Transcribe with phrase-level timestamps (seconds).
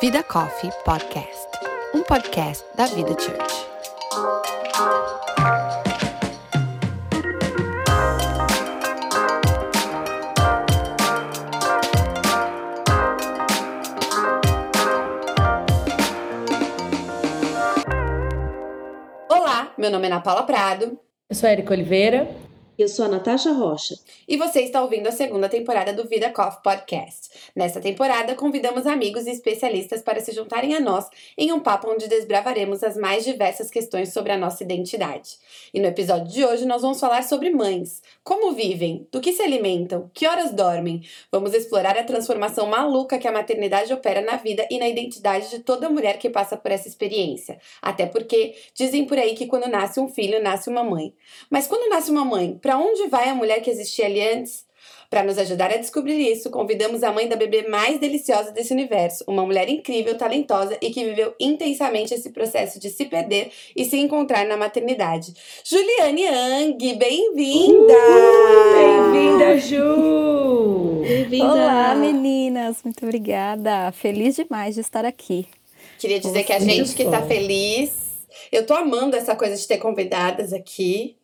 [0.00, 1.48] Vida Coffee Podcast,
[1.94, 3.66] um podcast da Vida Church.
[19.28, 20.98] Olá, meu nome é Ana Paula Prado
[21.30, 22.41] Eu sou a Erika Oliveira.
[22.78, 23.94] Eu sou a Natasha Rocha.
[24.26, 27.28] e você está ouvindo a segunda temporada do Vida Coffee Podcast.
[27.54, 31.06] Nesta temporada, convidamos amigos e especialistas para se juntarem a nós
[31.36, 35.36] em um papo onde desbravaremos as mais diversas questões sobre a nossa identidade.
[35.74, 38.02] E no episódio de hoje nós vamos falar sobre mães.
[38.24, 39.06] Como vivem?
[39.12, 40.10] Do que se alimentam?
[40.14, 41.02] Que horas dormem?
[41.30, 45.58] Vamos explorar a transformação maluca que a maternidade opera na vida e na identidade de
[45.58, 47.60] toda mulher que passa por essa experiência.
[47.82, 51.14] Até porque dizem por aí que quando nasce um filho, nasce uma mãe.
[51.50, 54.64] Mas quando nasce uma mãe, para onde vai a mulher que existia ali antes?
[55.10, 59.24] Para nos ajudar a descobrir isso, convidamos a mãe da bebê mais deliciosa desse universo,
[59.26, 63.98] uma mulher incrível, talentosa e que viveu intensamente esse processo de se perder e se
[63.98, 65.34] encontrar na maternidade.
[65.64, 67.94] Juliane Ang, bem-vinda!
[68.74, 71.02] Bem-vinda, Ju!
[71.02, 71.52] Bem-vinda!
[71.52, 73.92] Olá, meninas, muito obrigada.
[73.92, 75.46] Feliz demais de estar aqui.
[75.98, 77.26] Queria dizer que a gente que tá bom.
[77.26, 77.92] feliz.
[78.50, 81.16] Eu tô amando essa coisa de ter convidadas aqui.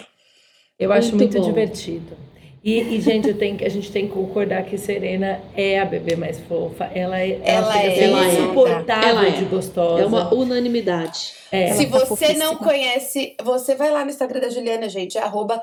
[0.78, 1.44] Eu acho Muito muito bom.
[1.46, 2.16] divertido.
[2.62, 5.84] E, e, gente, eu tenho, que- a gente tem que concordar que Serena é a
[5.84, 6.90] bebê mais fofa.
[6.94, 8.28] Ela é, Ela chega a é, ela é.
[8.28, 9.30] insuportável Ela é.
[9.30, 10.02] de gostosa.
[10.02, 11.32] É uma unanimidade.
[11.50, 11.72] É.
[11.72, 12.56] Se Ela tá você não fofíssima.
[12.58, 15.62] conhece, você vai lá no Instagram da Juliana, gente, é arroba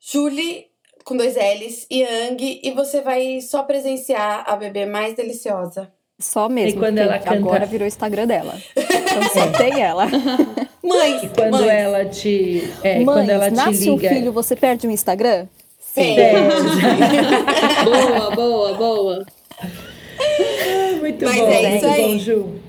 [0.00, 0.66] Julie
[1.04, 5.92] com dois L's e Yang, e você vai só presenciar a bebê mais deliciosa.
[6.18, 6.78] Só mesmo.
[6.78, 8.54] E quando ela canta- Agora virou o Instagram dela.
[9.12, 10.06] Então só tem ela.
[10.82, 12.68] Mãe, E quando mãe, ela te.
[12.82, 14.08] É, Mães, quando ela te nasce um liga.
[14.08, 15.46] filho, você perde um Instagram?
[15.78, 16.16] Sim.
[17.84, 19.26] boa, boa, boa.
[20.18, 22.02] É, muito Mas bom, é muito isso aí.
[22.02, 22.60] bom, Ju.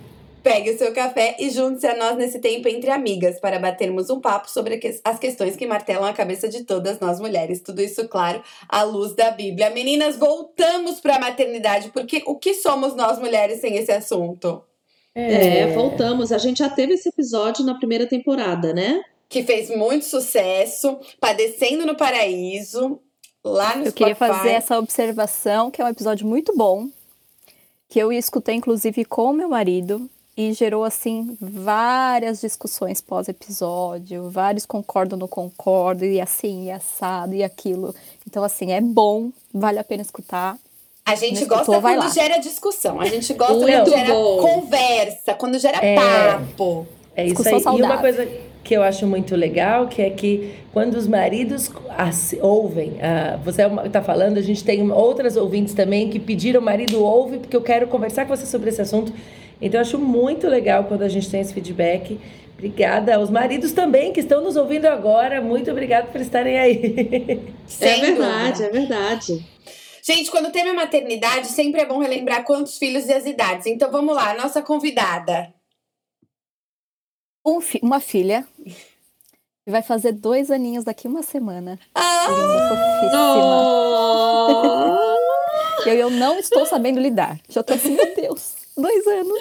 [0.43, 4.19] Pegue o seu café e junte-se a nós nesse tempo entre amigas para batermos um
[4.19, 7.61] papo sobre as questões que martelam a cabeça de todas nós mulheres.
[7.61, 9.69] Tudo isso, claro, à luz da Bíblia.
[9.69, 14.61] Meninas, voltamos para a maternidade, porque o que somos nós mulheres sem esse assunto?
[15.15, 16.31] É, voltamos.
[16.31, 19.03] A gente já teve esse episódio na primeira temporada, né?
[19.29, 22.99] Que fez muito sucesso, Padecendo no Paraíso,
[23.43, 24.37] lá no Eu queria Spotify.
[24.37, 26.87] fazer essa observação, que é um episódio muito bom,
[27.89, 34.65] que eu escutei inclusive com o meu marido e gerou assim várias discussões pós-episódio, vários
[34.65, 37.93] concordam no concordo e assim, e assado e aquilo.
[38.27, 40.57] Então assim, é bom, vale a pena escutar.
[41.05, 42.09] A gente gosta escutou, vai quando lá.
[42.13, 43.01] gera discussão.
[43.01, 44.37] A gente gosta Muito quando gera bom.
[44.37, 45.95] conversa, quando gera É.
[45.95, 46.87] papo.
[47.15, 47.61] É isso Discussão aí.
[47.79, 47.99] E uma saudável.
[47.99, 48.27] coisa
[48.63, 51.69] que eu acho muito legal, que é que quando os maridos
[52.41, 57.39] ouvem, ah, você está falando, a gente tem outras ouvintes também que pediram, marido ouve,
[57.39, 59.11] porque eu quero conversar com você sobre esse assunto.
[59.61, 62.17] Então eu acho muito legal quando a gente tem esse feedback.
[62.57, 65.41] Obrigada aos maridos também que estão nos ouvindo agora.
[65.41, 67.41] Muito obrigada por estarem aí.
[67.67, 68.65] Sem é verdade, dúvida.
[68.65, 69.45] é verdade.
[70.05, 73.67] Gente, quando o tema é maternidade, sempre é bom relembrar quantos filhos e as idades.
[73.67, 75.53] Então vamos lá, nossa convidada.
[77.45, 81.79] Um fi- uma filha que vai fazer dois aninhos daqui uma semana.
[81.95, 83.63] Ah, Linda, fofíssima.
[84.49, 85.89] Oh!
[85.89, 87.39] Eu, eu não estou sabendo lidar.
[87.49, 89.39] Já tô assim, meu Deus, dois anos.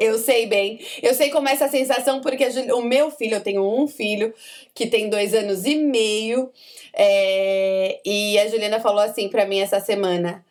[0.00, 0.78] eu sei bem.
[1.02, 4.32] Eu sei como é essa sensação, porque a o meu filho, eu tenho um filho
[4.74, 6.50] que tem dois anos e meio.
[6.96, 10.44] É, e a Juliana falou assim pra mim essa semana.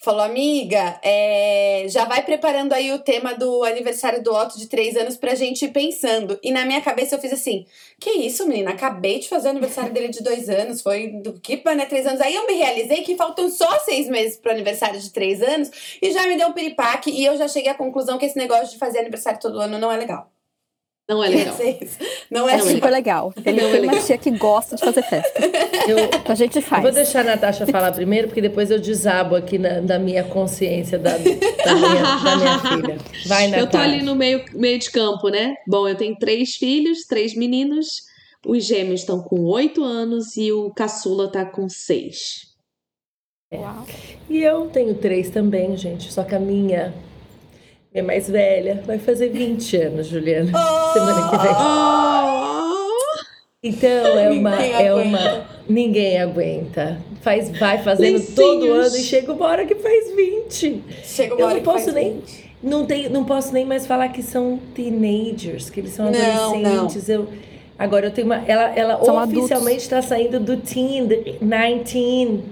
[0.00, 4.96] Falou, amiga, é, já vai preparando aí o tema do aniversário do Otto de três
[4.96, 6.38] anos pra gente ir pensando.
[6.40, 7.66] E na minha cabeça eu fiz assim:
[8.00, 8.70] que isso, menina?
[8.70, 10.82] Acabei de fazer o aniversário dele de dois anos.
[10.82, 12.20] Foi do que para né, três anos?
[12.20, 15.68] Aí eu me realizei que faltam só seis meses pro aniversário de três anos
[16.00, 17.10] e já me deu um piripaque.
[17.10, 19.90] E eu já cheguei à conclusão que esse negócio de fazer aniversário todo ano não
[19.90, 20.30] é legal.
[21.08, 21.56] Não é legal.
[22.30, 22.74] Não é É legal.
[22.74, 23.32] super legal.
[23.44, 24.04] Ele Não é uma legal.
[24.04, 25.40] tia que gosta de fazer festa.
[25.88, 25.96] Eu,
[26.26, 26.82] A gente eu faz.
[26.82, 30.98] vou deixar a Natasha falar primeiro, porque depois eu desabo aqui na, na minha consciência
[30.98, 32.98] da, da, minha, da minha filha.
[33.26, 33.56] Vai, Natasha.
[33.62, 35.54] Eu tô ali no meio, meio de campo, né?
[35.66, 38.02] Bom, eu tenho três filhos, três meninos.
[38.46, 42.48] Os gêmeos estão com oito anos e o caçula tá com seis.
[43.52, 43.86] Uau.
[44.28, 46.12] E eu tenho três também, gente.
[46.12, 46.92] Só que a minha,
[48.02, 50.52] minha mais velha, vai fazer 20 anos, Juliana.
[50.92, 51.52] Semana que vem.
[51.52, 52.68] Oh!
[53.62, 54.50] Então é uma.
[54.56, 55.02] Ninguém é aguenta.
[55.08, 55.44] uma.
[55.68, 56.98] Ninguém aguenta.
[57.20, 58.34] Faz, vai fazendo Lencinhos.
[58.34, 60.82] todo ano e chega uma hora que faz 20.
[61.02, 62.12] Chega uma Eu hora não que posso faz nem.
[62.14, 62.48] vinte.
[62.62, 67.08] Não, tem, não posso nem mais falar que são teenagers, que eles são Não, adolescentes.
[67.08, 67.28] Eu,
[67.78, 68.42] agora eu tenho uma.
[68.46, 72.44] Ela, ela São oficialmente está saindo do teen, do 19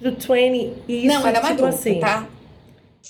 [0.00, 0.72] pro 20.
[0.88, 2.00] E isso, Não, ela é tipo adulta, assim.
[2.00, 2.26] tá?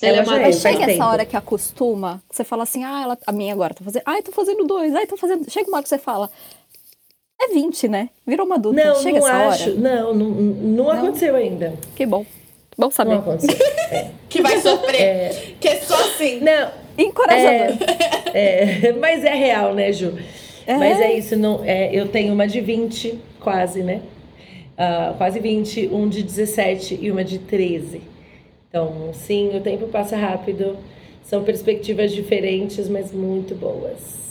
[0.02, 1.04] Ela Ela é é, chega essa tempo.
[1.04, 4.02] hora que acostuma, que você fala assim, ah, ela, a minha agora tá fazendo.
[4.06, 5.50] Ai, tô fazendo dois, ai, tô fazendo.
[5.50, 6.30] Chega uma hora que você fala.
[7.40, 8.10] É 20, né?
[8.26, 8.82] Virou uma adulta.
[8.84, 9.70] Não, chega não essa acho.
[9.70, 9.80] hora.
[9.80, 11.74] Não, não, não aconteceu ainda.
[11.94, 12.24] Que bom.
[12.78, 13.12] Bom saber.
[13.12, 13.56] Não aconteceu.
[13.90, 14.10] É.
[14.28, 15.56] Que vai sofrer.
[15.60, 16.40] Que é só assim.
[16.40, 17.76] Não, Encorajador.
[18.34, 20.14] É, mas é real, né, Ju?
[20.66, 20.76] É.
[20.76, 24.02] Mas é isso, não, é, eu tenho uma de 20, quase, né?
[24.76, 28.02] Ah, quase 20, um de 17 e uma de 13.
[28.76, 30.76] Então, sim, o tempo passa rápido.
[31.24, 34.26] São perspectivas diferentes, mas muito boas.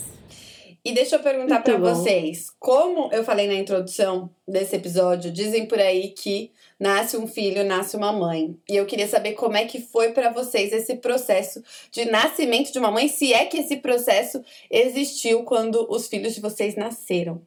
[0.86, 1.80] E deixa eu perguntar bom.
[1.80, 7.64] vocês, como eu falei na introdução desse episódio, dizem por aí que nasce um filho,
[7.64, 8.56] nasce uma mãe.
[8.70, 12.78] E eu queria saber como é que foi pra vocês esse processo de nascimento de
[12.78, 17.42] uma mãe, se é que esse processo existiu quando os filhos de vocês nasceram.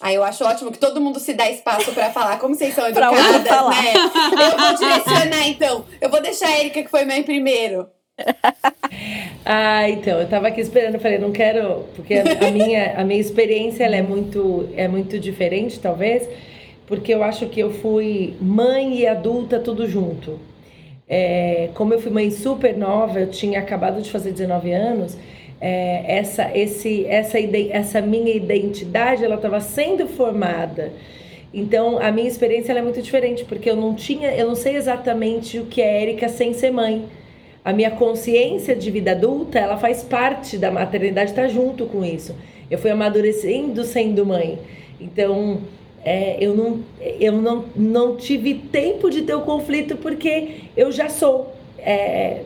[0.00, 2.86] Aí eu acho ótimo que todo mundo se dá espaço pra falar, como vocês são
[2.88, 3.94] educadas, né?
[4.32, 5.84] Eu vou direcionar então.
[6.00, 7.86] Eu vou deixar a Erika, que foi mãe primeiro.
[9.48, 13.20] Ah, então, eu tava aqui esperando, falei, não quero, porque a, a minha, a minha
[13.20, 16.28] experiência ela é muito, é muito diferente, talvez,
[16.84, 20.40] porque eu acho que eu fui mãe e adulta tudo junto.
[21.08, 25.16] É, como eu fui mãe super nova, eu tinha acabado de fazer 19 anos,
[25.60, 30.92] é, essa, esse, essa, essa minha identidade, ela estava sendo formada.
[31.52, 35.58] Então, a minha experiência é muito diferente, porque eu não tinha, eu não sei exatamente
[35.58, 37.06] o que é Érica sem ser mãe.
[37.64, 42.34] A minha consciência de vida adulta, ela faz parte da maternidade, está junto com isso.
[42.70, 44.58] Eu fui amadurecendo sendo mãe.
[45.00, 45.60] Então,
[46.04, 51.08] é, eu, não, eu não, não tive tempo de ter o conflito porque eu já
[51.08, 51.52] sou.
[51.78, 52.42] É,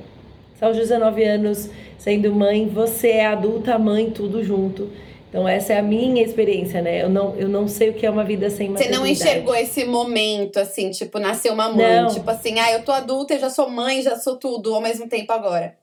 [0.60, 4.88] aos 19 anos sendo mãe, você é adulta, mãe, tudo junto.
[5.28, 7.02] Então, essa é a minha experiência, né?
[7.02, 8.98] Eu não, eu não sei o que é uma vida sem Você maternidade.
[9.00, 12.02] não enxergou esse momento, assim, tipo, nasceu uma mãe.
[12.02, 12.08] Não.
[12.08, 15.08] Tipo assim, ah, eu tô adulta, eu já sou mãe, já sou tudo ao mesmo
[15.08, 15.76] tempo agora.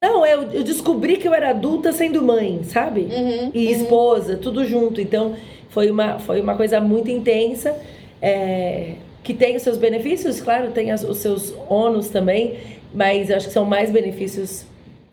[0.00, 3.00] Não, eu, eu descobri que eu era adulta sendo mãe, sabe?
[3.10, 3.72] Uhum, e uhum.
[3.72, 5.00] esposa, tudo junto.
[5.00, 5.34] Então,
[5.70, 7.76] foi uma, foi uma coisa muito intensa,
[8.22, 8.92] é,
[9.24, 12.58] que tem os seus benefícios, claro, tem as- os seus ônus também,
[12.92, 14.66] mas eu acho que são mais benefícios.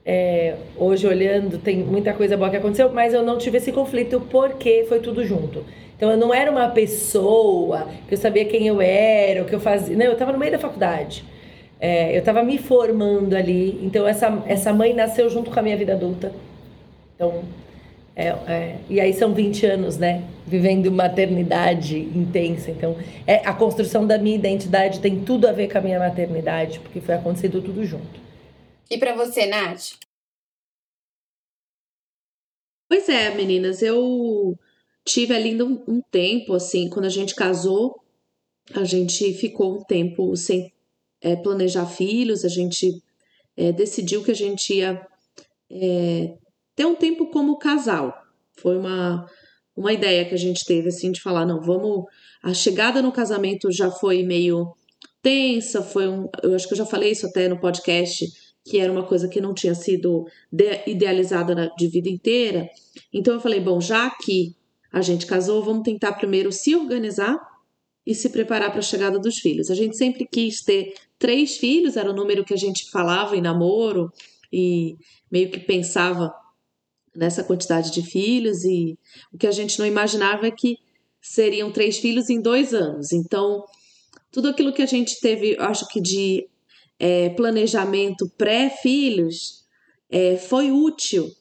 [0.06, 4.22] é, hoje, olhando, tem muita coisa boa que aconteceu, mas eu não tive esse conflito
[4.30, 5.66] porque foi tudo junto.
[5.98, 9.60] Então, eu não era uma pessoa que eu sabia quem eu era, o que eu
[9.60, 9.96] fazia.
[9.98, 11.24] Não, eu estava no meio da faculdade.
[11.80, 13.80] É, eu estava me formando ali.
[13.84, 16.34] Então, essa, essa mãe nasceu junto com a minha vida adulta.
[17.16, 17.44] Então,
[18.16, 20.26] é, é, e aí são 20 anos, né?
[20.48, 22.72] Vivendo maternidade intensa.
[22.72, 22.96] Então,
[23.28, 27.02] é, a construção da minha identidade tem tudo a ver com a minha maternidade, porque
[27.02, 28.22] foi acontecendo tudo junto.
[28.90, 29.96] E pra você, Nath?
[32.88, 34.58] Pois é, meninas, eu
[35.04, 38.00] tive ali um, um tempo, assim, quando a gente casou,
[38.74, 40.72] a gente ficou um tempo sem
[41.22, 43.04] é, planejar filhos, a gente
[43.58, 45.06] é, decidiu que a gente ia
[45.70, 46.34] é,
[46.76, 48.14] ter um tempo como casal.
[48.58, 49.26] Foi uma,
[49.76, 52.06] uma ideia que a gente teve, assim, de falar, não, vamos...
[52.44, 54.76] A chegada no casamento já foi meio
[55.22, 56.30] tensa, foi um...
[56.44, 58.26] Eu acho que eu já falei isso até no podcast,
[58.64, 62.70] que era uma coisa que não tinha sido de- idealizada de vida inteira.
[63.12, 64.56] Então eu falei, bom, já que
[64.92, 67.38] a gente casou, vamos tentar primeiro se organizar
[68.06, 69.72] e se preparar para a chegada dos filhos.
[69.72, 73.42] A gente sempre quis ter três filhos, era o número que a gente falava em
[73.42, 74.12] namoro
[74.54, 74.96] e
[75.32, 76.32] meio que pensava
[77.16, 78.98] nessa quantidade de filhos e
[79.34, 80.78] o que a gente não imaginava é que
[81.22, 83.12] seriam três filhos em dois anos.
[83.12, 83.64] Então
[84.32, 86.48] tudo aquilo que a gente teve, acho que de
[87.00, 89.64] é, planejamento pré-filhos
[90.10, 91.32] é, foi útil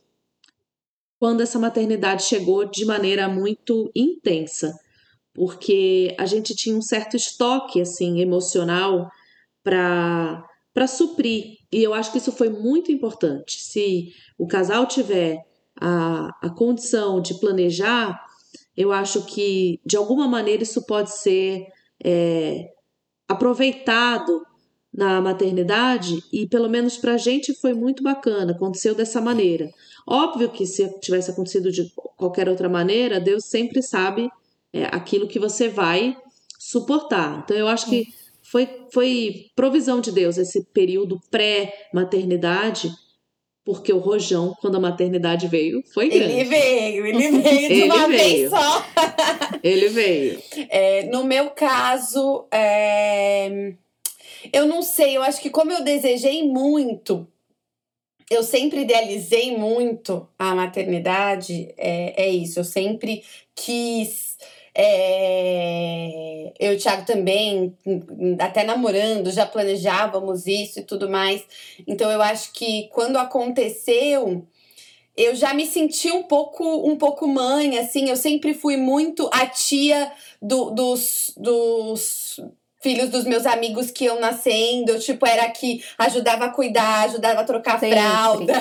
[1.19, 4.73] quando essa maternidade chegou de maneira muito intensa,
[5.33, 9.11] porque a gente tinha um certo estoque assim emocional
[9.63, 11.59] para para suprir.
[11.73, 13.61] E eu acho que isso foi muito importante.
[13.61, 15.39] Se o casal tiver
[15.87, 18.19] a, a condição de planejar,
[18.75, 21.67] eu acho que de alguma maneira isso pode ser
[22.03, 22.71] é,
[23.29, 24.43] aproveitado
[24.91, 29.71] na maternidade e pelo menos para a gente foi muito bacana, aconteceu dessa maneira.
[30.07, 34.31] Óbvio que se tivesse acontecido de qualquer outra maneira, Deus sempre sabe
[34.73, 36.17] é, aquilo que você vai
[36.59, 37.43] suportar.
[37.45, 38.07] Então eu acho que
[38.41, 42.91] foi, foi provisão de Deus esse período pré-maternidade,
[43.65, 46.33] porque o rojão, quando a maternidade veio, foi grande.
[46.35, 48.51] Ele veio, ele veio de Ele uma vez veio.
[48.51, 48.87] só.
[49.63, 50.43] Ele veio.
[50.69, 53.73] É, no meu caso, é,
[54.53, 57.27] eu não sei, eu acho que como eu desejei muito,
[58.31, 63.23] eu sempre idealizei muito a maternidade, é, é isso, eu sempre
[63.55, 64.37] quis
[64.77, 66.53] É...
[66.59, 67.77] Eu e o Thiago também,
[68.41, 71.45] até namorando, já planejávamos isso e tudo mais.
[71.87, 74.47] Então eu acho que quando aconteceu,
[75.17, 78.09] eu já me senti um pouco um pouco mãe, assim.
[78.09, 80.13] Eu sempre fui muito a tia
[80.43, 82.41] do, dos, dos
[82.85, 87.41] filhos dos meus amigos que iam nascendo, eu, tipo, era que ajudava a cuidar, ajudava
[87.41, 87.99] a trocar Sempre.
[87.99, 88.53] fralda.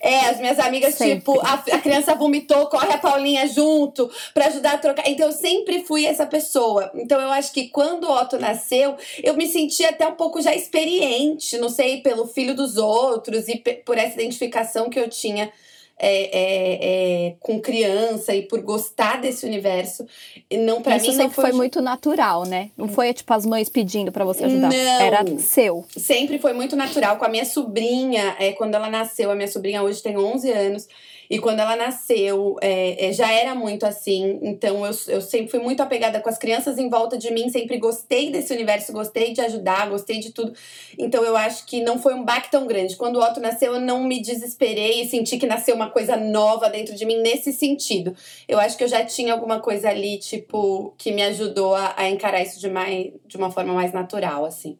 [0.00, 1.16] É, as minhas amigas, sempre.
[1.16, 5.08] tipo, a, a, criança vomitou, corre a Paulinha junto para ajudar a trocar.
[5.08, 6.92] Então, eu sempre fui essa pessoa.
[6.94, 10.54] Então, eu acho que quando o Otto nasceu, eu me senti até um pouco já
[10.54, 15.52] experiente, não sei, pelo filho dos outros e por essa identificação que eu tinha
[15.98, 20.06] é, é, é, com criança e por gostar desse universo.
[20.52, 22.70] Não para mim Isso sempre foi, foi muito natural, né?
[22.76, 24.68] Não foi tipo as mães pedindo para você ajudar.
[24.68, 25.84] Não, Era seu.
[25.96, 27.16] Sempre foi muito natural.
[27.16, 30.88] Com a minha sobrinha, é, quando ela nasceu, a minha sobrinha hoje tem 11 anos.
[31.32, 34.38] E quando ela nasceu, é, é, já era muito assim.
[34.42, 37.78] Então eu, eu sempre fui muito apegada com as crianças em volta de mim, sempre
[37.78, 40.52] gostei desse universo, gostei de ajudar, gostei de tudo.
[40.98, 42.96] Então eu acho que não foi um baque tão grande.
[42.96, 46.68] Quando o Otto nasceu, eu não me desesperei e senti que nasceu uma coisa nova
[46.68, 48.14] dentro de mim nesse sentido.
[48.46, 52.10] Eu acho que eu já tinha alguma coisa ali, tipo, que me ajudou a, a
[52.10, 54.76] encarar isso de, mais, de uma forma mais natural, assim.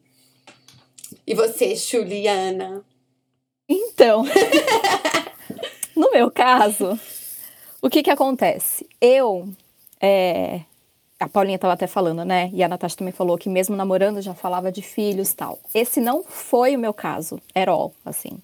[1.25, 2.85] E você, Juliana?
[3.67, 4.23] Então.
[5.95, 6.99] No meu caso,
[7.81, 8.87] o que que acontece?
[8.99, 9.47] Eu,
[10.01, 10.61] é,
[11.19, 12.49] a Paulinha estava até falando, né?
[12.53, 15.59] E a Natasha também falou que mesmo namorando já falava de filhos tal.
[15.73, 17.69] Esse não foi o meu caso, at
[18.05, 18.39] assim.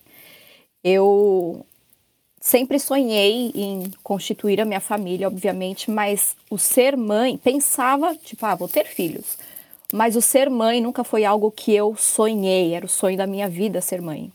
[0.84, 1.66] Eu
[2.40, 8.56] sempre sonhei em constituir a minha família, obviamente, mas o ser mãe, pensava, tipo, ah,
[8.56, 9.38] vou ter filhos.
[9.92, 13.50] Mas o ser mãe nunca foi algo que eu sonhei, era o sonho da minha
[13.50, 14.32] vida ser mãe.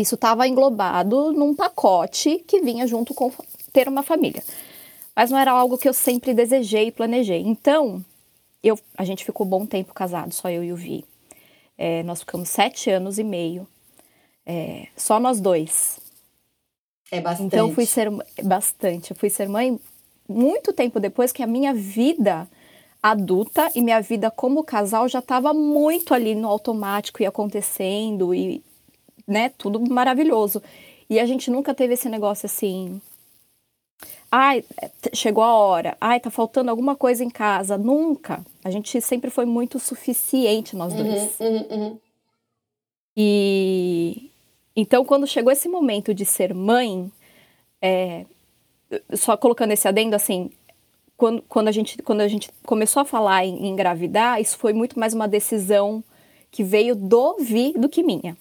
[0.00, 3.32] Isso estava englobado num pacote que vinha junto com
[3.72, 4.42] ter uma família.
[5.14, 7.40] Mas não era algo que eu sempre desejei e planejei.
[7.40, 8.04] Então,
[8.62, 11.04] eu, a gente ficou bom tempo casado, só eu e o Vi.
[11.76, 13.66] É, nós ficamos sete anos e meio.
[14.46, 16.00] É, só nós dois.
[17.10, 17.46] É bastante.
[17.54, 18.10] Então, fui ser
[18.42, 19.10] bastante.
[19.10, 19.78] Eu fui ser mãe
[20.28, 22.48] muito tempo depois que a minha vida
[23.02, 28.62] adulta e minha vida como casal já estava muito ali no automático e acontecendo e
[29.30, 30.62] né, tudo maravilhoso.
[31.08, 33.00] E a gente nunca teve esse negócio assim.
[34.30, 34.64] Ai,
[35.12, 35.96] chegou a hora.
[36.00, 37.76] Ai, tá faltando alguma coisa em casa.
[37.76, 38.44] Nunca.
[38.62, 41.40] A gente sempre foi muito suficiente, nós uhum, dois.
[41.40, 41.98] Uhum, uhum.
[43.16, 44.30] E
[44.76, 47.10] então, quando chegou esse momento de ser mãe,
[47.82, 48.24] é,
[49.14, 50.50] só colocando esse adendo assim,
[51.16, 54.72] quando, quando, a gente, quando a gente começou a falar em, em engravidar, isso foi
[54.72, 56.04] muito mais uma decisão
[56.52, 58.36] que veio do Vi do que minha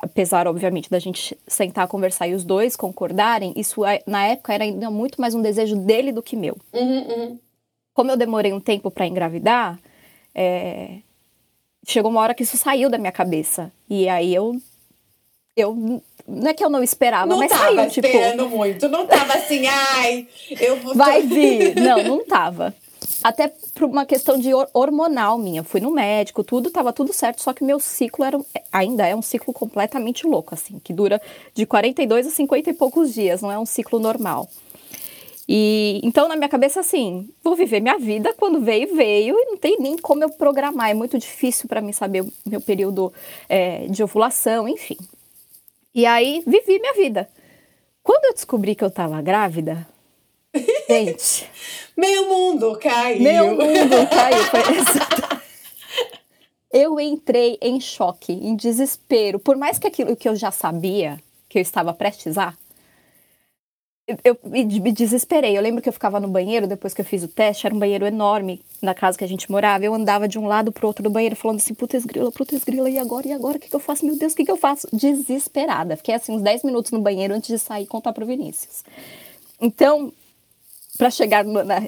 [0.00, 4.64] apesar, obviamente, da gente sentar, conversar e os dois concordarem, isso é, na época era
[4.64, 6.56] ainda muito mais um desejo dele do que meu.
[6.72, 7.38] Uhum, uhum.
[7.92, 9.78] Como eu demorei um tempo para engravidar,
[10.34, 10.98] é...
[11.86, 13.72] chegou uma hora que isso saiu da minha cabeça.
[13.88, 14.56] E aí eu.
[15.54, 18.06] Eu não é que eu não esperava, não mas tava saiu, tipo...
[18.06, 20.26] esperando muito, não tava assim, ai,
[20.58, 20.94] eu vou...
[20.94, 22.74] Vai vir, não, não tava.
[23.22, 25.62] Até por uma questão de hormonal minha.
[25.62, 28.38] Fui no médico, tudo estava tudo certo, só que meu ciclo era,
[28.72, 31.20] ainda é um ciclo completamente louco, assim, que dura
[31.54, 34.48] de 42 a 50 e poucos dias, não é um ciclo normal.
[35.48, 39.56] E então na minha cabeça assim, vou viver minha vida, quando veio veio e não
[39.56, 43.12] tem nem como eu programar, é muito difícil para mim saber o meu período
[43.48, 44.96] é, de ovulação, enfim.
[45.94, 47.28] E aí vivi minha vida.
[48.02, 49.86] Quando eu descobri que eu estava grávida,
[50.88, 51.48] Gente.
[51.96, 53.22] Meu mundo caiu.
[53.22, 54.44] Meu mundo caiu.
[54.44, 54.60] Foi
[56.72, 59.38] eu entrei em choque, em desespero.
[59.38, 62.54] Por mais que aquilo que eu já sabia, que eu estava prestes a,
[64.24, 65.56] eu me desesperei.
[65.56, 67.78] Eu lembro que eu ficava no banheiro depois que eu fiz o teste, era um
[67.78, 69.84] banheiro enorme na casa que a gente morava.
[69.84, 72.90] Eu andava de um lado pro outro do banheiro falando assim: putz grila, putz grila,
[72.90, 73.28] e agora?
[73.28, 73.58] E agora?
[73.58, 74.04] O que, que eu faço?
[74.04, 74.88] Meu Deus, o que, que eu faço?
[74.92, 75.96] Desesperada.
[75.96, 78.82] Fiquei assim uns 10 minutos no banheiro antes de sair e contar pro Vinícius.
[79.60, 80.12] Então,
[80.96, 81.82] para chegar no, na.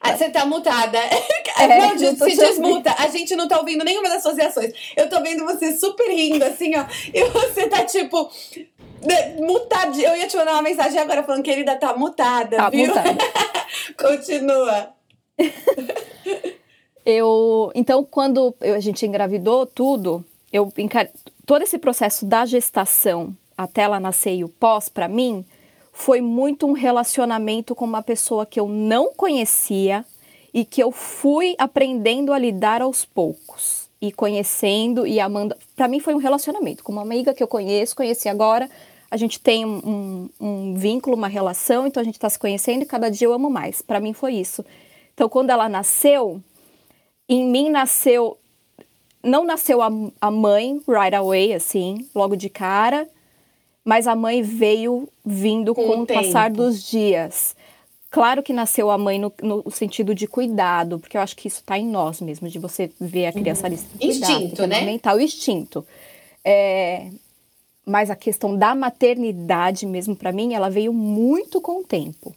[0.00, 0.98] Ah, você tá mutada.
[1.60, 2.94] É, não, se desmuta.
[2.96, 4.72] A gente não tá ouvindo nenhuma das suas reações.
[4.96, 6.86] Eu tô vendo você super rindo, assim, ó.
[7.12, 8.30] E você tá tipo.
[9.38, 9.94] Mutada.
[9.94, 12.86] Eu ia te mandar uma mensagem agora falando, querida, tá mutada, tá viu?
[12.86, 13.18] Mutada.
[13.98, 14.88] Continua.
[17.04, 17.70] eu.
[17.74, 20.72] Então, quando a gente engravidou tudo, eu
[21.44, 25.44] todo esse processo da gestação até ela nascer e o pós, para mim,
[26.00, 30.02] foi muito um relacionamento com uma pessoa que eu não conhecia
[30.52, 35.54] e que eu fui aprendendo a lidar aos poucos e conhecendo e amando.
[35.76, 38.68] Para mim foi um relacionamento com uma amiga que eu conheço, conheci agora,
[39.10, 42.82] a gente tem um, um, um vínculo, uma relação, então a gente está se conhecendo
[42.82, 43.82] e cada dia eu amo mais.
[43.82, 44.64] Para mim foi isso.
[45.12, 46.42] Então, quando ela nasceu,
[47.28, 48.38] em mim nasceu.
[49.22, 53.06] Não nasceu a, a mãe right away, assim, logo de cara,
[53.90, 57.56] mas a mãe veio vindo com, com o, passar dos dias.
[58.08, 61.58] Claro que nasceu a mãe no, no, sentido de cuidado, porque eu acho que isso
[61.58, 63.76] está em nós mesmo, de você ver a criança ali.
[63.76, 64.82] Cuidado, instinto, né?
[64.82, 65.84] Mental, instinto.
[66.44, 67.08] É,
[67.84, 72.32] mas a questão da maternidade mesmo, para mim, ela veio muito com o tempo.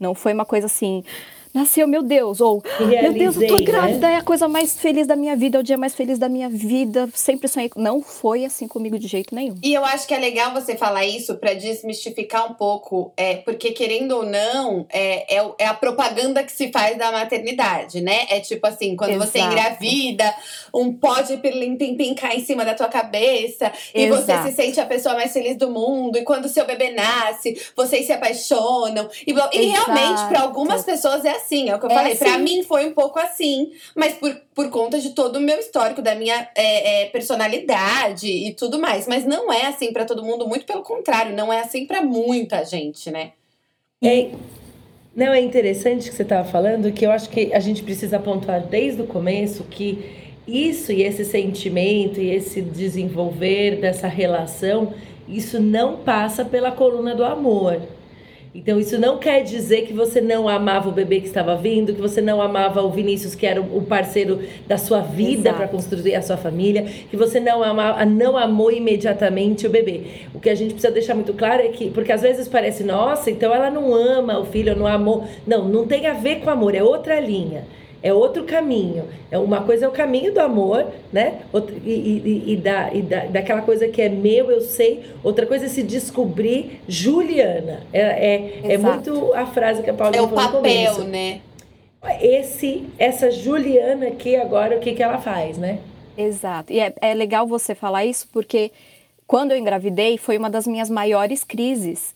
[0.00, 1.04] Não foi uma coisa assim,
[1.58, 3.62] nasceu, meu Deus, ou meu Deus, eu tô né?
[3.62, 4.14] grávida, né?
[4.14, 6.48] é a coisa mais feliz da minha vida, é o dia mais feliz da minha
[6.48, 7.70] vida, sempre sonhei.
[7.76, 9.56] Não foi assim comigo de jeito nenhum.
[9.62, 13.72] E eu acho que é legal você falar isso para desmistificar um pouco, é, porque
[13.72, 18.26] querendo ou não, é, é, é, a propaganda que se faz da maternidade, né?
[18.30, 19.30] É tipo assim, quando Exato.
[19.30, 20.34] você engravida,
[20.72, 24.22] um pó de pirlim-pim-pim cai em cima da tua cabeça, e Exato.
[24.22, 28.06] você se sente a pessoa mais feliz do mundo, e quando seu bebê nasce, vocês
[28.06, 29.08] se apaixonam.
[29.26, 32.12] E, e realmente, para algumas pessoas é assim, é o que eu é falei.
[32.12, 32.24] Assim.
[32.24, 36.02] Pra mim foi um pouco assim, mas por, por conta de todo o meu histórico,
[36.02, 39.06] da minha é, é, personalidade e tudo mais.
[39.06, 42.64] Mas não é assim para todo mundo, muito pelo contrário, não é assim para muita
[42.64, 43.32] gente, né?
[44.02, 44.30] É,
[45.16, 48.60] não, é interessante que você estava falando, que eu acho que a gente precisa pontuar
[48.66, 54.94] desde o começo que isso e esse sentimento e esse desenvolver dessa relação,
[55.28, 57.82] isso não passa pela coluna do amor.
[58.58, 62.00] Então, isso não quer dizer que você não amava o bebê que estava vindo, que
[62.00, 66.22] você não amava o Vinícius, que era o parceiro da sua vida para construir a
[66.22, 70.02] sua família, que você não, amava, não amou imediatamente o bebê.
[70.34, 73.30] O que a gente precisa deixar muito claro é que, porque às vezes parece, nossa,
[73.30, 75.24] então ela não ama o filho, não amou.
[75.46, 77.64] Não, não tem a ver com amor, é outra linha
[78.02, 79.04] é outro caminho.
[79.30, 81.40] É uma coisa é o caminho do amor, né?
[81.84, 85.04] e, e, e, da, e da, daquela coisa que é meu, eu sei.
[85.22, 87.82] Outra coisa é se descobrir Juliana.
[87.92, 91.40] É, é, é muito a frase que a Paula É o papel, né?
[92.20, 95.80] Esse, essa Juliana aqui agora, o que, que ela faz, né?
[96.16, 96.72] Exato.
[96.72, 98.70] E é, é legal você falar isso porque
[99.26, 102.14] quando eu engravidei foi uma das minhas maiores crises.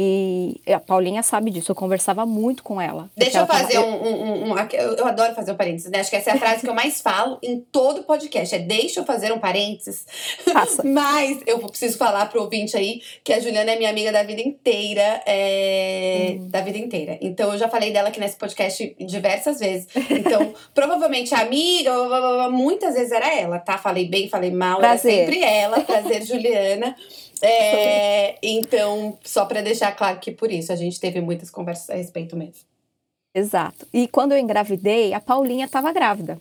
[0.00, 3.10] E a Paulinha sabe disso, eu conversava muito com ela.
[3.16, 3.88] Deixa eu fazer tava...
[3.88, 5.98] um, um, um, Eu adoro fazer um parênteses, né?
[5.98, 8.54] Acho que essa é a frase que eu mais falo em todo podcast.
[8.54, 10.06] É deixa eu fazer um parênteses.
[10.52, 10.84] Faça.
[10.86, 14.40] Mas eu preciso falar pro ouvinte aí que a Juliana é minha amiga da vida
[14.40, 15.20] inteira.
[15.26, 16.36] É...
[16.38, 16.48] Hum.
[16.48, 17.18] Da vida inteira.
[17.20, 19.88] Então eu já falei dela aqui nesse podcast diversas vezes.
[20.10, 23.76] Então, provavelmente a amiga, muitas vezes era ela, tá?
[23.76, 25.12] Falei bem, falei mal, Prazer.
[25.12, 25.80] era sempre ela.
[25.80, 26.94] Prazer, Juliana.
[27.42, 31.94] É, então, só para deixar claro que por isso a gente teve muitas conversas a
[31.94, 32.66] respeito mesmo.
[33.34, 33.86] Exato.
[33.92, 36.40] E quando eu engravidei, a Paulinha estava grávida.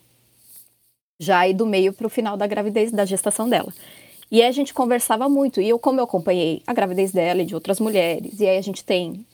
[1.19, 3.73] Já aí do meio para o final da gravidez, da gestação dela.
[4.31, 5.61] E aí a gente conversava muito.
[5.61, 8.61] E eu, como eu acompanhei a gravidez dela e de outras mulheres, e aí a
[8.61, 9.25] gente tem.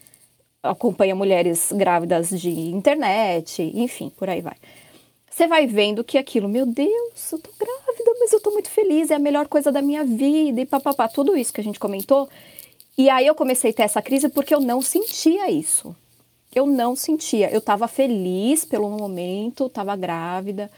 [0.61, 4.55] acompanha mulheres grávidas de internet, enfim, por aí vai
[5.33, 9.09] você vai vendo que aquilo, meu Deus, eu tô grávida, mas eu tô muito feliz,
[9.09, 12.29] é a melhor coisa da minha vida e papapá, tudo isso que a gente comentou.
[12.95, 15.95] E aí eu comecei a ter essa crise porque eu não sentia isso.
[16.53, 17.49] Eu não sentia.
[17.49, 20.69] Eu tava feliz pelo momento, tava grávida,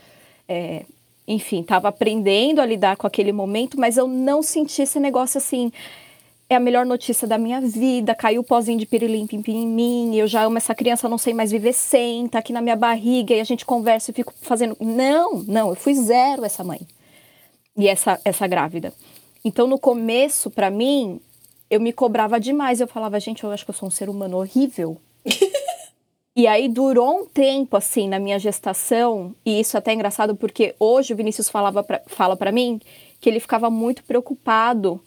[0.47, 0.85] é,
[1.27, 5.69] enfim, tava aprendendo a lidar com aquele momento, mas eu não sentia esse negócio assim
[6.49, 9.67] é a melhor notícia da minha vida, caiu o pozinho de pirilim pim, pim em
[9.67, 12.75] mim, eu já amo essa criança, não sei mais viver sem, tá aqui na minha
[12.75, 14.77] barriga e a gente conversa e fico fazendo.
[14.79, 16.81] Não, não, eu fui zero essa mãe.
[17.77, 18.93] E essa, essa grávida.
[19.43, 21.19] Então, no começo, para mim,
[21.69, 22.79] eu me cobrava demais.
[22.79, 24.97] Eu falava, gente, eu acho que eu sou um ser humano horrível.
[26.35, 30.73] e aí durou um tempo, assim, na minha gestação, e isso é até engraçado porque
[30.79, 32.79] hoje o Vinícius falava pra, fala para mim
[33.19, 35.01] que ele ficava muito preocupado.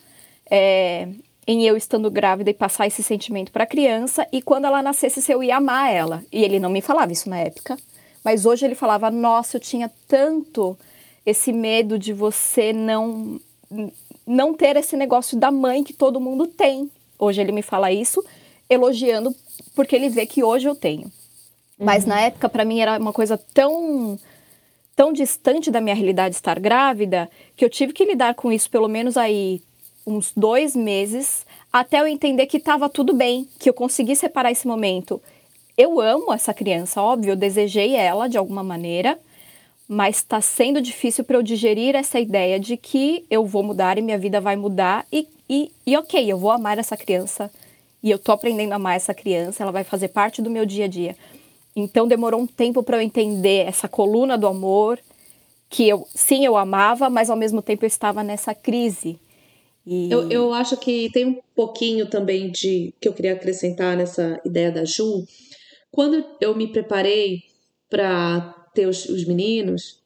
[0.51, 1.09] É,
[1.49, 5.23] em eu estando grávida e passar esse sentimento para a criança e quando ela nascesse
[5.23, 6.23] se eu ia amar ela.
[6.31, 7.75] E ele não me falava isso na época,
[8.23, 10.79] mas hoje ele falava: "Nossa, eu tinha tanto
[11.25, 13.41] esse medo de você não
[14.27, 16.91] não ter esse negócio da mãe que todo mundo tem".
[17.19, 18.23] Hoje ele me fala isso
[18.69, 19.35] elogiando
[19.75, 21.05] porque ele vê que hoje eu tenho.
[21.05, 21.87] Uhum.
[21.87, 24.19] Mas na época para mim era uma coisa tão
[24.95, 28.89] tão distante da minha realidade estar grávida que eu tive que lidar com isso pelo
[28.89, 29.63] menos aí
[30.09, 34.67] uns dois meses até eu entender que estava tudo bem, que eu consegui separar esse
[34.67, 35.21] momento.
[35.77, 39.19] Eu amo essa criança, óbvio, eu desejei ela de alguma maneira,
[39.87, 44.03] mas está sendo difícil para eu digerir essa ideia de que eu vou mudar e
[44.03, 47.51] minha vida vai mudar e, e, e ok, eu vou amar essa criança
[48.03, 50.87] e eu tô aprendendo a amar essa criança, ela vai fazer parte do meu dia
[50.87, 51.17] a dia.
[51.77, 54.99] Então demorou um tempo para eu entender essa coluna do amor,
[55.71, 59.19] que eu sim eu amava, mas ao mesmo tempo eu estava nessa crise
[59.89, 60.11] E...
[60.13, 64.71] Eu, eu acho que tem um pouquinho também de que eu queria acrescentar nessa ideia
[64.71, 65.25] da Ju.
[65.91, 67.41] Quando eu me preparei
[67.89, 70.03] para ter os, os meninos,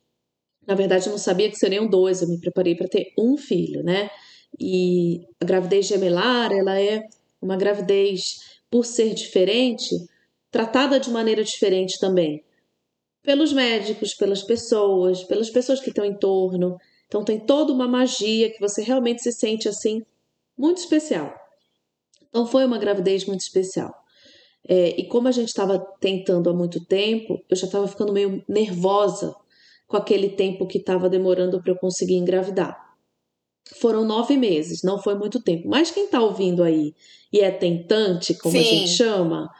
[0.64, 3.82] na verdade, eu não sabia que seriam dois, eu me preparei para ter um filho,
[3.82, 4.08] né?
[4.60, 7.02] E a gravidez gemelar, ela é
[7.40, 8.38] uma gravidez,
[8.70, 9.96] por ser diferente,
[10.48, 12.44] tratada de maneira diferente também.
[13.20, 16.76] Pelos médicos, pelas pessoas, pelas pessoas que estão em torno.
[17.12, 20.02] Então tem toda uma magia que você realmente se sente assim,
[20.56, 21.30] muito especial.
[22.26, 23.94] Então foi uma gravidez muito especial.
[24.66, 28.42] É, e como a gente estava tentando há muito tempo, eu já estava ficando meio
[28.48, 29.36] nervosa
[29.86, 32.80] com aquele tempo que estava demorando para eu conseguir engravidar.
[33.74, 35.68] Foram nove meses, não foi muito tempo.
[35.68, 36.94] Mas quem está ouvindo aí
[37.30, 38.60] e é tentante, como Sim.
[38.60, 39.50] a gente chama,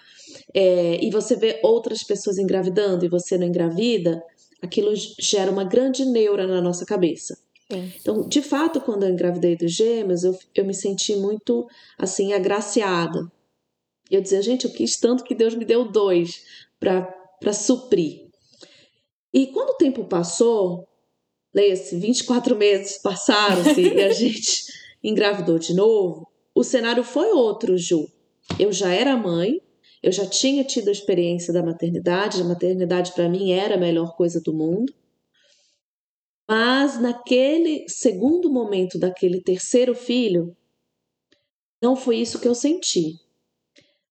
[0.55, 4.23] é, e você vê outras pessoas engravidando e você não engravida,
[4.63, 7.37] aquilo gera uma grande neura na nossa cabeça.
[7.71, 7.93] Sim.
[8.01, 11.67] Então, de fato, quando eu engravidei dos gêmeos, eu, eu me senti muito,
[11.99, 13.31] assim, agraciada.
[14.11, 16.45] Eu dizia, gente, eu quis tanto que Deus me deu dois
[16.79, 18.29] para suprir.
[19.33, 20.87] E quando o tempo passou,
[21.55, 24.67] leia-se, 24 meses passaram-se e a gente
[25.03, 28.07] engravidou de novo, o cenário foi outro, Ju.
[28.59, 29.61] Eu já era mãe,
[30.03, 34.17] eu já tinha tido a experiência da maternidade, a maternidade para mim era a melhor
[34.17, 34.93] coisa do mundo.
[36.49, 40.57] Mas naquele segundo momento daquele terceiro filho,
[41.81, 43.19] não foi isso que eu senti.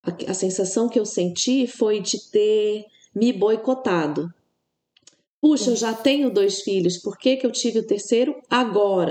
[0.02, 4.34] A, a sensação que eu senti foi de ter me boicotado,
[5.42, 9.10] Puxa, eu já tenho dois filhos, por que, que eu tive o terceiro agora?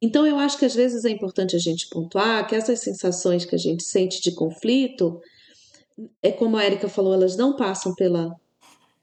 [0.00, 3.56] Então, eu acho que às vezes é importante a gente pontuar que essas sensações que
[3.56, 5.20] a gente sente de conflito,
[6.22, 8.34] é como a Erika falou, elas não passam pela,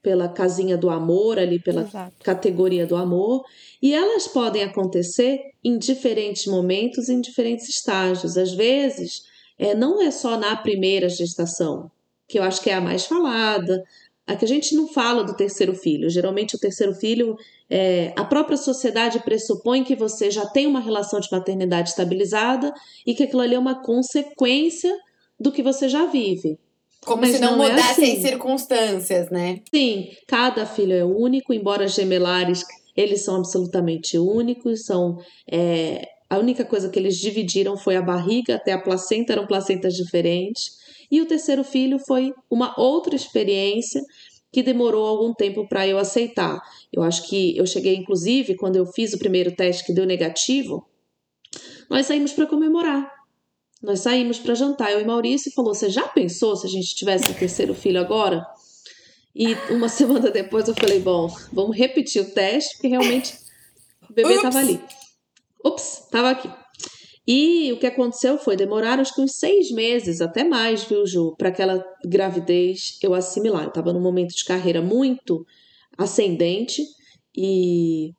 [0.02, 2.14] pela casinha do amor, ali pela Exato.
[2.22, 3.44] categoria do amor,
[3.82, 8.36] e elas podem acontecer em diferentes momentos, em diferentes estágios.
[8.36, 9.22] Às vezes,
[9.58, 11.90] é, não é só na primeira gestação,
[12.26, 13.84] que eu acho que é a mais falada,
[14.26, 16.10] a que a gente não fala do terceiro filho.
[16.10, 17.36] Geralmente, o terceiro filho,
[17.70, 22.72] é, a própria sociedade pressupõe que você já tem uma relação de maternidade estabilizada
[23.06, 24.94] e que aquilo ali é uma consequência
[25.40, 26.58] do que você já vive.
[27.04, 28.22] Como Mas se não, não é mudassem é assim.
[28.22, 29.60] circunstâncias, né?
[29.72, 32.64] Sim, cada filho é único, embora gemelares,
[32.96, 35.18] eles são absolutamente únicos, são.
[35.50, 39.94] É, a única coisa que eles dividiram foi a barriga, até a placenta eram placentas
[39.94, 40.76] diferentes.
[41.10, 44.02] E o terceiro filho foi uma outra experiência
[44.52, 46.60] que demorou algum tempo para eu aceitar.
[46.92, 50.86] Eu acho que eu cheguei, inclusive, quando eu fiz o primeiro teste que deu negativo,
[51.88, 53.17] nós saímos para comemorar.
[53.82, 54.92] Nós saímos para jantar.
[54.92, 58.46] Eu e Maurício falou: Você já pensou se a gente tivesse o terceiro filho agora?
[59.34, 63.34] E uma semana depois eu falei: Bom, vamos repetir o teste, porque realmente
[64.08, 64.80] o bebê estava ali.
[65.64, 66.50] Ups, estava aqui.
[67.30, 71.34] E o que aconteceu foi, demoraram acho que uns seis meses, até mais, viu, Ju,
[71.36, 73.64] para aquela gravidez eu assimilar.
[73.64, 75.44] Eu estava num momento de carreira muito
[75.98, 76.82] ascendente
[77.36, 78.14] e,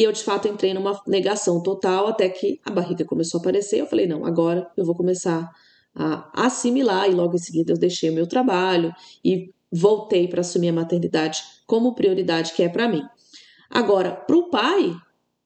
[0.00, 3.80] e eu, de fato, entrei numa negação total até que a barriga começou a aparecer.
[3.80, 5.46] Eu falei, não, agora eu vou começar
[5.94, 10.70] a assimilar e logo em seguida eu deixei o meu trabalho e voltei para assumir
[10.70, 13.02] a maternidade como prioridade que é para mim.
[13.68, 14.90] Agora, para o pai,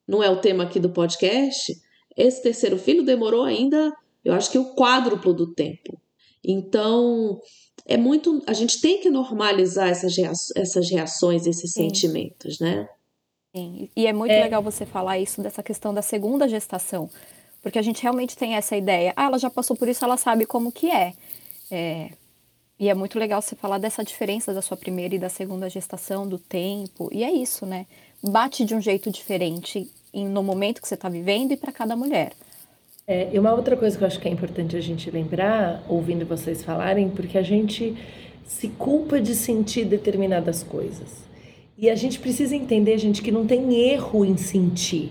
[0.06, 1.76] não é o tema aqui do podcast,
[2.16, 3.92] esse terceiro filho demorou ainda,
[4.24, 6.00] eu acho que o quádruplo do tempo.
[6.44, 7.40] Então,
[7.84, 8.40] é muito.
[8.46, 11.88] A gente tem que normalizar essas, reações, essas reações esses Sim.
[11.88, 12.88] sentimentos, né?
[13.54, 13.88] Sim.
[13.94, 14.42] E é muito é.
[14.42, 17.08] legal você falar isso dessa questão da segunda gestação.
[17.62, 19.12] Porque a gente realmente tem essa ideia.
[19.16, 21.14] Ah, ela já passou por isso, ela sabe como que é.
[21.70, 22.10] é.
[22.78, 26.28] E é muito legal você falar dessa diferença da sua primeira e da segunda gestação,
[26.28, 27.08] do tempo.
[27.12, 27.86] E é isso, né?
[28.22, 32.32] Bate de um jeito diferente no momento que você está vivendo e para cada mulher.
[33.06, 36.26] É, e uma outra coisa que eu acho que é importante a gente lembrar, ouvindo
[36.26, 37.96] vocês falarem, porque a gente
[38.46, 41.24] se culpa de sentir determinadas coisas.
[41.76, 45.10] E a gente precisa entender, gente, que não tem erro em sentir.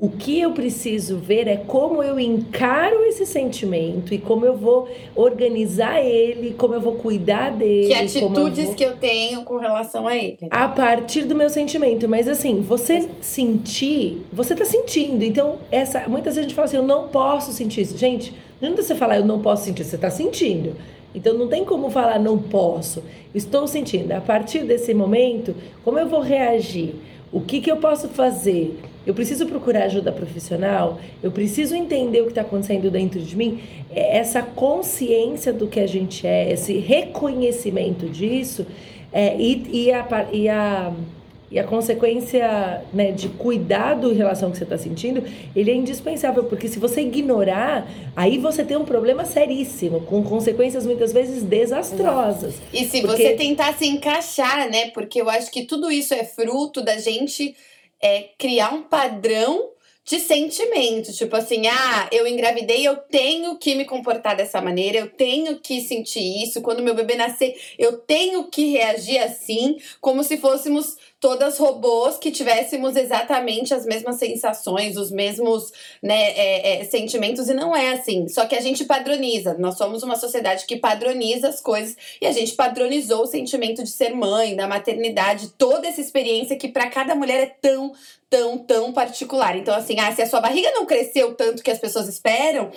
[0.00, 4.88] O que eu preciso ver é como eu encaro esse sentimento e como eu vou
[5.16, 7.88] organizar ele, como eu vou cuidar dele.
[7.88, 8.74] Que atitudes eu vou...
[8.76, 10.38] que eu tenho com relação a ele.
[10.52, 12.08] A partir do meu sentimento.
[12.08, 15.24] Mas assim, você sentir, você tá sentindo.
[15.24, 17.98] Então, essa, muitas vezes a gente fala assim, eu não posso sentir isso.
[17.98, 20.76] Gente, não adianta você falar eu não posso sentir, você tá sentindo.
[21.18, 23.02] Então não tem como falar não posso.
[23.34, 24.12] Estou sentindo.
[24.12, 25.52] A partir desse momento,
[25.84, 26.94] como eu vou reagir?
[27.32, 28.78] O que, que eu posso fazer?
[29.04, 30.98] Eu preciso procurar ajuda profissional?
[31.20, 33.60] Eu preciso entender o que está acontecendo dentro de mim?
[33.90, 38.64] É, essa consciência do que a gente é, esse reconhecimento disso
[39.12, 40.92] é, e, e, a, e a
[41.50, 45.24] E a consequência né, de cuidado em relação ao que você está sentindo,
[45.56, 50.84] ele é indispensável, porque se você ignorar, aí você tem um problema seríssimo, com consequências
[50.84, 52.54] muitas vezes desastrosas.
[52.54, 52.68] Exato.
[52.72, 53.22] E se porque...
[53.22, 54.90] você tentar se encaixar, né?
[54.90, 57.56] Porque eu acho que tudo isso é fruto da gente
[58.02, 59.70] é, criar um padrão
[60.08, 65.10] de sentimento, tipo assim, ah, eu engravidei, eu tenho que me comportar dessa maneira, eu
[65.10, 70.38] tenho que sentir isso, quando meu bebê nascer, eu tenho que reagir assim, como se
[70.38, 77.48] fôssemos todas robôs que tivéssemos exatamente as mesmas sensações, os mesmos né, é, é, sentimentos,
[77.48, 78.28] e não é assim.
[78.28, 79.56] Só que a gente padroniza.
[79.58, 83.90] Nós somos uma sociedade que padroniza as coisas e a gente padronizou o sentimento de
[83.90, 87.92] ser mãe, da maternidade, toda essa experiência que para cada mulher é tão,
[88.30, 89.56] tão, tão particular.
[89.56, 92.70] Então, assim, ah, se a sua barriga não cresceu tanto que as pessoas esperam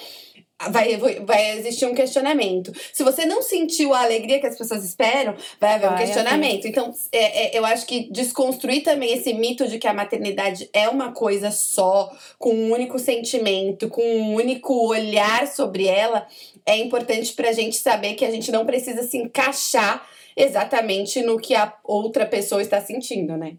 [0.70, 2.72] vai, vai existir um questionamento.
[2.94, 6.68] Se você não sentiu a alegria que as pessoas esperam, vai haver vai, um questionamento.
[6.68, 10.88] Então, é, é, eu acho que desconstruir também esse mito de que a maternidade é
[10.90, 16.28] uma coisa só, com um único sentimento, com um único olhar sobre ela,
[16.66, 21.56] é importante pra gente saber que a gente não precisa se encaixar exatamente no que
[21.56, 23.56] a outra pessoa está sentindo, né?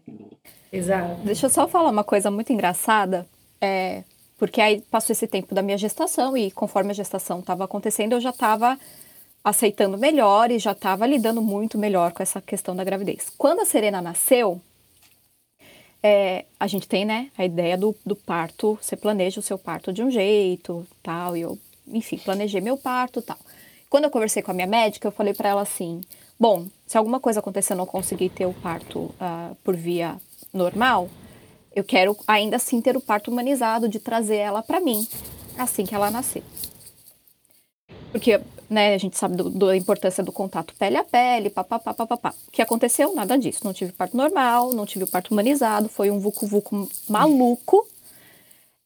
[0.71, 1.21] Exato.
[1.23, 3.27] Deixa eu só falar uma coisa muito engraçada.
[3.61, 4.03] É,
[4.43, 8.19] porque aí passou esse tempo da minha gestação e conforme a gestação estava acontecendo, eu
[8.19, 8.77] já estava
[9.41, 13.31] aceitando melhor e já estava lidando muito melhor com essa questão da gravidez.
[13.37, 14.59] Quando a Serena nasceu,
[16.03, 19.93] é, a gente tem, né, a ideia do, do parto, você planeja o seu parto
[19.93, 23.37] de um jeito, tal, e eu, enfim, planejei meu parto, tal.
[23.89, 26.01] Quando eu conversei com a minha médica, eu falei para ela assim,
[26.37, 30.17] bom, se alguma coisa acontecer, eu não conseguir ter o parto uh, por via
[30.53, 31.09] normal,
[31.75, 35.07] eu quero ainda assim ter o parto humanizado, de trazer ela para mim,
[35.57, 36.43] assim que ela nascer.
[38.11, 42.33] Porque, né, a gente sabe da importância do contato pele a pele, papapá, papapá.
[42.47, 43.15] O que aconteceu?
[43.15, 43.61] Nada disso.
[43.63, 47.87] Não tive parto normal, não tive parto humanizado, foi um vucu-vucu maluco.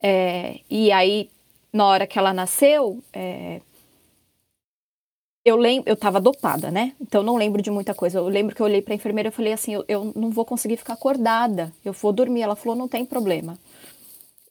[0.02, 1.30] É, e aí,
[1.73, 3.60] na hora que ela nasceu, é,
[5.48, 6.94] eu lembro, eu tava dopada, né?
[7.00, 8.20] Então não lembro de muita coisa.
[8.20, 10.78] Eu lembro que eu olhei pra enfermeira e falei assim: eu, eu não vou conseguir
[10.78, 12.42] ficar acordada, eu vou dormir.
[12.42, 13.58] Ela falou: não tem problema.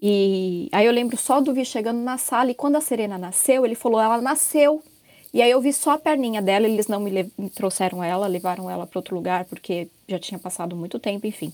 [0.01, 3.65] E aí eu lembro só do Vi chegando na sala e quando a Serena nasceu,
[3.65, 4.83] ele falou: ela nasceu.
[5.35, 8.71] E aí eu vi só a perninha dela, eles não me, me trouxeram ela, levaram
[8.71, 11.53] ela para outro lugar porque já tinha passado muito tempo, enfim.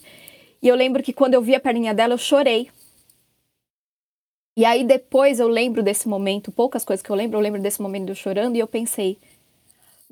[0.62, 2.70] E eu lembro que quando eu vi a perninha dela, eu chorei.
[4.56, 7.80] E aí depois eu lembro desse momento, poucas coisas que eu lembro, eu lembro desse
[7.80, 9.18] momento de eu chorando e eu pensei,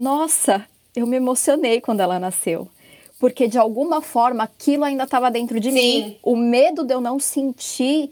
[0.01, 0.65] nossa,
[0.97, 2.67] eu me emocionei quando ela nasceu.
[3.19, 5.75] Porque de alguma forma aquilo ainda estava dentro de Sim.
[5.75, 6.17] mim.
[6.23, 8.11] O medo de eu não sentir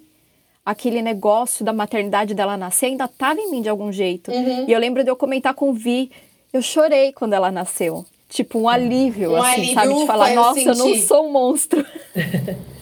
[0.64, 4.30] aquele negócio da maternidade dela nascer ainda estava em mim de algum jeito.
[4.30, 4.66] Uhum.
[4.68, 6.10] E eu lembro de eu comentar com o Vi,
[6.52, 8.04] eu chorei quando ela nasceu.
[8.28, 9.94] Tipo, um alívio, um assim, alívio, sabe?
[9.94, 11.84] De falar, nossa, eu, eu não sou um monstro.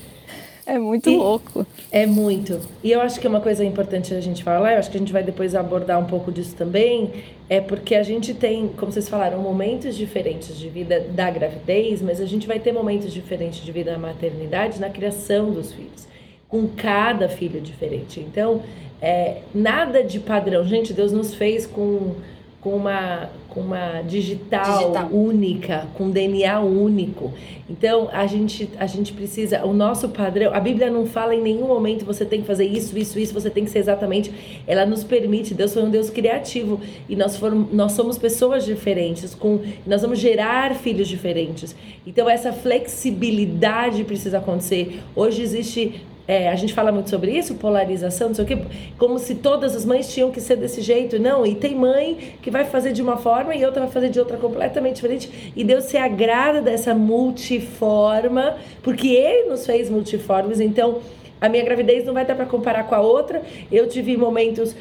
[0.66, 1.64] É muito e louco.
[1.92, 2.60] É muito.
[2.82, 5.00] E eu acho que é uma coisa importante a gente falar, eu acho que a
[5.00, 7.12] gente vai depois abordar um pouco disso também,
[7.48, 12.20] é porque a gente tem, como vocês falaram, momentos diferentes de vida da gravidez, mas
[12.20, 16.08] a gente vai ter momentos diferentes de vida na maternidade, na criação dos filhos,
[16.48, 18.18] com cada filho diferente.
[18.18, 18.60] Então,
[19.00, 20.64] é, nada de padrão.
[20.64, 22.16] Gente, Deus nos fez com
[22.66, 27.32] com uma, com uma digital, digital, única, com DNA único.
[27.70, 31.68] Então, a gente, a gente precisa, o nosso padrão, a Bíblia não fala em nenhum
[31.68, 34.32] momento você tem que fazer isso, isso, isso, você tem que ser exatamente.
[34.66, 39.32] Ela nos permite, Deus foi um Deus criativo e nós, foram, nós somos pessoas diferentes,
[39.32, 41.76] com, nós vamos gerar filhos diferentes.
[42.04, 45.04] Então, essa flexibilidade precisa acontecer.
[45.14, 48.58] Hoje existe é, a gente fala muito sobre isso, polarização, não sei o quê,
[48.98, 51.18] como se todas as mães tinham que ser desse jeito.
[51.18, 54.18] Não, e tem mãe que vai fazer de uma forma e outra vai fazer de
[54.18, 55.52] outra completamente diferente.
[55.54, 61.00] E Deus se agrada dessa multiforma, porque Ele nos fez multiformes, então
[61.40, 63.42] a minha gravidez não vai dar para comparar com a outra.
[63.70, 64.74] Eu tive momentos,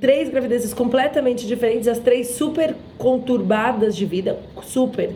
[0.00, 5.10] três gravidezes completamente diferentes, as três super conturbadas de vida, super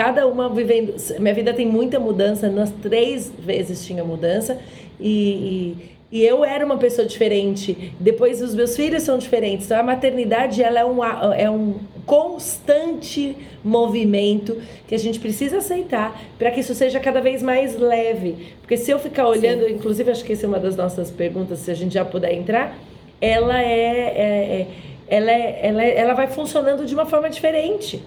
[0.00, 0.94] cada uma vivendo.
[1.18, 4.58] Minha vida tem muita mudança, nas três vezes tinha mudança,
[4.98, 5.76] e,
[6.10, 7.92] e, e, eu era uma pessoa diferente.
[8.00, 9.66] Depois os meus filhos são diferentes.
[9.66, 11.74] Então a maternidade ela é um, é um
[12.06, 14.56] constante movimento
[14.88, 18.54] que a gente precisa aceitar para que isso seja cada vez mais leve.
[18.62, 19.74] Porque se eu ficar olhando, Sim.
[19.74, 22.74] inclusive acho que essa é uma das nossas perguntas, se a gente já puder entrar,
[23.20, 24.66] ela é, é, é
[25.08, 28.02] ela, é, ela, é, ela vai funcionando de uma forma diferente.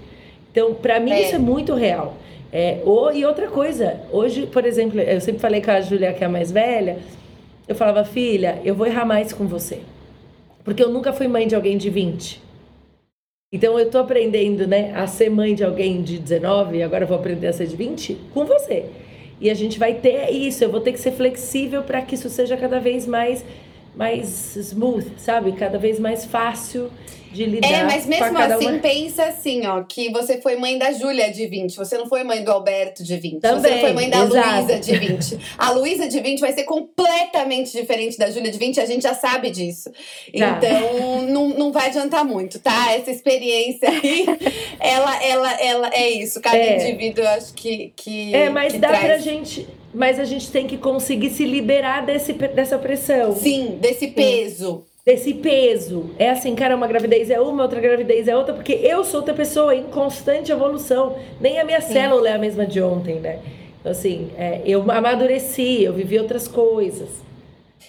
[0.54, 1.24] Então, para mim, é.
[1.24, 2.16] isso é muito real.
[2.52, 6.24] É, ou, e outra coisa, hoje, por exemplo, eu sempre falei com a Júlia, que
[6.24, 7.00] é a mais velha,
[7.68, 9.80] eu falava, filha, eu vou errar mais com você.
[10.64, 12.40] Porque eu nunca fui mãe de alguém de 20.
[13.52, 17.08] Então eu tô aprendendo, né, a ser mãe de alguém de 19 e agora eu
[17.08, 18.86] vou aprender a ser de 20 com você.
[19.42, 22.30] E a gente vai ter isso, eu vou ter que ser flexível para que isso
[22.30, 23.44] seja cada vez mais
[23.96, 25.52] mais smooth, sabe?
[25.54, 26.90] Cada vez mais fácil
[27.34, 28.80] de lidar É, mas mesmo assim, uma...
[28.80, 32.44] pensa assim, ó, que você foi mãe da Júlia de 20, você não foi mãe
[32.44, 33.42] do Alberto de 20.
[33.42, 34.24] Também, você foi mãe da.
[34.24, 35.40] Luísa de 20.
[35.58, 39.16] A Luísa de 20 vai ser completamente diferente da Júlia de 20, a gente já
[39.16, 39.90] sabe disso.
[39.90, 40.60] Tá.
[40.60, 42.94] Então, não, não vai adiantar muito, tá?
[42.94, 44.26] Essa experiência aí,
[44.80, 46.40] ela, ela, ela é isso.
[46.40, 46.88] Cada É.
[46.88, 47.92] indivíduo, eu acho que.
[47.96, 49.06] que É, mas que dá traz.
[49.06, 49.68] pra gente.
[49.94, 53.36] Mas a gente tem que conseguir se liberar desse, dessa pressão.
[53.36, 54.86] Sim, desse peso.
[55.06, 56.12] Desse peso.
[56.18, 59.34] É assim, cara, uma gravidez é uma, outra gravidez é outra, porque eu sou outra
[59.34, 61.18] pessoa em constante evolução.
[61.42, 63.40] Nem a minha célula é a mesma de ontem, né?
[63.80, 67.10] Então, assim, é, eu amadureci, eu vivi outras coisas.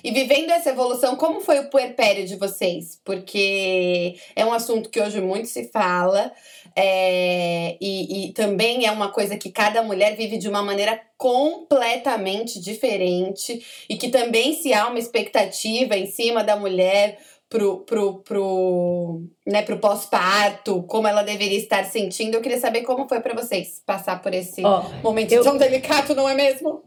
[0.02, 3.00] E vivendo essa evolução, como foi o puerpério de vocês?
[3.04, 6.32] Porque é um assunto que hoje muito se fala,
[6.76, 12.60] é, e, e também é uma coisa que cada mulher vive de uma maneira completamente
[12.60, 19.22] diferente, e que também se há uma expectativa em cima da mulher pro, pro, pro,
[19.46, 22.34] né, pro pós-parto, como ela deveria estar sentindo.
[22.34, 26.14] Eu queria saber como foi para vocês passar por esse Ó, momento eu- tão delicado,
[26.14, 26.82] não é mesmo?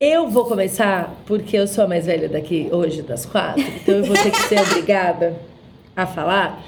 [0.00, 4.04] Eu vou começar porque eu sou a mais velha daqui hoje das quatro, então eu
[4.04, 5.40] vou ter que ser obrigada
[5.96, 6.62] a falar.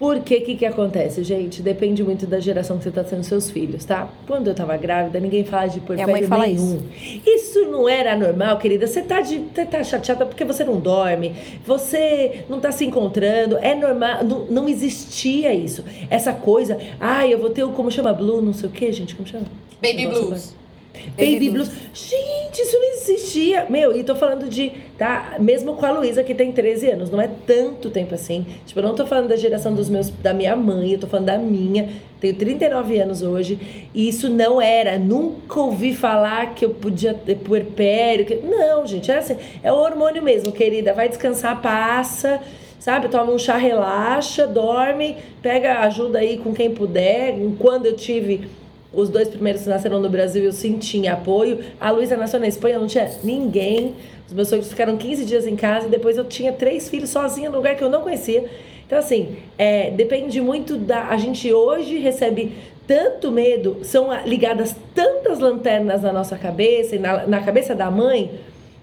[0.00, 1.60] Porque o que, que acontece, gente?
[1.60, 4.08] Depende muito da geração que você tá tendo seus filhos, tá?
[4.26, 6.80] Quando eu tava grávida, ninguém fala de Minha mãe fala nenhum.
[7.26, 7.66] Isso.
[7.66, 8.86] não era normal, querida.
[8.86, 11.36] Você tá, de, você tá chateada porque você não dorme,
[11.66, 13.58] você não tá se encontrando.
[13.58, 15.84] É normal, não, não existia isso.
[16.08, 19.14] Essa coisa, ai, eu vou ter o, como chama, blue, não sei o que, gente,
[19.14, 19.44] como chama?
[19.82, 20.59] Baby Nossa, blues.
[20.92, 21.70] Baby, Baby blues.
[21.94, 23.66] Gente, isso não existia.
[23.68, 25.36] Meu, e tô falando de, tá?
[25.38, 28.46] Mesmo com a Luísa, que tem 13 anos, não é tanto tempo assim.
[28.66, 31.26] Tipo, eu não tô falando da geração dos meus, da minha mãe, eu tô falando
[31.26, 31.88] da minha.
[32.20, 33.88] Tenho 39 anos hoje.
[33.94, 34.98] E isso não era.
[34.98, 38.26] Nunca ouvi falar que eu podia ter puerpério.
[38.26, 38.36] Que...
[38.36, 39.36] Não, gente, era assim.
[39.62, 40.92] É o hormônio mesmo, querida.
[40.92, 42.40] Vai descansar, passa.
[42.78, 47.34] Sabe, toma um chá, relaxa, dorme, pega ajuda aí com quem puder.
[47.58, 48.48] Quando eu tive
[48.92, 51.60] os dois primeiros nasceram no Brasil, eu sim tinha apoio.
[51.80, 53.94] A Luísa nasceu na Espanha, não tinha ninguém.
[54.26, 57.50] Os meus sogros ficaram 15 dias em casa e depois eu tinha três filhos sozinha
[57.50, 58.44] no lugar que eu não conhecia.
[58.86, 61.08] Então, assim, é, depende muito da.
[61.08, 62.52] A gente hoje recebe
[62.86, 68.32] tanto medo, são ligadas tantas lanternas na nossa cabeça e na, na cabeça da mãe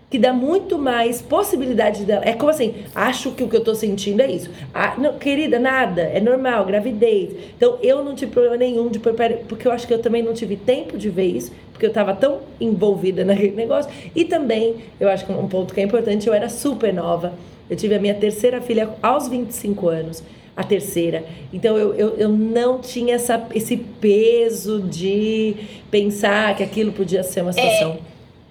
[0.10, 2.24] que dá muito mais possibilidade dela.
[2.26, 4.50] É como assim, acho que o que eu tô sentindo é isso.
[4.74, 7.34] Ah, não, querida, nada, é normal, gravidez.
[7.56, 10.34] Então eu não tive problema nenhum de puerpério, porque eu acho que eu também não
[10.34, 13.92] tive tempo de ver isso, porque eu tava tão envolvida naquele negócio.
[14.16, 17.34] E também, eu acho que um ponto que é importante, eu era super nova.
[17.70, 20.24] Eu tive a minha terceira filha aos 25 anos.
[20.56, 21.24] A terceira.
[21.54, 25.56] Então eu, eu, eu não tinha essa, esse peso de
[25.92, 28.00] pensar que aquilo podia ser uma situação.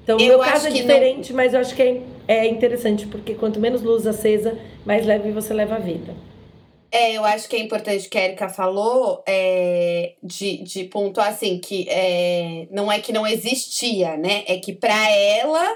[0.07, 2.47] Então, o eu meu caso é que não- diferente, mas eu acho que é, é
[2.47, 6.15] interessante, porque quanto menos luz acesa, mais leve você leva a vida.
[6.93, 11.59] É, eu acho que é importante que a Erika falou é, de, de pontuar assim,
[11.59, 14.45] que é, não é que não existia, né?
[14.47, 15.67] É que pra ela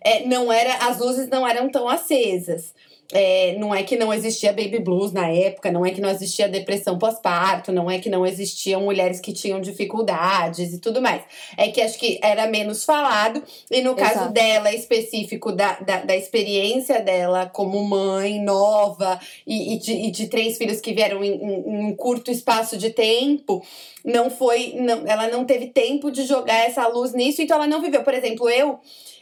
[0.00, 2.74] é, não era, as luzes não eram tão acesas.
[3.12, 6.48] É, não é que não existia baby blues na época, não é que não existia
[6.48, 11.22] depressão pós-parto, não é que não existiam mulheres que tinham dificuldades e tudo mais.
[11.56, 14.32] É que acho que era menos falado, e no caso Exato.
[14.32, 20.26] dela específico, da, da, da experiência dela como mãe nova e, e de, e de
[20.28, 23.64] três filhos que vieram em, em- em um curto espaço de tempo,
[24.04, 24.74] não foi.
[24.80, 28.02] Não, ela não teve tempo de jogar essa luz nisso, então ela não viveu.
[28.02, 28.78] Por exemplo, eu,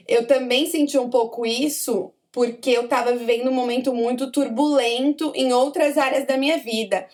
[0.09, 2.11] eu também senti um pouco isso.
[2.35, 7.07] Porque eu tava vivendo um momento muito turbulento em outras áreas da minha vida.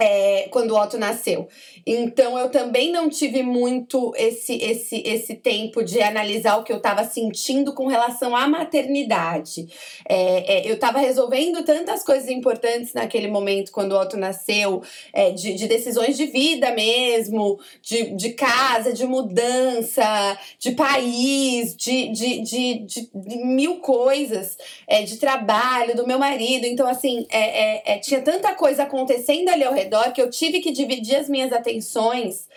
[0.00, 1.46] É, quando o Otto nasceu.
[1.86, 6.78] Então eu também não tive muito esse esse esse tempo de analisar o que eu
[6.78, 9.68] estava sentindo com relação à maternidade.
[10.08, 14.82] É, é, eu estava resolvendo tantas coisas importantes naquele momento quando o Otto nasceu,
[15.12, 22.08] é, de, de decisões de vida mesmo, de, de casa, de mudança, de país, de,
[22.08, 23.10] de, de, de-
[23.44, 26.64] mil coisas, é, de trabalho, do meu marido.
[26.64, 30.72] Então, assim, é, é, tinha tanta coisa acontecendo ali ao redor que eu tive que
[30.72, 32.48] dividir as minhas atenções.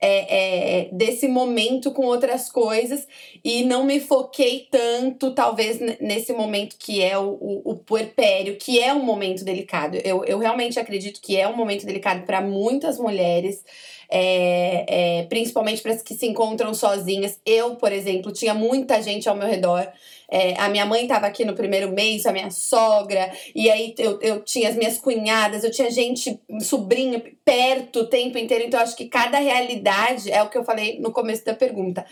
[0.00, 3.06] é, é, desse momento com outras coisas
[3.44, 8.80] e não me foquei tanto, talvez, nesse momento que é o, o, o puerpério, que
[8.80, 9.98] é um momento delicado.
[10.02, 13.62] Eu, eu realmente acredito que é um momento delicado para muitas mulheres,
[14.08, 17.38] é, é, principalmente para as que se encontram sozinhas.
[17.44, 19.86] Eu, por exemplo, tinha muita gente ao meu redor.
[20.30, 24.18] É, a minha mãe estava aqui no primeiro mês, a minha sogra, e aí eu,
[24.20, 28.64] eu tinha as minhas cunhadas, eu tinha gente, sobrinho, perto o tempo inteiro.
[28.64, 32.06] Então, acho que cada realidade, é o que eu falei no começo da pergunta,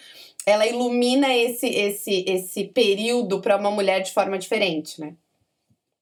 [0.44, 5.14] ela ilumina esse, esse, esse período para uma mulher de forma diferente, né?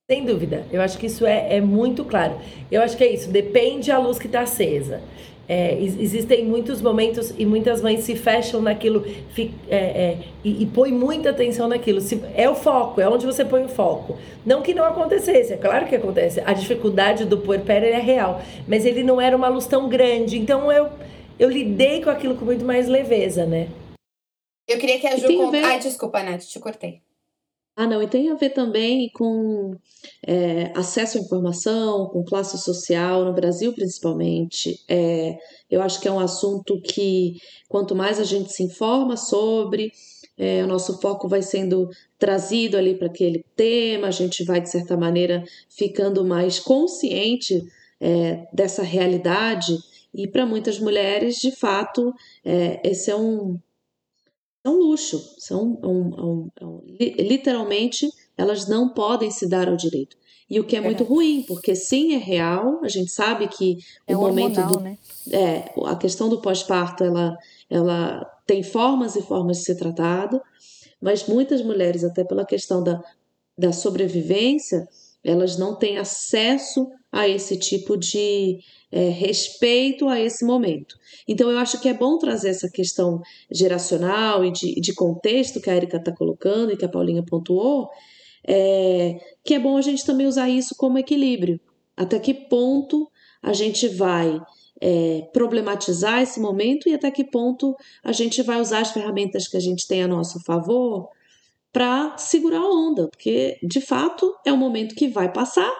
[0.08, 2.40] Sem dúvida, eu acho que isso é, é muito claro.
[2.70, 5.02] Eu acho que é isso, depende a luz que está acesa.
[5.48, 10.66] É, existem muitos momentos e muitas mães se fecham naquilo fi, é, é, e, e
[10.66, 12.00] põem muita atenção naquilo.
[12.00, 14.18] Se, é o foco, é onde você põe o foco.
[14.44, 16.42] Não que não acontecesse, é claro que acontece.
[16.44, 20.36] A dificuldade do puerpério é real, mas ele não era uma luz tão grande.
[20.36, 20.88] Então eu,
[21.38, 23.68] eu lidei com aquilo com muito mais leveza, né?
[24.68, 25.28] Eu queria que a Ju.
[25.28, 25.56] Cont...
[25.64, 27.05] Ai, desculpa, Nath, te cortei.
[27.78, 29.76] Ah, não, e tem a ver também com
[30.26, 34.80] é, acesso à informação, com classe social, no Brasil principalmente.
[34.88, 35.36] É,
[35.70, 37.34] eu acho que é um assunto que,
[37.68, 39.92] quanto mais a gente se informa sobre,
[40.38, 44.70] é, o nosso foco vai sendo trazido ali para aquele tema, a gente vai, de
[44.70, 47.62] certa maneira, ficando mais consciente
[48.00, 49.76] é, dessa realidade.
[50.14, 52.10] E para muitas mulheres, de fato,
[52.42, 53.58] é, esse é um,
[54.66, 60.16] é um luxo, são um, um, um, literalmente elas não podem se dar ao direito.
[60.48, 63.78] E o que é, é muito ruim, porque sim, é real, a gente sabe que
[64.06, 64.80] é o momento hormonal, do.
[64.80, 64.98] Né?
[65.32, 67.36] É, a questão do pós-parto, ela,
[67.68, 70.40] ela tem formas e formas de ser tratada,
[71.00, 73.02] mas muitas mulheres, até pela questão da,
[73.58, 74.88] da sobrevivência,
[75.24, 78.60] elas não têm acesso a esse tipo de
[78.90, 80.96] é, respeito a esse momento.
[81.26, 83.20] Então, eu acho que é bom trazer essa questão
[83.50, 87.88] geracional e de, de contexto que a Erika está colocando e que a Paulinha pontuou,
[88.46, 91.60] é, que é bom a gente também usar isso como equilíbrio.
[91.96, 93.10] Até que ponto
[93.42, 94.40] a gente vai
[94.80, 97.74] é, problematizar esse momento e até que ponto
[98.04, 101.08] a gente vai usar as ferramentas que a gente tem a nosso favor
[101.72, 105.70] para segurar a onda, porque de fato é um momento que vai passar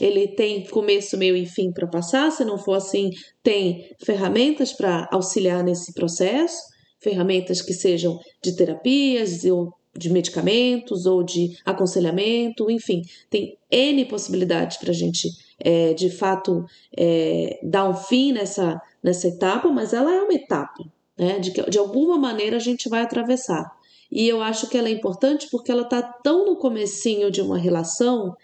[0.00, 2.30] ele tem começo, meio e fim para passar.
[2.30, 3.10] Se não for assim,
[3.42, 6.62] tem ferramentas para auxiliar nesse processo,
[7.00, 14.76] ferramentas que sejam de terapias ou de medicamentos ou de aconselhamento, enfim, tem N possibilidades
[14.76, 15.28] para a gente,
[15.58, 16.64] é, de fato,
[16.96, 20.82] é, dar um fim nessa, nessa etapa, mas ela é uma etapa,
[21.16, 21.38] né?
[21.38, 23.70] De, de alguma maneira a gente vai atravessar.
[24.10, 27.58] E eu acho que ela é importante porque ela está tão no comecinho de uma
[27.58, 28.34] relação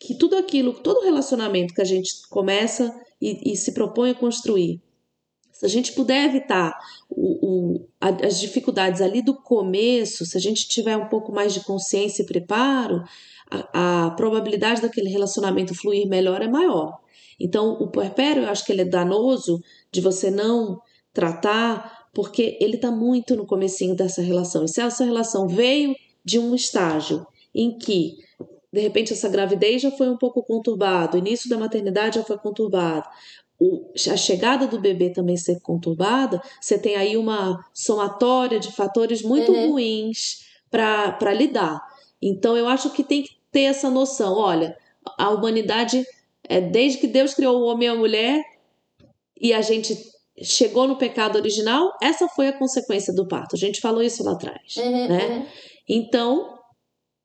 [0.00, 4.80] que tudo aquilo, todo relacionamento que a gente começa e, e se propõe a construir,
[5.52, 6.74] se a gente puder evitar
[7.10, 11.60] o, o, as dificuldades ali do começo, se a gente tiver um pouco mais de
[11.60, 13.04] consciência e preparo,
[13.50, 16.98] a, a probabilidade daquele relacionamento fluir melhor é maior.
[17.38, 20.80] Então, o puerpério, eu acho que ele é danoso de você não
[21.12, 24.64] tratar, porque ele está muito no comecinho dessa relação.
[24.64, 25.94] E se essa relação veio
[26.24, 28.16] de um estágio em que
[28.72, 32.38] de repente essa gravidez já foi um pouco conturbada, o início da maternidade já foi
[32.38, 33.08] conturbado,
[33.58, 39.22] o, a chegada do bebê também ser conturbada, você tem aí uma somatória de fatores
[39.22, 39.72] muito uhum.
[39.72, 41.80] ruins para lidar.
[42.22, 44.76] Então eu acho que tem que ter essa noção, olha,
[45.18, 46.04] a humanidade,
[46.44, 48.42] é, desde que Deus criou o homem e a mulher,
[49.38, 50.10] e a gente
[50.42, 53.56] chegou no pecado original, essa foi a consequência do parto.
[53.56, 55.26] A gente falou isso lá atrás, uhum, né?
[55.26, 55.46] Uhum.
[55.88, 56.59] Então,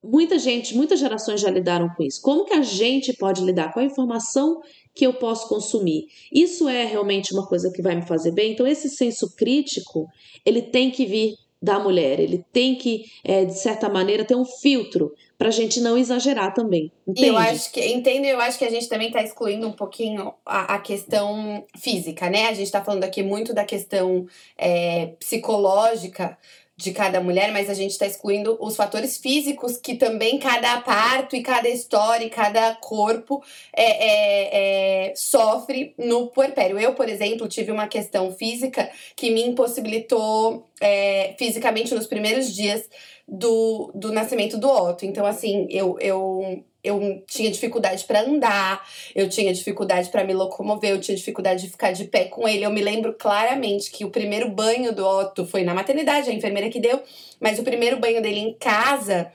[0.09, 2.21] muita gente, muitas gerações já lidaram com isso.
[2.21, 4.61] Como que a gente pode lidar com a informação
[4.93, 6.07] que eu posso consumir?
[6.31, 8.53] Isso é realmente uma coisa que vai me fazer bem?
[8.53, 10.07] Então, esse senso crítico,
[10.45, 14.45] ele tem que vir da mulher, ele tem que, é, de certa maneira, ter um
[14.45, 16.91] filtro para a gente não exagerar também.
[17.07, 17.27] Entende?
[17.27, 20.75] Eu acho que, entendo, eu acho que a gente também está excluindo um pouquinho a,
[20.75, 22.45] a, questão física, né?
[22.47, 24.27] A gente está falando aqui muito da questão
[24.57, 26.37] é, psicológica,
[26.77, 31.35] de cada mulher, mas a gente está excluindo os fatores físicos que também cada parto
[31.35, 33.41] e cada história e cada corpo
[33.73, 36.77] é, é, é, sofre no puerpério.
[36.77, 42.89] Eu, por exemplo, tive uma questão física que me impossibilitou é, fisicamente nos primeiros dias
[43.25, 45.05] do, do nascimento do Otto.
[45.05, 50.91] Então, assim, eu, eu eu tinha dificuldade para andar, eu tinha dificuldade para me locomover,
[50.91, 52.63] eu tinha dificuldade de ficar de pé com ele.
[52.63, 56.69] Eu me lembro claramente que o primeiro banho do Otto foi na maternidade, a enfermeira
[56.69, 57.01] que deu,
[57.39, 59.31] mas o primeiro banho dele em casa,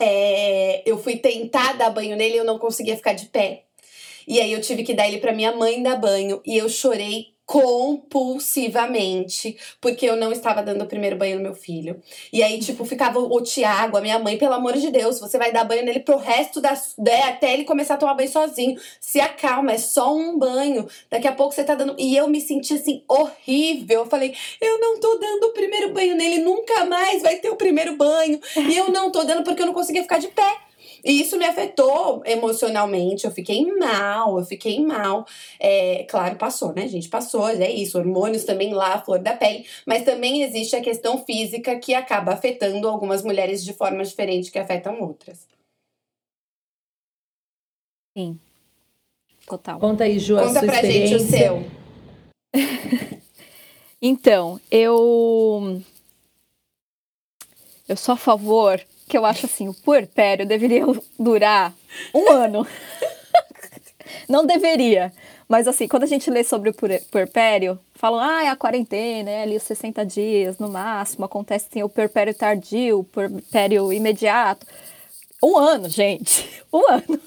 [0.00, 3.64] é, eu fui tentar dar banho nele e eu não conseguia ficar de pé.
[4.26, 7.37] E aí eu tive que dar ele para minha mãe dar banho e eu chorei
[7.48, 11.98] compulsivamente, porque eu não estava dando o primeiro banho no meu filho.
[12.30, 15.50] E aí, tipo, ficava o Tiago, a minha mãe, pelo amor de Deus, você vai
[15.50, 16.74] dar banho nele pro resto da.
[16.98, 18.78] Né, até ele começar a tomar banho sozinho.
[19.00, 20.86] Se acalma, é só um banho.
[21.10, 21.94] Daqui a pouco você tá dando.
[21.98, 24.00] E eu me senti assim, horrível.
[24.00, 27.56] Eu falei, eu não tô dando o primeiro banho nele, nunca mais vai ter o
[27.56, 28.38] primeiro banho.
[28.56, 30.67] E eu não tô dando porque eu não conseguia ficar de pé.
[31.04, 35.26] E isso me afetou emocionalmente, eu fiquei mal, eu fiquei mal.
[35.58, 37.08] É, claro, passou, né, gente?
[37.08, 37.98] Passou, é isso.
[37.98, 39.66] Hormônios também lá, flor da pele.
[39.86, 44.58] Mas também existe a questão física que acaba afetando algumas mulheres de forma diferente que
[44.58, 45.46] afetam outras.
[48.16, 48.38] Sim.
[49.46, 49.78] Total.
[49.78, 51.64] Conta aí, Ju, a Conta sua pra gente o seu.
[54.00, 55.82] Então, eu.
[57.88, 60.84] Eu sou a favor que eu acho assim, o puerpério deveria
[61.18, 61.74] durar
[62.14, 62.66] um ano.
[64.28, 65.12] Não deveria.
[65.48, 69.30] Mas assim, quando a gente lê sobre o puer- puerpério, falam, ah, é a quarentena,
[69.30, 74.66] é ali os 60 dias no máximo, acontece assim, o puerpério tardio, o puerpério imediato.
[75.42, 76.46] Um ano, gente.
[76.70, 77.20] Um ano.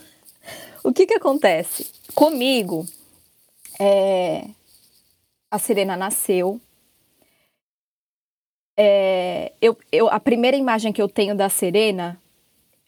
[0.84, 1.88] O que que acontece?
[2.14, 2.86] Comigo,
[3.80, 4.46] é,
[5.50, 6.62] a Serena nasceu.
[8.84, 12.20] É, eu, eu, a primeira imagem que eu tenho da Serena,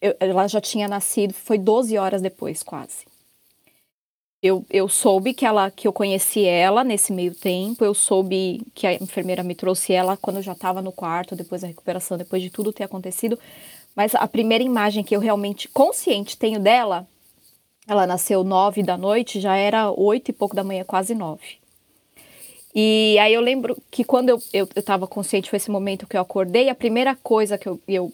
[0.02, 3.04] eu- ela já tinha nascido, foi 12 horas depois, quase.
[4.42, 8.88] Eu, eu soube que ela que eu conheci ela nesse meio tempo, eu soube que
[8.88, 12.42] a enfermeira me trouxe ela quando eu já estava no quarto, depois da recuperação, depois
[12.42, 13.38] de tudo ter acontecido.
[13.94, 17.06] Mas a primeira imagem que eu realmente consciente tenho dela,
[17.88, 21.63] ela nasceu nove da noite, já era oito e pouco da manhã, quase nove.
[22.74, 26.20] E aí eu lembro que quando eu, eu, eu consciente, foi esse momento que eu
[26.20, 28.12] acordei, a primeira coisa que eu, eu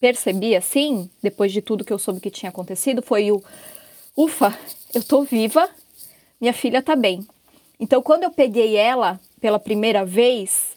[0.00, 3.40] percebi, assim, depois de tudo que eu soube que tinha acontecido, foi o
[4.16, 4.58] ufa,
[4.92, 5.68] eu tô viva,
[6.40, 7.24] minha filha tá bem.
[7.78, 10.72] Então, quando eu peguei ela pela primeira vez,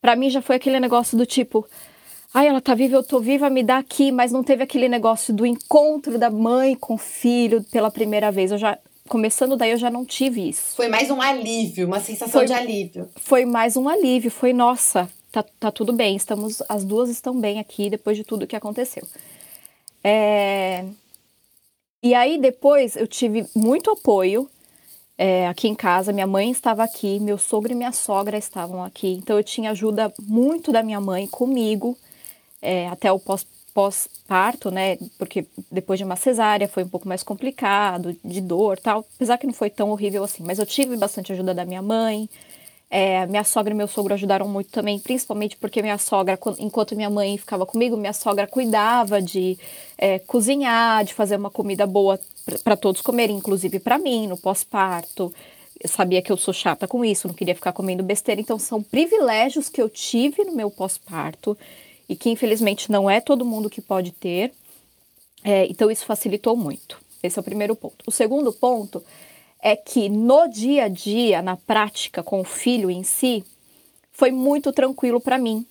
[0.00, 1.66] pra mim já foi aquele negócio do tipo,
[2.34, 5.32] ai, ela tá viva, eu tô viva, me dá aqui, mas não teve aquele negócio
[5.32, 8.52] do encontro da mãe com o filho pela primeira vez.
[8.52, 10.74] Eu já, começando daí, eu já não tive isso.
[10.76, 13.08] Foi mais um alívio, uma sensação Foi- de alívio.
[13.16, 17.58] Foi mais um alívio, foi nossa, tá, tá tudo bem, estamos, as duas estão bem
[17.58, 19.06] aqui depois de tudo que aconteceu.
[20.04, 20.84] É,
[22.02, 24.48] E aí depois eu tive muito apoio
[25.18, 29.14] é, aqui em casa, minha mãe estava aqui, meu sogro e minha sogra estavam aqui,
[29.14, 31.96] então eu tinha ajuda muito da minha mãe comigo,
[32.60, 33.46] é, até o pós-
[33.76, 34.96] pós-parto, né?
[35.18, 39.04] Porque depois de uma cesárea foi um pouco mais complicado, de dor tal.
[39.16, 42.26] Apesar que não foi tão horrível assim, mas eu tive bastante ajuda da minha mãe.
[42.88, 46.96] É, minha sogra e meu sogro ajudaram muito também, principalmente porque minha sogra, quan- enquanto
[46.96, 49.58] minha mãe ficava comigo, minha sogra cuidava de
[49.98, 52.18] é, cozinhar, de fazer uma comida boa
[52.64, 55.34] para todos comerem, inclusive para mim, no pós-parto.
[55.78, 58.82] Eu sabia que eu sou chata com isso, não queria ficar comendo besteira, então são
[58.82, 61.58] privilégios que eu tive no meu pós-parto
[62.08, 64.52] e que infelizmente não é todo mundo que pode ter.
[65.44, 67.00] É, então isso facilitou muito.
[67.22, 68.04] Esse é o primeiro ponto.
[68.06, 69.02] O segundo ponto
[69.60, 73.44] é que no dia a dia, na prática com o filho em si,
[74.12, 75.66] foi muito tranquilo para mim.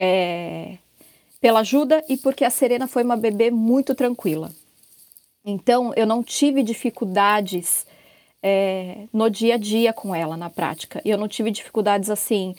[0.00, 0.78] É,
[1.40, 4.50] pela ajuda e porque a Serena foi uma bebê muito tranquila.
[5.44, 7.86] Então eu não tive dificuldades
[8.42, 11.00] é, no dia a dia com ela na prática.
[11.04, 12.54] E eu não tive dificuldades assim.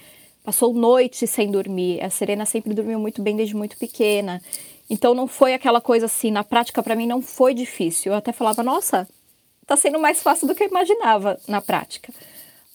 [0.50, 2.04] Passou noite sem dormir.
[2.04, 4.42] A Serena sempre dormiu muito bem desde muito pequena.
[4.90, 8.12] Então não foi aquela coisa assim, na prática para mim não foi difícil.
[8.12, 9.08] Eu até falava, nossa,
[9.68, 12.12] tá sendo mais fácil do que eu imaginava na prática.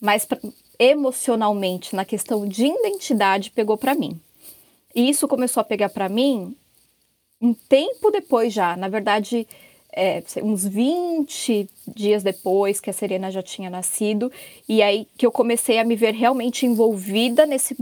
[0.01, 0.39] Mas pra-
[0.79, 4.21] emocionalmente, na questão de identidade, pegou para mim.
[4.95, 6.57] E isso começou a pegar para mim
[7.43, 8.77] um tempo depois já.
[8.77, 9.49] Na verdade,
[9.97, 14.31] é, uns 20 dias depois que a Serena já tinha nascido.
[14.69, 17.77] E aí que eu comecei a me ver realmente envolvida nesse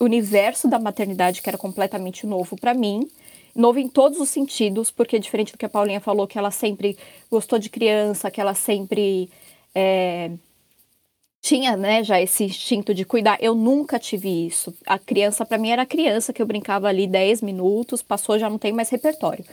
[0.00, 3.08] universo da maternidade que era completamente novo para mim.
[3.54, 6.96] Novo em todos os sentidos, porque diferente do que a Paulinha falou, que ela sempre
[7.30, 9.28] gostou de criança, que ela sempre
[9.74, 10.30] é,
[11.42, 13.36] tinha né, já esse instinto de cuidar.
[13.40, 14.74] Eu nunca tive isso.
[14.86, 18.58] A criança, para mim, era criança que eu brincava ali 10 minutos, passou, já não
[18.58, 19.44] tem mais repertório.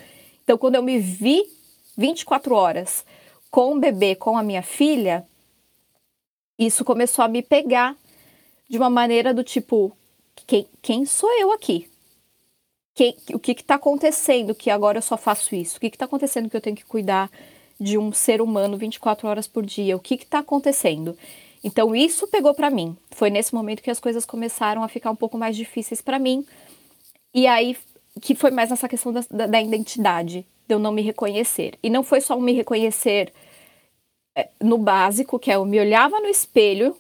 [0.44, 1.44] Então, quando eu me vi
[2.00, 3.06] 24 horas
[3.52, 5.26] com o bebê, com a minha filha,
[6.58, 7.94] isso começou a me pegar
[8.70, 9.96] de uma maneira do tipo:
[10.48, 11.90] quem, quem sou eu aqui?
[12.96, 15.78] Quem, o que está acontecendo que agora eu só faço isso?
[15.78, 17.30] O que está acontecendo que eu tenho que cuidar
[17.80, 19.96] de um ser humano 24 horas por dia?
[19.96, 21.18] O que está acontecendo?
[21.62, 22.96] Então isso pegou para mim.
[23.12, 26.46] Foi nesse momento que as coisas começaram a ficar um pouco mais difíceis para mim.
[27.34, 27.78] E aí
[28.22, 31.78] que foi mais nessa questão da, da, da identidade, de eu não me reconhecer.
[31.82, 33.34] E não foi só um me reconhecer
[34.38, 36.96] é, no básico, que é eu me olhava no espelho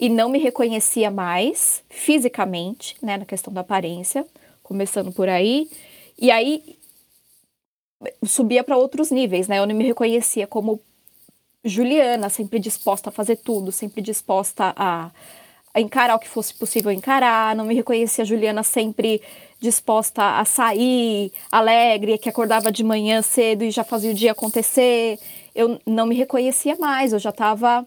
[0.00, 4.26] e não me reconhecia mais fisicamente, né, na questão da aparência,
[4.62, 5.70] começando por aí.
[6.18, 6.78] E aí
[8.24, 9.58] subia para outros níveis, né?
[9.58, 10.80] Eu não me reconhecia como
[11.62, 15.10] Juliana, sempre disposta a fazer tudo, sempre disposta a,
[15.80, 19.20] encarar o que fosse possível encarar, não me reconhecia a Juliana sempre
[19.60, 25.18] disposta a sair, alegre, que acordava de manhã cedo e já fazia o dia acontecer.
[25.54, 27.86] Eu não me reconhecia mais, eu já estava.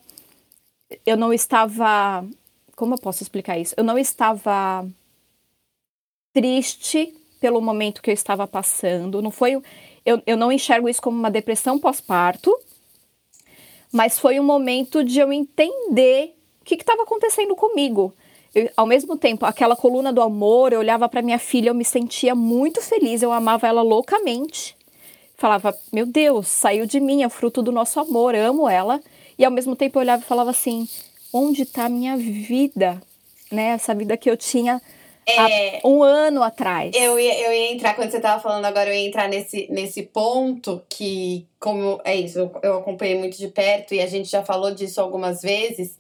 [1.06, 2.26] Eu não estava.
[2.76, 3.74] Como eu posso explicar isso?
[3.78, 4.88] Eu não estava
[6.34, 9.22] triste pelo momento que eu estava passando.
[9.22, 9.62] Não foi.
[10.06, 12.58] Eu, eu não enxergo isso como uma depressão pós-parto,
[13.92, 16.37] mas foi um momento de eu entender
[16.76, 18.14] que estava acontecendo comigo.
[18.54, 21.86] Eu, ao mesmo tempo, aquela coluna do amor, eu olhava para minha filha, eu me
[21.86, 24.76] sentia muito feliz, eu amava ela loucamente.
[25.38, 29.00] Falava, meu Deus, saiu de mim, é fruto do nosso amor, amo ela.
[29.38, 30.88] E ao mesmo tempo eu olhava e falava assim:
[31.32, 33.02] onde está a minha vida?
[33.52, 33.68] Né?
[33.68, 34.82] Essa vida que eu tinha
[35.28, 36.96] é, um ano atrás.
[36.96, 40.04] Eu ia, eu ia entrar, quando você estava falando agora, eu ia entrar nesse, nesse
[40.04, 44.44] ponto que, como é isso, eu, eu acompanhei muito de perto e a gente já
[44.44, 45.98] falou disso algumas vezes.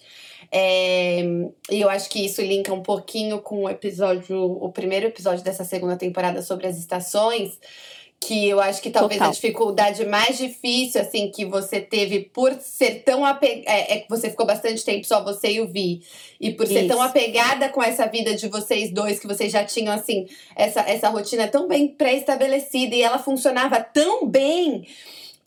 [0.51, 1.21] É,
[1.69, 5.63] e eu acho que isso linka um pouquinho com o episódio, o primeiro episódio dessa
[5.63, 7.59] segunda temporada sobre as estações
[8.19, 9.29] que eu acho que talvez Total.
[9.29, 13.63] a dificuldade mais difícil, assim, que você teve por ser tão apegada.
[13.67, 16.01] É, é, que você ficou bastante tempo só você e o Vi.
[16.39, 16.87] E por ser Isso.
[16.87, 20.25] tão apegada com essa vida de vocês dois, que vocês já tinham, assim,
[20.55, 24.85] essa, essa rotina tão bem pré-estabelecida e ela funcionava tão bem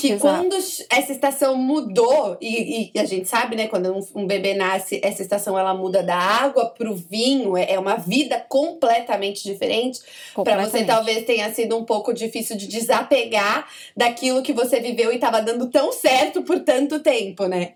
[0.01, 0.21] que Exato.
[0.21, 4.99] quando essa estação mudou, e, e, a gente sabe, né, quando um, um, bebê nasce,
[5.03, 10.01] essa estação ela muda da água pro vinho, é, é uma vida completamente diferente.
[10.35, 15.17] Para você talvez tenha sido um pouco difícil de desapegar daquilo que você viveu e
[15.17, 17.75] estava dando tão certo por tanto tempo, né?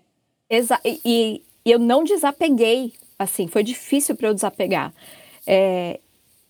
[0.49, 0.81] Exato.
[0.85, 4.91] E, e eu não desapeguei, assim, foi difícil para eu desapegar.
[5.45, 5.99] É,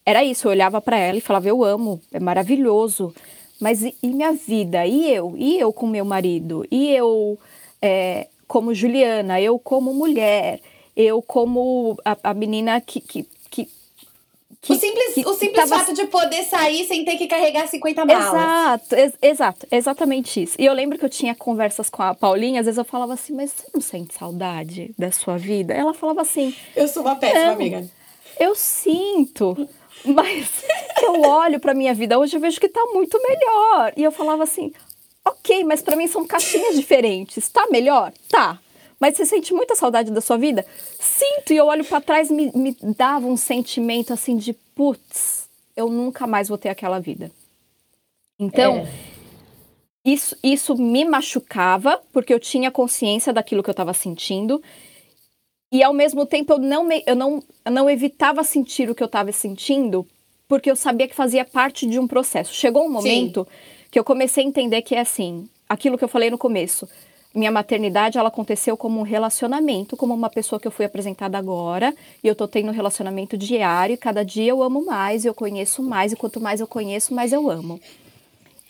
[0.05, 3.13] era isso, eu olhava para ela e falava, eu amo, é maravilhoso.
[3.59, 4.85] Mas e, e, minha vida?
[4.85, 5.33] E eu?
[5.37, 6.65] E eu com meu marido?
[6.69, 7.37] E eu
[7.81, 9.39] é, como Juliana?
[9.39, 10.59] Eu como mulher?
[10.95, 15.79] Eu como a, a menina que, que, que o simples, que o simples tava...
[15.79, 18.33] fato de poder sair sem ter que carregar 50 malas.
[18.33, 20.55] Exato, ex exato, exatamente isso.
[20.57, 23.33] E eu lembro que eu tinha conversas com a Paulinha, às vezes eu falava assim,
[23.33, 25.73] mas você não sente saudade da sua vida?
[25.73, 26.55] Ela falava assim.
[26.75, 27.87] Eu sou uma péssima amiga.
[28.39, 29.67] Eu sinto.
[30.05, 30.63] Mas
[31.01, 33.93] eu olho para minha vida hoje eu vejo que tá muito melhor.
[33.95, 34.71] E eu falava assim:
[35.23, 37.49] ok, mas para mim são caixinhas diferentes.
[37.49, 38.13] Tá melhor?
[38.29, 38.59] Tá.
[38.99, 40.65] Mas você sente muita saudade da sua vida?
[40.99, 41.51] Sinto.
[41.51, 46.25] E eu olho para trás me, me dava um sentimento assim de putz, eu nunca
[46.25, 47.31] mais vou ter aquela vida.
[48.39, 48.77] Então.
[48.77, 49.15] É.
[50.05, 54.61] Isso, isso me machucava, porque eu tinha consciência daquilo que eu estava sentindo.
[55.75, 59.03] E ao mesmo tempo eu não, me, eu não, eu não evitava sentir o que
[59.03, 60.07] eu estava sentindo,
[60.47, 62.53] porque eu sabia que fazia parte de um processo.
[62.53, 63.87] Chegou um momento Sim.
[63.91, 66.87] que eu comecei a entender que é assim, aquilo que eu falei no começo.
[67.33, 71.93] Minha maternidade, ela aconteceu como um relacionamento, como uma pessoa que eu fui apresentada agora,
[72.23, 75.83] e eu tô tendo um relacionamento diário, e cada dia eu amo mais, eu conheço
[75.83, 77.81] mais, e quanto mais eu conheço, mais eu amo.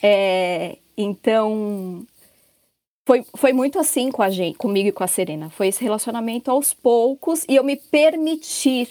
[0.02, 2.04] É, então,
[3.06, 5.48] foi, foi muito assim com a gente, comigo e com a Serena.
[5.48, 8.88] Foi esse relacionamento aos poucos e eu me permitir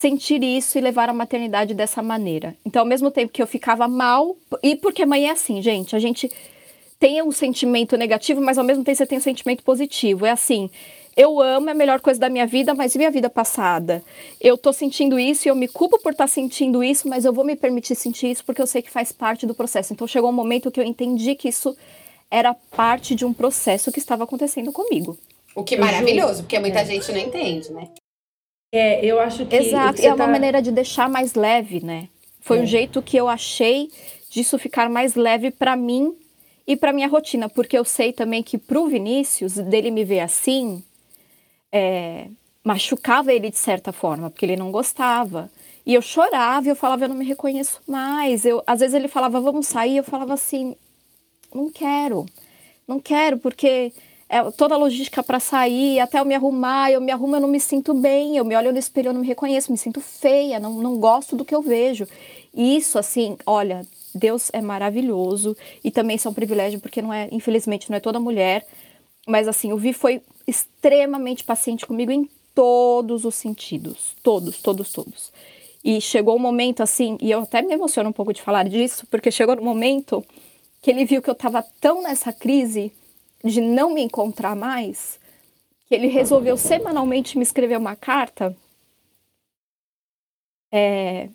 [0.00, 2.56] sentir isso e levar a maternidade dessa maneira.
[2.64, 5.98] Então, ao mesmo tempo que eu ficava mal, e porque mãe é assim, gente, a
[5.98, 6.28] gente
[6.98, 10.24] tem um sentimento negativo, mas ao mesmo tempo você tem um sentimento positivo.
[10.24, 10.70] É assim,
[11.14, 14.02] eu amo, é a melhor coisa da minha vida, mas e minha vida passada?
[14.40, 17.32] Eu tô sentindo isso e eu me culpo por estar tá sentindo isso, mas eu
[17.32, 19.92] vou me permitir sentir isso porque eu sei que faz parte do processo.
[19.92, 21.76] Então chegou um momento que eu entendi que isso
[22.32, 25.18] era parte de um processo que estava acontecendo comigo.
[25.54, 26.84] O que é maravilhoso, porque muita é.
[26.86, 27.90] gente não entende, né?
[28.72, 29.54] É, eu acho que.
[29.54, 30.28] Exato, que é uma tá...
[30.28, 32.08] maneira de deixar mais leve, né?
[32.40, 32.62] Foi é.
[32.62, 33.90] um jeito que eu achei
[34.30, 36.16] disso ficar mais leve para mim
[36.66, 40.82] e para minha rotina, porque eu sei também que pro Vinícius, dele me ver assim,
[41.70, 42.28] é,
[42.64, 45.50] machucava ele de certa forma, porque ele não gostava.
[45.84, 48.46] E eu chorava, eu falava, eu não me reconheço mais.
[48.46, 50.76] Eu, às vezes ele falava, vamos sair, eu falava assim,
[51.54, 52.26] não quero,
[52.86, 53.92] não quero, porque
[54.28, 57.48] é toda a logística para sair, até eu me arrumar, eu me arrumo, eu não
[57.48, 60.58] me sinto bem, eu me olho no espelho, eu não me reconheço, me sinto feia,
[60.58, 62.06] não, não gosto do que eu vejo.
[62.54, 67.28] Isso, assim, olha, Deus é maravilhoso e também isso é um privilégio, porque não é,
[67.30, 68.66] infelizmente, não é toda mulher,
[69.26, 75.32] mas assim, o Vi foi extremamente paciente comigo em todos os sentidos, todos, todos, todos.
[75.84, 79.06] E chegou um momento assim, e eu até me emociono um pouco de falar disso,
[79.10, 80.24] porque chegou um momento
[80.82, 82.92] que ele viu que eu estava tão nessa crise
[83.42, 85.18] de não me encontrar mais,
[85.88, 88.54] que ele resolveu semanalmente me escrever uma carta
[90.72, 91.28] é,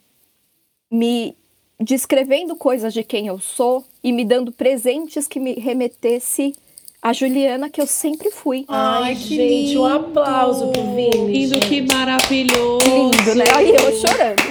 [0.91, 1.35] me
[1.79, 6.55] descrevendo coisas de quem eu sou e me dando presentes que me remetesse
[7.01, 8.65] a Juliana que eu sempre fui.
[8.67, 11.31] Ai, gente, um aplauso pro Vini.
[11.31, 12.79] Lindo, que maravilhoso.
[12.83, 13.45] Lindo, né?
[13.53, 14.41] Aí eu chorando.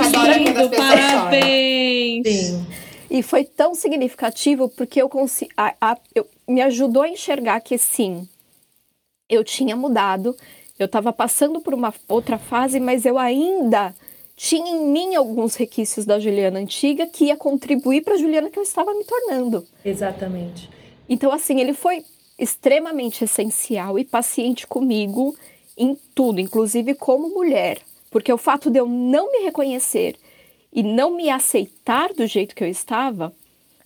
[0.00, 2.26] as Lindo, parabéns.
[2.26, 2.66] Sim.
[3.10, 7.76] E foi tão significativo porque eu, consi- a- a- eu- me ajudou a enxergar que
[7.78, 8.28] sim,
[9.28, 10.36] eu tinha mudado,
[10.78, 13.94] eu estava passando por uma outra fase, mas eu ainda
[14.36, 18.58] tinha em mim alguns requisitos da Juliana antiga que ia contribuir para a Juliana que
[18.58, 19.66] eu estava me tornando.
[19.84, 20.70] Exatamente.
[21.08, 22.04] Então, assim, ele foi
[22.38, 25.36] extremamente essencial e paciente comigo
[25.76, 27.78] em tudo, inclusive como mulher.
[28.10, 30.14] Porque o fato de eu não me reconhecer
[30.72, 33.32] e não me aceitar do jeito que eu estava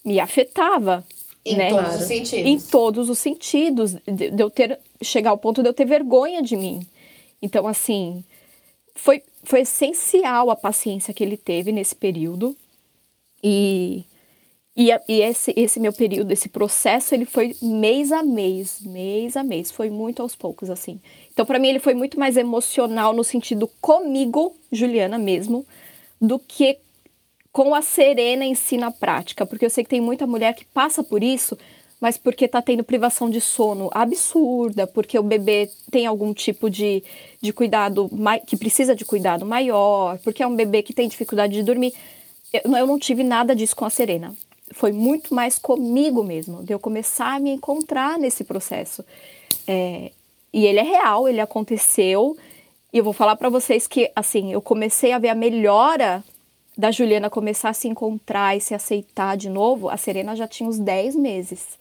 [0.04, 1.04] me afetava.
[1.44, 1.70] Em né?
[1.70, 2.46] todos os sentidos.
[2.46, 6.42] Em todos os sentidos, de, de eu ter chegar ao ponto de eu ter vergonha
[6.42, 6.86] de mim.
[7.40, 8.22] Então, assim,
[8.94, 12.56] foi, foi essencial a paciência que ele teve nesse período.
[13.42, 14.04] E,
[14.76, 19.42] e, e esse, esse meu período, esse processo, ele foi mês a mês, mês a
[19.42, 19.72] mês.
[19.72, 21.00] Foi muito aos poucos, assim.
[21.32, 25.66] Então, para mim, ele foi muito mais emocional no sentido comigo, Juliana mesmo,
[26.22, 26.78] do que
[27.50, 30.64] com a Serena em si na prática, porque eu sei que tem muita mulher que
[30.64, 31.58] passa por isso,
[32.00, 37.02] mas porque tá tendo privação de sono absurda, porque o bebê tem algum tipo de,
[37.40, 38.08] de cuidado,
[38.46, 41.92] que precisa de cuidado maior, porque é um bebê que tem dificuldade de dormir.
[42.52, 44.34] Eu, eu não tive nada disso com a Serena.
[44.72, 49.04] Foi muito mais comigo mesmo, de eu começar a me encontrar nesse processo.
[49.66, 50.10] É,
[50.52, 52.36] e ele é real, ele aconteceu.
[52.92, 56.22] E eu vou falar para vocês que, assim, eu comecei a ver a melhora
[56.76, 59.88] da Juliana começar a se encontrar e se aceitar de novo.
[59.88, 61.80] A Serena já tinha uns 10 meses.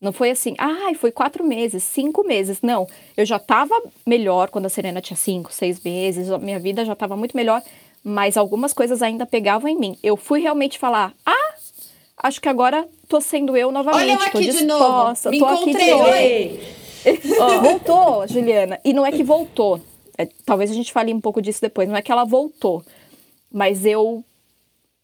[0.00, 2.62] Não foi assim, ai, foi quatro meses, cinco meses.
[2.62, 2.86] Não,
[3.16, 3.74] eu já estava
[4.06, 6.30] melhor quando a Serena tinha cinco, seis meses.
[6.30, 7.62] A minha vida já estava muito melhor,
[8.02, 9.98] mas algumas coisas ainda pegavam em mim.
[10.02, 11.54] Eu fui realmente falar, ah,
[12.16, 14.02] acho que agora tô sendo eu novamente.
[14.04, 14.84] Olha eu tô aqui de novo.
[14.84, 16.48] disposta, Me tô aqui de encontrei.
[16.48, 17.42] novo.
[17.42, 18.80] Ó, voltou, Juliana.
[18.82, 19.82] E não é que voltou.
[20.20, 21.88] É, talvez a gente fale um pouco disso depois.
[21.88, 22.84] Não é que ela voltou.
[23.50, 24.22] Mas eu.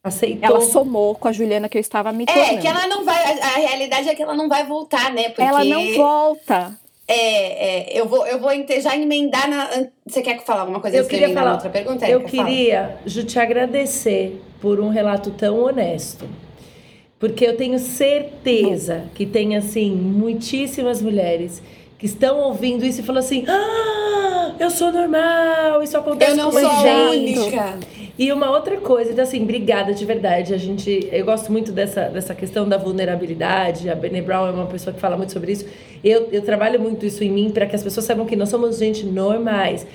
[0.05, 0.45] Aceitou.
[0.45, 2.51] Ela somou com a Juliana que eu estava me tornando.
[2.51, 3.17] É, que ela não vai.
[3.17, 5.31] A, a realidade é que ela não vai voltar, né?
[5.31, 6.79] Porque Ela não volta.
[7.09, 8.51] É, é, eu vou, eu vou
[8.81, 9.89] já emendar na.
[10.07, 11.53] Você quer falar alguma coisa Eu queria falar.
[11.55, 12.07] outra pergunta?
[12.07, 12.37] Eu Érica?
[12.37, 12.49] Fala.
[12.49, 16.29] queria, Ju, te agradecer por um relato tão honesto.
[17.19, 21.62] Porque eu tenho certeza que tem, assim, muitíssimas mulheres
[21.99, 26.51] que estão ouvindo isso e falam assim: Ah, eu sou normal, isso acontece Eu não
[26.51, 27.41] com sou jeito.
[27.41, 27.79] única.
[28.19, 30.55] E uma outra coisa, então assim, obrigada de verdade.
[30.55, 33.91] A gente, eu gosto muito dessa, dessa questão da vulnerabilidade.
[33.91, 35.67] A Brené Brown é uma pessoa que fala muito sobre isso.
[36.03, 38.79] Eu, eu trabalho muito isso em mim para que as pessoas saibam que nós somos
[38.79, 39.87] gente normais.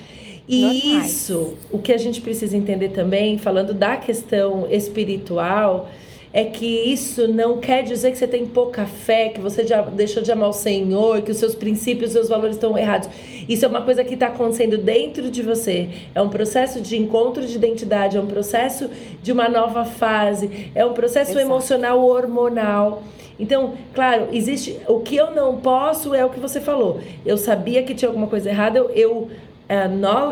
[0.48, 1.12] E Normais.
[1.12, 5.90] isso, o que a gente precisa entender também, falando da questão espiritual,
[6.34, 10.24] é que isso não quer dizer que você tem pouca fé, que você já deixou
[10.24, 13.10] de amar o Senhor, que os seus princípios, os seus valores estão errados.
[13.50, 15.90] Isso é uma coisa que está acontecendo dentro de você.
[16.16, 18.90] É um processo de encontro de identidade, é um processo
[19.22, 21.46] de uma nova fase, é um processo Exato.
[21.46, 23.04] emocional hormonal.
[23.38, 24.80] Então, claro, existe.
[24.88, 27.02] O que eu não posso é o que você falou.
[27.26, 29.30] Eu sabia que tinha alguma coisa errada, eu, eu,
[29.68, 29.90] eh,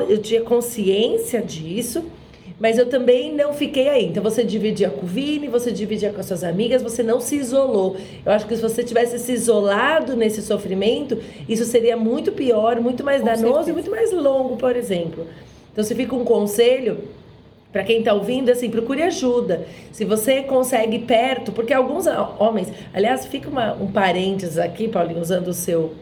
[0.08, 2.06] eu tinha consciência disso.
[2.60, 4.06] Mas eu também não fiquei aí.
[4.08, 7.38] Então você dividia com o Vini, você dividia com as suas amigas, você não se
[7.38, 7.96] isolou.
[8.26, 13.04] Eu acho que se você tivesse se isolado nesse sofrimento, isso seria muito pior, muito
[13.04, 13.70] mais Com danoso certeza.
[13.70, 15.26] e muito mais longo, por exemplo.
[15.72, 16.98] Então se fica um conselho
[17.72, 19.66] para quem tá ouvindo, assim, procure ajuda.
[19.92, 22.08] Se você consegue perto, porque alguns
[22.40, 25.94] homens, aliás, fica uma- um parênteses aqui, Paulinho, usando o seu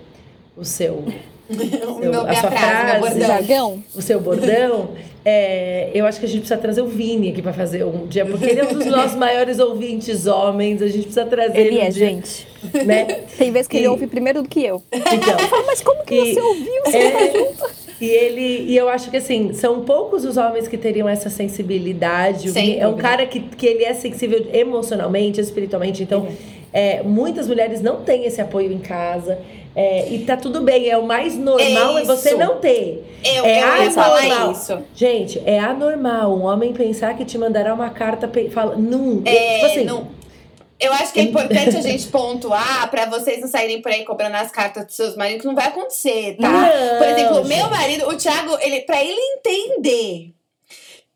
[0.56, 1.04] O Seu-
[2.00, 3.00] meu, a sua frase, meu frase.
[3.00, 3.28] bordão.
[3.28, 3.84] Jargão?
[3.96, 4.90] o seu bordão,
[5.24, 8.26] é, eu acho que a gente precisa trazer o Vini aqui para fazer um dia,
[8.26, 11.82] porque ele é um dos nossos maiores ouvintes homens, a gente precisa trazer Ele um
[11.82, 12.48] é, dia, gente.
[12.86, 13.06] Né?
[13.38, 14.82] Tem vezes que ele E- ouve primeiro do que eu.
[14.92, 16.82] Então, Eu falo, mas como que E- você ouviu?
[16.86, 17.88] Você é, tá junto?
[18.00, 22.52] e ele e eu acho que assim são poucos os homens que teriam essa sensibilidade
[22.52, 26.28] Sem Vini é um cara que, que ele é sensível emocionalmente espiritualmente então
[26.72, 29.40] é, muitas mulheres não têm esse apoio em casa
[29.80, 32.38] é, e tá tudo bem é o mais normal é, você isso.
[32.40, 34.52] não ter Eu, É eu ia falar anormal.
[34.52, 34.80] isso.
[34.96, 39.54] Gente, é anormal um homem pensar que te mandará uma carta pe- fala, não, É,
[39.56, 40.08] tipo assim, não-
[40.80, 44.36] Eu acho que é importante a gente pontuar pra vocês não saírem por aí cobrando
[44.36, 46.48] as cartas dos seus maridos, que não vai acontecer, tá?
[46.50, 50.34] Não, por exemplo, o meu marido, o Thiago, ele, pra ele entender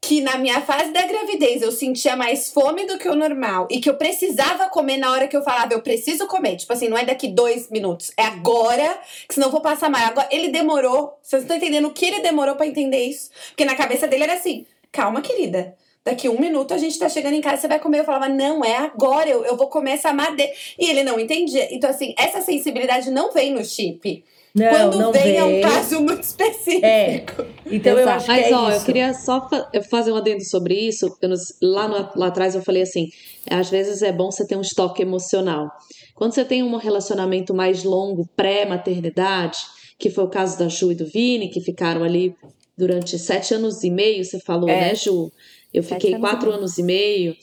[0.01, 3.79] que na minha fase da gravidez eu sentia mais fome do que o normal e
[3.79, 6.55] que eu precisava comer na hora que eu falava, eu preciso comer.
[6.55, 10.01] Tipo assim, não é daqui dois minutos, é agora, que senão eu vou passar mal.
[10.01, 11.17] Agora, ele demorou.
[11.21, 13.29] Vocês estão entendendo o que ele demorou pra entender isso?
[13.49, 15.75] Porque na cabeça dele era assim: calma, querida.
[16.03, 17.99] daqui um minuto a gente tá chegando em casa, você vai comer.
[17.99, 20.51] Eu falava, não, é agora, eu, eu vou comer essa madeira.
[20.79, 21.73] E ele não entendia.
[21.73, 24.23] Então, assim, essa sensibilidade não vem no chip.
[24.53, 25.37] Não, Quando não vem, vem.
[25.37, 26.85] é um caso muito específico.
[26.85, 27.25] É.
[27.67, 28.79] Então eu acho que Mas, é ó, isso.
[28.79, 31.15] eu queria só fa- fazer um adendo sobre isso.
[31.21, 33.07] Eu não- lá, no- lá atrás eu falei assim:
[33.49, 35.69] às vezes é bom você ter um estoque emocional.
[36.15, 39.57] Quando você tem um relacionamento mais longo, pré-maternidade,
[39.97, 42.35] que foi o caso da Ju e do Vini, que ficaram ali
[42.77, 44.81] durante sete anos e meio, você falou, É.
[44.81, 45.31] né, Ju?
[45.73, 47.35] Eu Sete fiquei anos quatro anos e meio.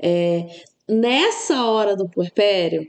[0.00, 0.46] É,
[0.88, 2.86] nessa hora do puerpério,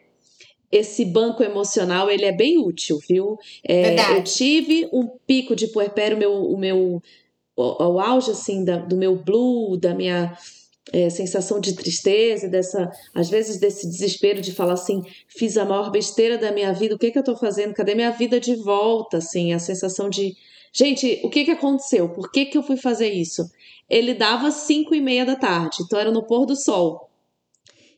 [0.72, 3.38] esse banco emocional ele é bem útil, viu?
[3.68, 7.02] É, eu tive um pico de puerpério, meu, o meu
[7.56, 10.38] o, o auge assim da- do meu blue, da minha
[10.94, 15.90] é, sensação de tristeza, dessa às vezes desse desespero de falar assim, fiz a maior
[15.90, 17.74] besteira da minha vida, o que que eu tô fazendo?
[17.74, 19.18] Cadê minha vida de volta?
[19.18, 20.36] Assim, a sensação de
[20.74, 22.10] gente, o que que aconteceu?
[22.10, 23.50] Por que que eu fui fazer isso?
[23.90, 27.05] Ele dava cinco e meia da tarde, então era no pôr do sol.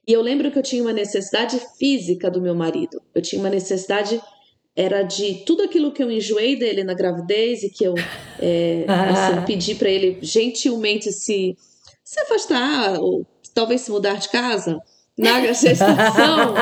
[0.07, 3.01] E eu lembro que eu tinha uma necessidade física do meu marido.
[3.13, 4.21] Eu tinha uma necessidade
[4.73, 7.95] era de tudo aquilo que eu enjoei dele na gravidez e que eu
[8.39, 11.57] é, assim, pedi para ele gentilmente se,
[12.03, 14.79] se afastar ou talvez se mudar de casa.
[15.17, 16.53] Na gestação,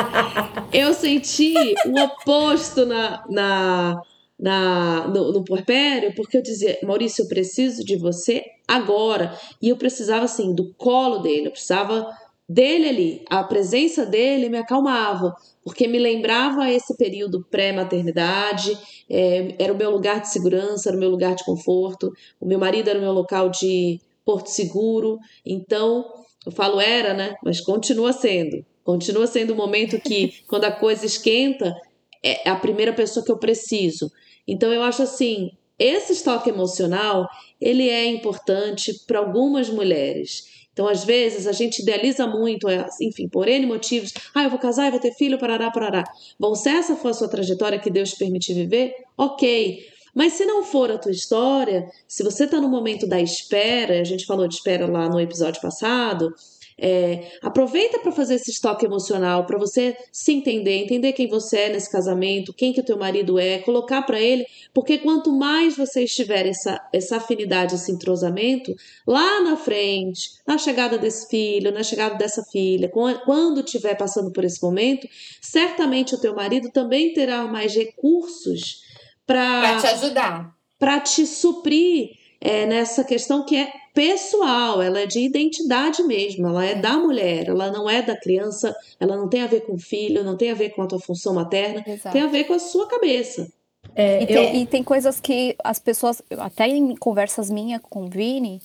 [0.71, 1.53] eu senti
[1.85, 4.01] o oposto na, na,
[4.39, 9.37] na, no, no puerpério, porque eu dizia, Maurício, eu preciso de você agora.
[9.61, 12.07] E eu precisava, assim, do colo dele, eu precisava
[12.47, 13.25] dele ali.
[13.29, 18.77] A presença dele me acalmava, porque me lembrava esse período pré-maternidade,
[19.09, 22.59] é, era o meu lugar de segurança, era o meu lugar de conforto, o meu
[22.59, 26.05] marido era o meu local de porto seguro, então
[26.45, 27.35] eu falo era, né?
[27.43, 28.63] Mas continua sendo.
[28.83, 31.75] Continua sendo o momento que, quando a coisa esquenta,
[32.23, 34.11] é a primeira pessoa que eu preciso.
[34.47, 37.27] Então eu acho assim, esse estoque emocional,
[37.59, 40.54] ele é importante para algumas mulheres.
[40.75, 44.13] Então, às vezes, a gente idealiza muito, é, enfim, por N motivos.
[44.33, 46.03] Ah, eu vou casar, eu vou ter filho, parará, parará.
[46.37, 49.87] Bom, se essa for a sua trajetória que Deus te permitir viver, ok.
[50.13, 54.03] Mas se não for a tua história, se você está no momento da espera, a
[54.03, 56.33] gente falou de espera lá no episódio passado,
[56.77, 61.69] é, aproveita para fazer esse estoque emocional, para você se entender, entender quem você é
[61.69, 66.13] nesse casamento, quem que o teu marido é, colocar para ele, porque quanto mais vocês
[66.13, 68.75] tiverem essa, essa afinidade, esse entrosamento,
[69.07, 74.43] lá na frente, na chegada desse filho, na chegada dessa filha, quando estiver passando por
[74.43, 75.07] esse momento,
[75.41, 78.83] certamente o teu marido também terá mais recursos
[79.25, 80.55] Pra te ajudar.
[80.77, 86.65] para te suprir é, nessa questão que é pessoal, ela é de identidade mesmo, ela
[86.65, 89.77] é da mulher, ela não é da criança, ela não tem a ver com o
[89.79, 92.11] filho, não tem a ver com a tua função materna, Exato.
[92.13, 93.47] tem a ver com a sua cabeça.
[93.95, 98.03] É, E eu- tem, e tem coisas que as pessoas, até em conversas minhas com
[98.05, 98.61] o Vini,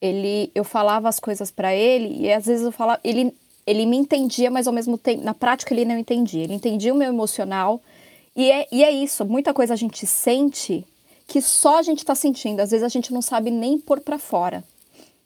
[0.00, 3.32] ele, eu falava as coisas pra ele e às vezes eu falava, ele,
[3.66, 6.42] ele me entendia, mas ao mesmo tempo, na prática ele não entendia.
[6.44, 7.80] Ele entendia o meu emocional
[8.34, 10.84] e é, e é isso, muita coisa a gente sente
[11.26, 14.18] que só a gente tá sentindo, às vezes a gente não sabe nem pôr pra
[14.18, 14.62] fora.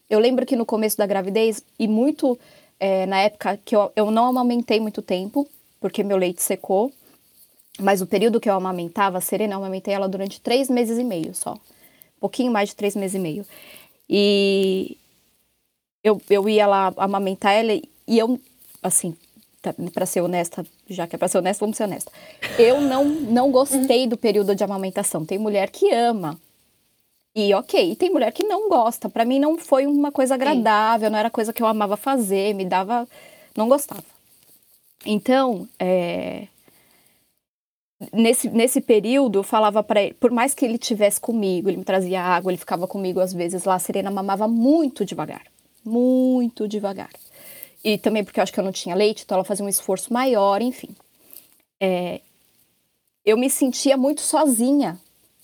[0.09, 2.39] Eu lembro que no começo da gravidez, e muito
[2.79, 5.47] é, na época que eu, eu não amamentei muito tempo,
[5.79, 6.91] porque meu leite secou,
[7.79, 11.05] mas o período que eu amamentava, a Serena, eu amamentei ela durante três meses e
[11.05, 11.53] meio só.
[11.53, 13.47] Um pouquinho mais de três meses e meio.
[14.09, 14.99] E
[16.03, 18.41] eu, eu ia lá amamentar ela e eu,
[18.83, 19.17] assim,
[19.61, 22.11] tá, pra ser honesta, já que é pra ser honesta, vamos ser honesta.
[22.59, 25.25] Eu não, não gostei do período de amamentação.
[25.25, 26.39] Tem mulher que ama.
[27.35, 29.09] E ok, e tem mulher que não gosta.
[29.09, 32.65] Pra mim não foi uma coisa agradável, não era coisa que eu amava fazer, me
[32.65, 33.09] dava.
[33.57, 34.05] Não gostava.
[35.07, 36.47] Então, é,
[38.13, 41.85] nesse, nesse período, eu falava para ele, por mais que ele tivesse comigo, ele me
[41.85, 45.43] trazia água, ele ficava comigo às vezes lá, a Serena mamava muito devagar.
[45.85, 47.11] Muito devagar.
[47.83, 50.13] E também porque eu acho que eu não tinha leite, então ela fazia um esforço
[50.13, 50.91] maior, enfim.
[51.81, 52.21] É,
[53.25, 54.99] eu me sentia muito sozinha,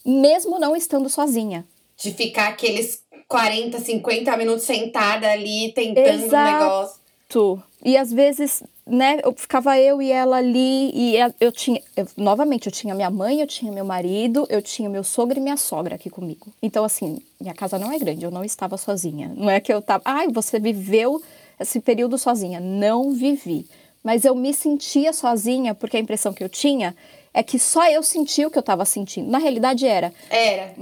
[0.05, 1.65] mesmo não estando sozinha.
[1.97, 6.53] De ficar aqueles 40, 50 minutos sentada ali, tentando um Exato.
[6.53, 7.01] negócio.
[7.29, 7.63] Tu.
[7.85, 12.67] E às vezes, né, eu ficava eu e ela ali, e eu tinha, eu- novamente,
[12.67, 15.95] eu tinha minha mãe, eu tinha meu marido, eu tinha meu sogro e minha sogra
[15.97, 16.53] aqui comigo.
[16.63, 19.33] Então, assim, minha casa não é grande, eu não estava sozinha.
[19.37, 21.21] Não é que eu tava, ai, você viveu
[21.59, 22.61] esse período sozinha.
[22.61, 23.67] Não vivi.
[24.03, 26.95] Mas eu me sentia sozinha, porque a impressão que eu tinha
[27.35, 29.29] é que só eu sentia o que eu estava sentindo.
[29.31, 30.75] Na realidade, era Era.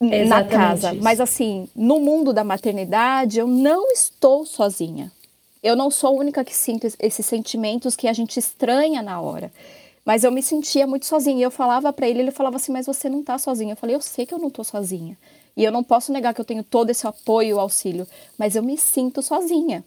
[0.00, 0.92] na Exatamente casa.
[0.94, 1.02] isso.
[1.02, 5.10] Mas assim, no mundo da maternidade, eu não estou sozinha.
[5.62, 9.20] Eu não sou a única que sinto es- esses sentimentos que a gente estranha na
[9.20, 9.52] hora.
[10.04, 11.38] Mas eu me sentia muito sozinha.
[11.38, 13.72] E eu falava pra ele, ele falava assim: "Mas você não tá sozinha".
[13.74, 15.18] Eu falei: "Eu sei que eu não tô sozinha.
[15.56, 18.06] E eu não posso negar que eu tenho todo esse apoio e auxílio,
[18.38, 19.84] mas eu me sinto sozinha.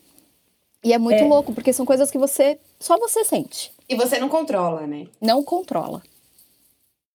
[0.84, 1.27] E é muito É.
[1.27, 5.05] louco, porque são coisas que você só você sente, E você não controla, né?
[5.21, 6.01] não controla.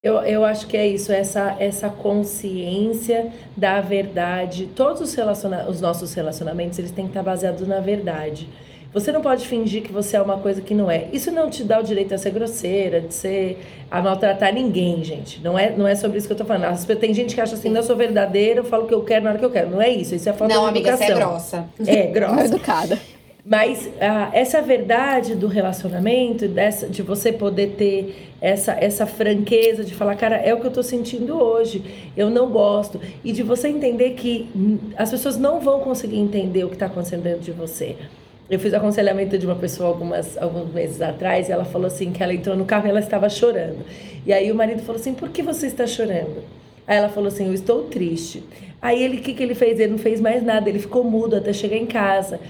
[0.02, 4.68] Eu, eu acho que é isso, essa, essa consciência da verdade.
[4.74, 8.48] Todos os, relaciona os nossos relacionamentos, eles têm que estar baseados na verdade.
[8.94, 11.08] Você não pode fingir que você é uma coisa que não é.
[11.12, 13.58] Isso não te dá o direito a ser grosseira, de ser
[13.90, 15.40] a maltratar ninguém, gente.
[15.42, 16.86] Não é, não é sobre isso que eu tô falando.
[16.96, 19.24] Tem gente que acha assim, não eu sou verdadeira, eu falo o que eu quero
[19.24, 19.68] na hora que eu quero.
[19.68, 21.16] Não é isso, isso é falta não, de amiga, você educação.
[21.16, 21.68] é grossa.
[21.86, 22.44] É, Mal grossa.
[22.46, 22.98] educada.
[23.48, 29.94] Mas ah, essa verdade do relacionamento, dessa, de você poder ter essa, essa franqueza de
[29.94, 31.82] falar, cara, é o que eu tô sentindo hoje,
[32.14, 33.00] eu não gosto.
[33.24, 34.50] E de você entender que
[34.98, 37.96] as pessoas não vão conseguir entender o que está acontecendo dentro de você.
[38.50, 42.22] Eu fiz aconselhamento de uma pessoa algumas, alguns meses atrás e ela falou assim que
[42.22, 43.78] ela entrou no carro e ela estava chorando.
[44.26, 46.44] E aí o marido falou assim, por que você está chorando?
[46.88, 48.42] Aí ela falou assim, eu estou triste.
[48.80, 49.78] Aí ele, o que, que ele fez?
[49.78, 52.40] Ele não fez mais nada, ele ficou mudo até chegar em casa.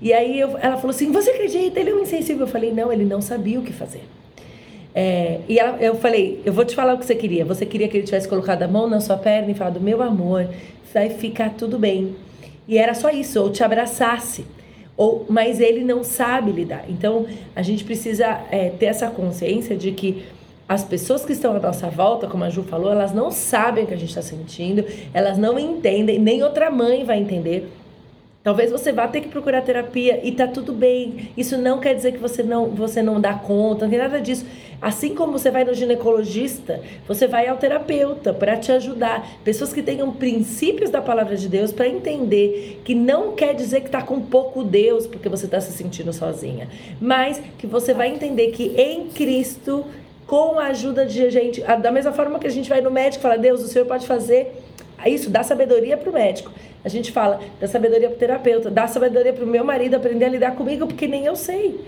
[0.00, 1.80] E aí eu- ela falou assim, você acredita?
[1.80, 2.42] Ele é um insensível.
[2.46, 4.02] Eu falei, não, ele não sabia o que fazer.
[4.94, 7.44] É, e ela- eu falei, eu vou te falar o que você queria.
[7.44, 10.48] Você queria que ele tivesse colocado a mão na sua perna e falado, meu amor,
[10.94, 12.14] vai ficar tudo bem.
[12.68, 14.44] E era só isso, ou te abraçasse.
[14.96, 16.84] Ou, mas ele não sabe lidar.
[16.88, 20.24] Então, a gente precisa é, ter essa consciência de que
[20.68, 23.86] as pessoas que estão à nossa volta, como a Ju falou, elas não sabem o
[23.86, 27.70] que a gente está sentindo, elas não entendem, nem outra mãe vai entender.
[28.42, 31.30] Talvez você vá ter que procurar terapia e tá tudo bem.
[31.36, 34.46] Isso não quer dizer que você não, você não dá conta, não tem nada disso.
[34.80, 39.28] Assim como você vai no ginecologista, você vai ao terapeuta para te ajudar.
[39.42, 43.90] Pessoas que tenham princípios da palavra de Deus para entender que não quer dizer que
[43.90, 46.68] tá com pouco Deus porque você tá se sentindo sozinha,
[47.00, 49.84] mas que você vai entender que em Cristo,
[50.28, 53.22] com a ajuda de gente, da mesma forma que a gente vai no médico e
[53.22, 54.52] fala: "Deus, o Senhor pode fazer
[55.06, 56.52] isso, dá sabedoria para o médico.
[56.84, 60.26] A gente fala, dá sabedoria para o terapeuta, dá sabedoria para o meu marido aprender
[60.26, 61.80] a lidar comigo, porque nem eu sei.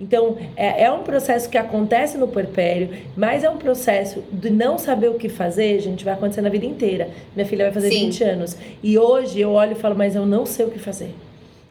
[0.00, 4.78] Então, é, é um processo que acontece no puerpério, mas é um processo de não
[4.78, 7.10] saber o que fazer, gente, vai acontecer na vida inteira.
[7.34, 8.06] Minha filha vai fazer Sim.
[8.06, 8.56] 20 anos.
[8.82, 11.12] E hoje eu olho e falo, mas eu não sei o que fazer.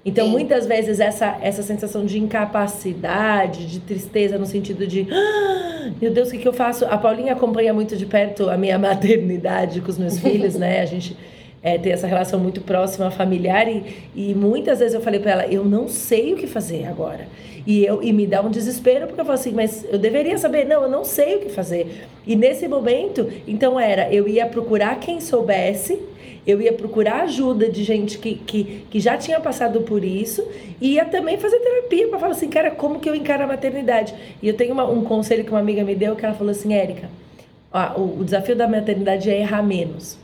[0.07, 0.31] Então, Sim.
[0.31, 6.29] muitas vezes, essa, essa sensação de incapacidade, de tristeza, no sentido de, "Ah, meu Deus,
[6.29, 6.85] o que, que eu faço?
[6.85, 10.79] A Paulinha acompanha muito de perto a minha maternidade com os meus filhos, né?
[10.79, 11.17] A gente
[11.61, 13.83] é, tem essa relação muito próxima, familiar, e,
[14.15, 17.27] e muitas vezes eu falei para ela, eu não sei o que fazer agora.
[17.65, 20.65] E, eu, e me dá um desespero, porque eu falo assim, mas eu deveria saber,
[20.65, 22.05] não, eu não sei o que fazer.
[22.25, 25.99] E nesse momento, então era, eu ia procurar quem soubesse,
[26.47, 30.47] eu ia procurar ajuda de gente que, que, que já tinha passado por isso
[30.79, 34.15] e ia também fazer terapia para falar assim, cara, como que eu encaro a maternidade?
[34.41, 36.73] E eu tenho uma- um conselho que uma amiga me deu que ela falou assim,
[36.73, 37.09] Érica,
[37.97, 40.17] o, o desafio da maternidade é errar menos.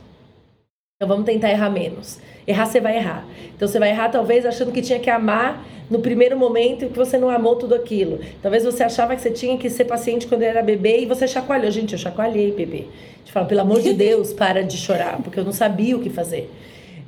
[0.96, 2.18] Então vamos tentar errar menos.
[2.46, 3.24] Errar você vai errar.
[3.56, 6.96] Então você vai errar talvez achando que tinha que amar no primeiro momento e que
[6.96, 8.18] você não amou tudo aquilo.
[8.42, 11.70] Talvez você achava que você tinha que ser paciente quando era bebê e você chacoalhou.
[11.70, 12.84] Gente, eu chacoalhei bebê.
[13.24, 16.10] Te falo, pelo amor de Deus, para de chorar, porque eu não sabia o que
[16.10, 16.50] fazer.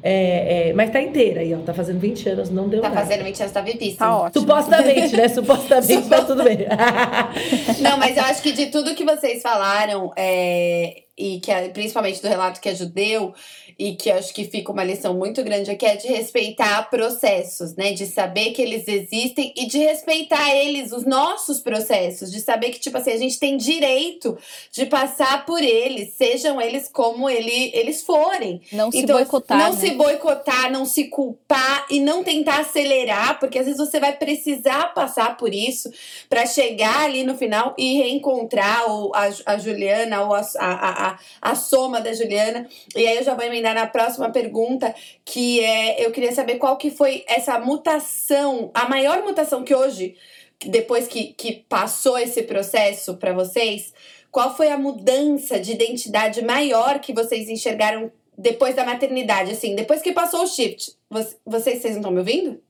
[0.03, 1.59] É, é, mas tá inteira aí, ó.
[1.59, 3.01] Tá fazendo 20 anos, não deu Tá nada.
[3.01, 3.99] fazendo 20 anos, tá vivíssimo.
[3.99, 4.41] Tá ótimo.
[4.43, 5.27] Supostamente, né?
[5.29, 6.59] Supostamente tá tudo bem.
[7.81, 12.23] Não, mas eu acho que de tudo que vocês falaram, é, e que é- principalmente
[12.23, 13.35] do relato que é judeu,
[13.79, 17.93] e que acho que fica uma lição muito grande aqui, é de respeitar processos, né?
[17.93, 22.81] De saber que eles existem e de respeitar eles, os nossos processos, de saber que,
[22.81, 24.39] tipo assim, a gente tem direito
[24.73, 28.63] de passar por eles, sejam eles como ele, eles forem.
[28.73, 29.79] Não se Então, boicotar, Não né?
[29.81, 34.95] se boicotar, não se culpar e não tentar acelerar, porque às vezes você vai precisar
[34.95, 35.91] passar por isso
[36.31, 41.19] para chegar ali no final e reencontrar o, a, a Juliana ou a, a, a,
[41.43, 42.67] a soma da Juliana.
[42.95, 44.95] E aí eu já vou emendar na próxima pergunta,
[45.25, 50.17] que é eu queria saber qual que foi essa mutação, a maior mutação que hoje,
[50.65, 53.93] depois que, que passou esse processo para vocês,
[54.31, 60.03] qual foi a mudança de identidade maior que vocês enxergaram depois da maternidade, assim, depois
[60.03, 60.95] que passou o shift?
[61.09, 62.61] Vocês, vocês, vocês não estão me ouvindo?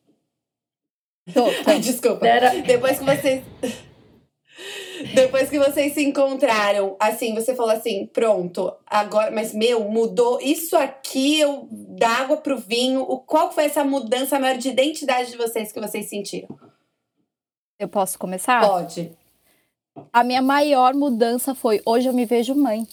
[1.32, 1.70] Tô, tô.
[1.70, 2.26] Ai, desculpa.
[2.26, 3.42] Era, Depois que vocês.
[5.14, 10.76] Depois que vocês se encontraram, assim, você falou assim, pronto, agora, mas meu, mudou isso
[10.76, 13.02] aqui, eu da água pro vinho.
[13.02, 16.48] O, qual foi essa mudança maior de identidade de vocês que vocês sentiram?
[17.78, 18.66] Eu posso começar?
[18.66, 19.12] Pode.
[20.12, 22.86] A minha maior mudança foi hoje eu me vejo mãe.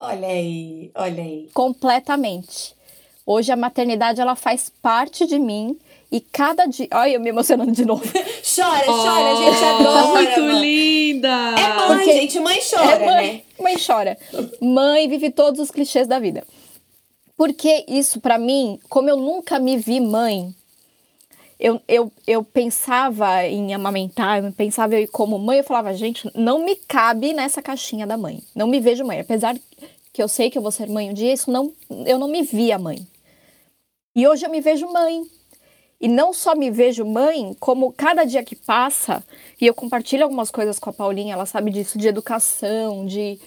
[0.00, 1.50] Olha aí, olha aí.
[1.54, 2.74] completamente.
[3.26, 5.78] Hoje a maternidade ela faz parte de mim
[6.16, 8.04] e cada dia, olha eu me emocionando de novo.
[8.54, 10.06] Chora, chora, a gente adora.
[10.06, 10.60] Muito mano.
[10.60, 11.28] linda!
[11.28, 13.42] É mãe, Porque- gente, mãe chora, É, mãe, né?
[13.60, 14.18] mãe chora.
[14.60, 16.44] Mãe vive todos os clichês da vida.
[17.36, 20.54] Porque isso, para mim, como eu nunca me vi mãe,
[21.58, 26.64] eu, eu, eu pensava em amamentar, eu pensava eu como mãe, eu falava, gente, não
[26.64, 28.40] me cabe nessa caixinha da mãe.
[28.54, 29.18] Não me vejo mãe.
[29.18, 29.56] Apesar
[30.12, 31.72] que eu sei que eu vou ser mãe um dia, isso não,
[32.06, 33.04] eu não me via mãe.
[34.14, 35.24] E hoje eu me vejo mãe.
[36.04, 39.24] E não só me vejo mãe, como cada dia que passa,
[39.58, 43.40] e eu compartilho algumas coisas com a Paulinha, ela sabe disso, de educação, de.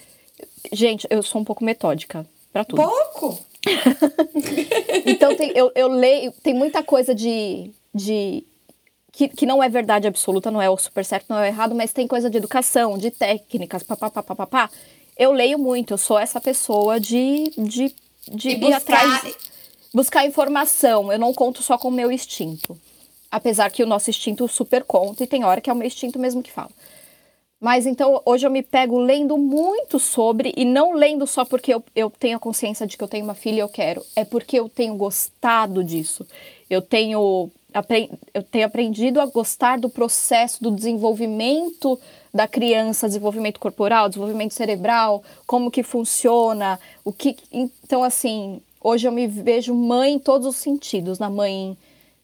[0.73, 2.81] Gente, eu sou um pouco metódica para tudo.
[2.81, 3.39] Pouco?
[5.05, 8.43] então tem, eu, eu leio, tem muita coisa de de
[9.11, 11.75] que, que não é verdade absoluta, não é o super certo, não é o errado,
[11.75, 14.67] mas tem coisa de educação, de técnicas, papapá.
[15.15, 17.93] Eu leio muito, eu sou essa pessoa de, de,
[18.31, 18.77] de ir buscar...
[18.77, 19.35] atrás,
[19.93, 21.11] buscar informação.
[21.11, 22.77] Eu não conto só com o meu instinto.
[23.29, 26.17] Apesar que o nosso instinto super conta e tem hora que é o meu instinto
[26.17, 26.71] mesmo que fala.
[27.59, 31.83] Mas então hoje eu me pego lendo muito sobre, e não lendo só porque eu,
[31.95, 34.59] eu tenho a consciência de que eu tenho uma filha e eu quero, é porque
[34.59, 36.25] eu tenho gostado disso.
[36.69, 37.49] Eu tenho
[38.33, 41.99] eu tenho aprendido a gostar do processo do desenvolvimento
[42.33, 49.11] da criança, desenvolvimento corporal, desenvolvimento cerebral, como que funciona, o que então assim, hoje eu
[49.11, 51.77] me vejo mãe em todos os sentidos, na mãe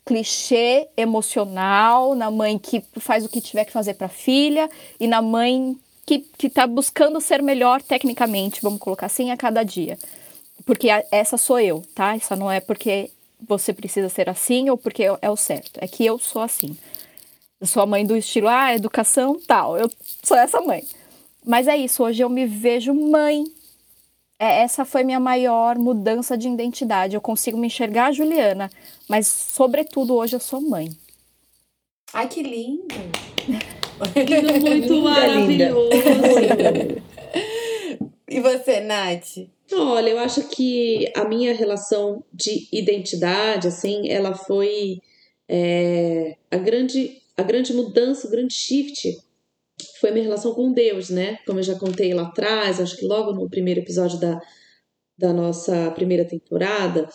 [0.06, 5.08] clichê emocional, na mãe que faz o que tiver que fazer para a filha e
[5.08, 9.98] na mãe que está buscando ser melhor tecnicamente, vamos colocar assim, a cada dia.
[10.66, 12.16] Porque essa sou eu, tá?
[12.16, 13.10] Isso não é porque
[13.48, 15.80] você precisa ser assim ou porque é o certo.
[15.82, 16.78] É que eu sou assim.
[17.60, 19.78] Eu sou a mãe do estilo, ah, educação, tal.
[19.78, 19.90] Eu
[20.22, 20.84] sou essa mãe.
[21.46, 23.46] Mas é isso, hoje eu me vejo mãe.
[24.44, 27.16] É, essa foi minha maior mudança de identidade.
[27.16, 28.70] Eu consigo me enxergar Juliana,
[29.08, 30.90] mas, sobretudo, hoje eu sou mãe.
[32.14, 32.94] Ai, que lindo!
[34.18, 35.92] lindo, muito maravilhoso!
[38.30, 39.48] e você, Nath?
[39.72, 45.02] Olha, eu acho que a minha relação de identidade, assim, ela foi
[45.48, 49.23] é, a grande a grande mudança, o grande shift
[50.00, 51.38] foi minha relação com Deus, né?
[51.46, 54.42] Como eu já contei lá atrás, acho que logo no primeiro episódio da,
[55.18, 57.08] da nossa primeira temporada,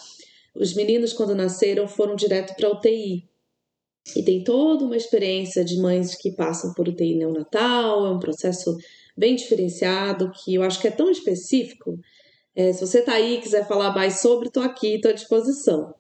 [0.55, 3.29] os meninos, quando nasceram, foram direto para UTI.
[4.16, 8.77] E tem toda uma experiência de mães que passam por UTI neonatal, é um processo
[9.16, 11.99] bem diferenciado, que eu acho que é tão específico
[12.59, 15.95] é, se você está aí e quiser falar mais sobre, estou aqui, estou à disposição.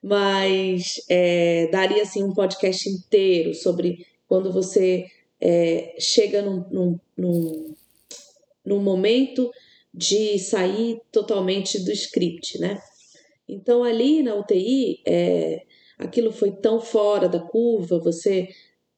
[0.00, 5.06] Mas é, daria assim um podcast inteiro sobre quando você
[5.40, 7.74] é, chega num, num, num,
[8.64, 9.50] num momento
[9.92, 12.80] de sair totalmente do script, né?
[13.48, 15.62] Então ali na UTI, é,
[15.98, 18.48] aquilo foi tão fora da curva, você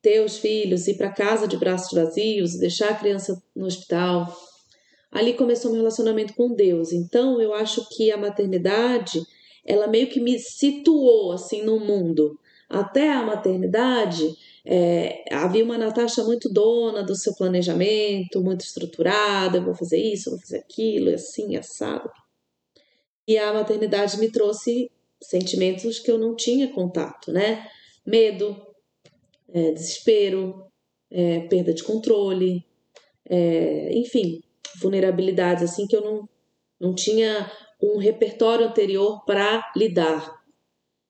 [0.00, 4.32] ter os filhos, ir para casa de braços vazios, deixar a criança no hospital,
[5.10, 6.92] ali começou meu relacionamento com Deus.
[6.92, 9.20] Então, eu acho que a maternidade,
[9.64, 12.38] ela meio que me situou assim no mundo.
[12.68, 14.32] Até a maternidade,
[14.68, 20.28] é, havia uma Natasha muito dona do seu planejamento, muito estruturada, eu vou fazer isso,
[20.28, 22.10] eu vou fazer aquilo, assim, assado.
[23.28, 24.90] E a maternidade me trouxe
[25.22, 27.64] sentimentos que eu não tinha contato, né?
[28.04, 28.56] Medo,
[29.52, 30.66] é, desespero,
[31.10, 32.64] é, perda de controle,
[33.24, 34.42] é, enfim,
[34.80, 36.28] vulnerabilidades assim que eu não,
[36.80, 37.50] não tinha
[37.80, 40.34] um repertório anterior para lidar.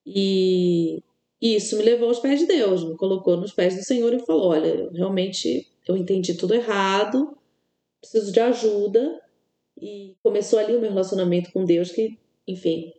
[0.05, 1.03] E
[1.41, 4.49] isso me levou aos pés de Deus, me colocou nos pés do Senhor e falou:
[4.49, 7.37] Olha, realmente eu entendi tudo errado,
[8.01, 9.20] preciso de ajuda.
[9.78, 12.18] E começou ali o meu relacionamento com Deus, que,
[12.49, 12.95] enfim,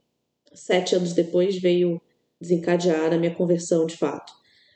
[0.53, 1.99] sete anos depois veio
[2.39, 4.31] desencadear a minha conversão de fato.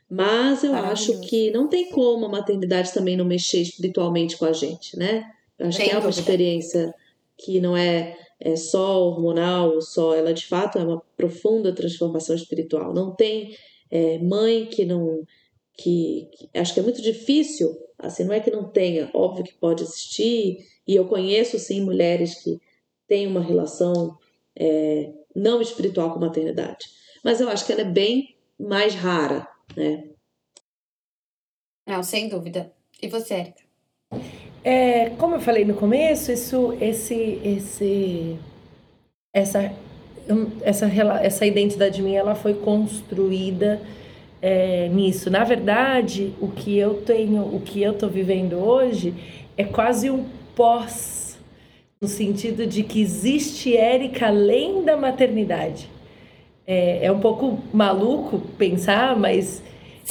[0.10, 4.52] Mas eu acho que não tem como a maternidade também não mexer espiritualmente com a
[4.52, 5.32] gente, né?
[5.58, 6.94] Eu acho Sem que é uma experiência
[7.38, 12.92] que não é, é só hormonal, só ela de fato é uma profunda transformação espiritual.
[12.92, 13.56] Não tem
[13.90, 15.24] é, mãe que não.
[15.78, 19.54] Que, que, acho que é muito difícil, assim, não é que não tenha, óbvio que
[19.54, 22.60] pode existir, e eu conheço sim mulheres que
[23.08, 24.18] têm uma relação
[24.56, 26.88] é, não espiritual com a maternidade,
[27.24, 30.10] mas eu acho que ela é bem mais rara, né?
[31.88, 32.72] Não, sem dúvida.
[33.02, 33.64] E você, Erika?
[34.64, 38.38] É, como eu falei no começo, isso, esse, esse,
[39.34, 39.74] essa,
[40.62, 40.86] essa,
[41.22, 43.82] essa identidade minha, ela foi construída
[44.42, 45.32] é, nisso.
[45.32, 49.14] Na verdade, o que eu tenho, o que eu estou vivendo hoje
[49.58, 50.26] é quase um
[50.56, 51.40] pós,
[52.00, 55.90] no sentido de que existe Érica além da maternidade.
[56.68, 59.62] É, é um pouco maluco pensar, mas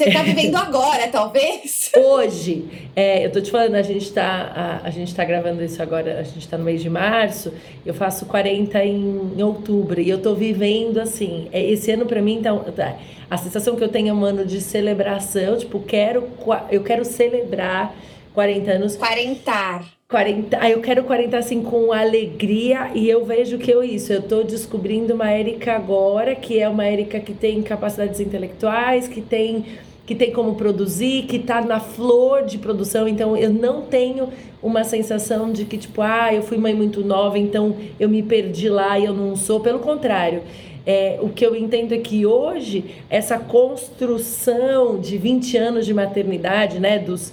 [0.00, 1.92] Você tá vivendo agora, talvez?
[1.94, 2.64] Hoje,
[2.96, 6.18] é, eu tô te falando, a gente tá, a, a gente tá gravando isso agora,
[6.18, 7.52] a gente tá no mês de março,
[7.84, 12.22] eu faço 40 em, em outubro, e eu tô vivendo assim, é, esse ano para
[12.22, 12.96] mim, então, tá,
[13.30, 16.26] a sensação que eu tenho é um ano de celebração, tipo, quero,
[16.70, 17.94] eu quero celebrar
[18.32, 18.96] 40 anos.
[18.96, 19.84] Quarentar.
[20.08, 24.20] 40, ah, eu quero 40 assim com alegria e eu vejo que eu isso, eu
[24.20, 29.64] tô descobrindo uma Érica agora, que é uma Érica que tem capacidades intelectuais, que tem
[30.10, 34.28] que tem como produzir, que tá na flor de produção, então eu não tenho
[34.60, 38.68] uma sensação de que tipo, ah, eu fui mãe muito nova, então eu me perdi
[38.68, 40.42] lá e eu não sou, pelo contrário.
[40.84, 46.80] É, o que eu entendo é que hoje essa construção de 20 anos de maternidade,
[46.80, 47.32] né, dos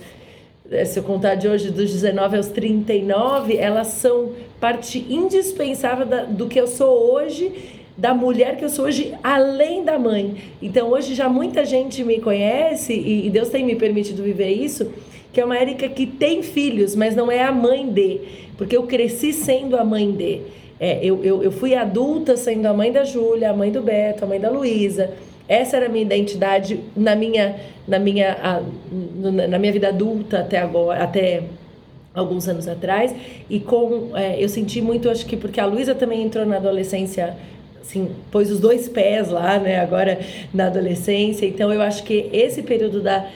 [0.70, 6.26] é, se eu contar de hoje, dos 19 aos 39, elas são parte indispensável da,
[6.26, 7.52] do que eu sou hoje,
[7.98, 10.36] da mulher que eu sou hoje, além da mãe.
[10.62, 14.92] Então, hoje já muita gente me conhece, e, Deus tem me permitido viver isso,
[15.34, 18.22] que é uma Érica que tem filhos, mas não é a mãe de,
[18.56, 20.42] porque eu cresci sendo a mãe de.
[20.80, 24.24] É, eu, eu, eu fui adulta sendo a mãe da Júlia, a mãe do Beto,
[24.24, 25.12] a mãe da Luísa.
[25.48, 27.56] Essa era a minha identidade na minha,
[27.88, 28.62] na minha, a,
[29.48, 31.44] na minha vida adulta até agora, até
[32.14, 33.16] alguns anos atrás.
[33.50, 37.36] E com é, eu senti muito, acho que porque a Luísa também entrou na adolescência
[37.82, 40.20] assim, pôs os dois pés lá, né, agora
[40.54, 41.46] na adolescência.
[41.46, 43.28] Então eu acho que esse período da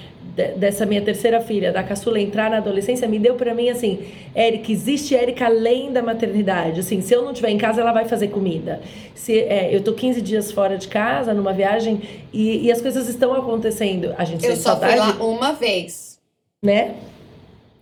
[0.55, 3.99] dessa minha terceira filha, da caçula, entrar na adolescência, me deu para mim assim,
[4.34, 6.80] Érica, existe Érica além da maternidade.
[6.80, 8.80] Assim, se eu não estiver em casa, ela vai fazer comida.
[9.13, 12.01] Se é, eu tô 15 dias fora de casa, numa viagem,
[12.31, 14.15] e, e as coisas estão acontecendo.
[14.18, 16.18] A gente Eu só saudade, fui lá uma vez.
[16.63, 16.95] Né?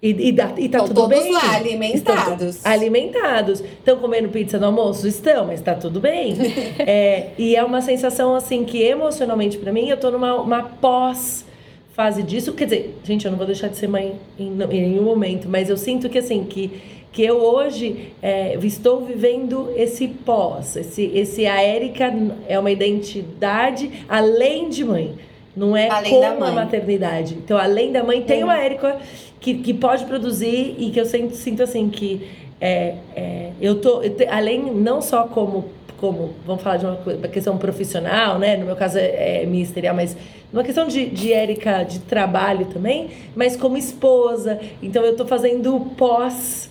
[0.02, 1.34] E, e, dá, e tá Estão tudo todos bem.
[1.34, 2.56] lá, alimentados.
[2.56, 3.60] Estão alimentados.
[3.60, 5.06] Estão comendo pizza no almoço?
[5.06, 6.38] Estão, mas tá tudo bem.
[6.80, 11.46] é, e é uma sensação, assim, que emocionalmente para mim, eu tô numa uma pós
[11.94, 12.54] fase disso.
[12.54, 15.70] Quer dizer, gente, eu não vou deixar de ser mãe em, em nenhum momento, mas
[15.70, 16.72] eu sinto que assim, que,
[17.12, 22.14] que eu hoje é, estou vivendo esse pós, esse, esse a Érica
[22.48, 25.16] é uma identidade além de mãe.
[25.56, 27.36] Não é além como a maternidade.
[27.36, 28.98] Então, além da mãe, tem uma Érica
[29.40, 32.28] que, que pode produzir e que eu sinto, sinto assim que
[32.62, 35.66] é, é, eu tô eu te, além não só como
[35.98, 38.56] como vamos falar de uma, uma questão profissional, né?
[38.56, 40.16] No meu caso é, é ministerial, mas
[40.52, 44.60] uma questão de, de Érica de trabalho também, mas como esposa.
[44.82, 46.70] Então eu estou fazendo o pós.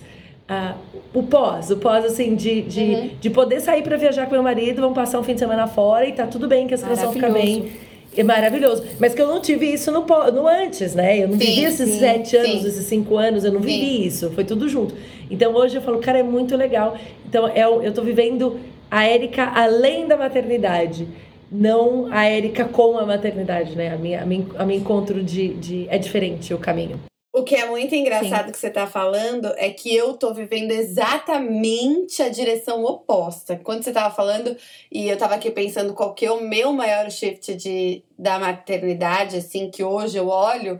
[0.49, 0.75] Uh,
[1.13, 3.09] o pós, o pós assim, de, de, uhum.
[3.21, 6.07] de poder sair para viajar com meu marido, vamos passar um fim de semana fora
[6.07, 7.71] e tá tudo bem, que as crianças vão ficar bem.
[8.15, 8.83] É maravilhoso.
[8.99, 11.23] Mas que eu não tive isso no, no antes, né?
[11.23, 12.67] Eu não sim, vivi esses sim, sete anos, sim.
[12.67, 14.31] esses cinco anos, eu não vivi isso.
[14.31, 14.95] Foi tudo junto.
[15.29, 16.97] Então hoje eu falo, cara, é muito legal.
[17.27, 18.59] Então é, eu tô vivendo
[18.89, 21.07] a Érica além da maternidade
[21.51, 23.93] não a Érica com a maternidade, né?
[23.93, 25.87] A minha, a minha, a minha encontro de, de.
[25.89, 26.99] É diferente o caminho.
[27.31, 28.51] O que é muito engraçado Sim.
[28.51, 33.55] que você tá falando é que eu tô vivendo exatamente a direção oposta.
[33.63, 34.57] Quando você tava falando,
[34.91, 39.37] e eu tava aqui pensando qual que é o meu maior shift de, da maternidade,
[39.37, 40.79] assim, que hoje eu olho,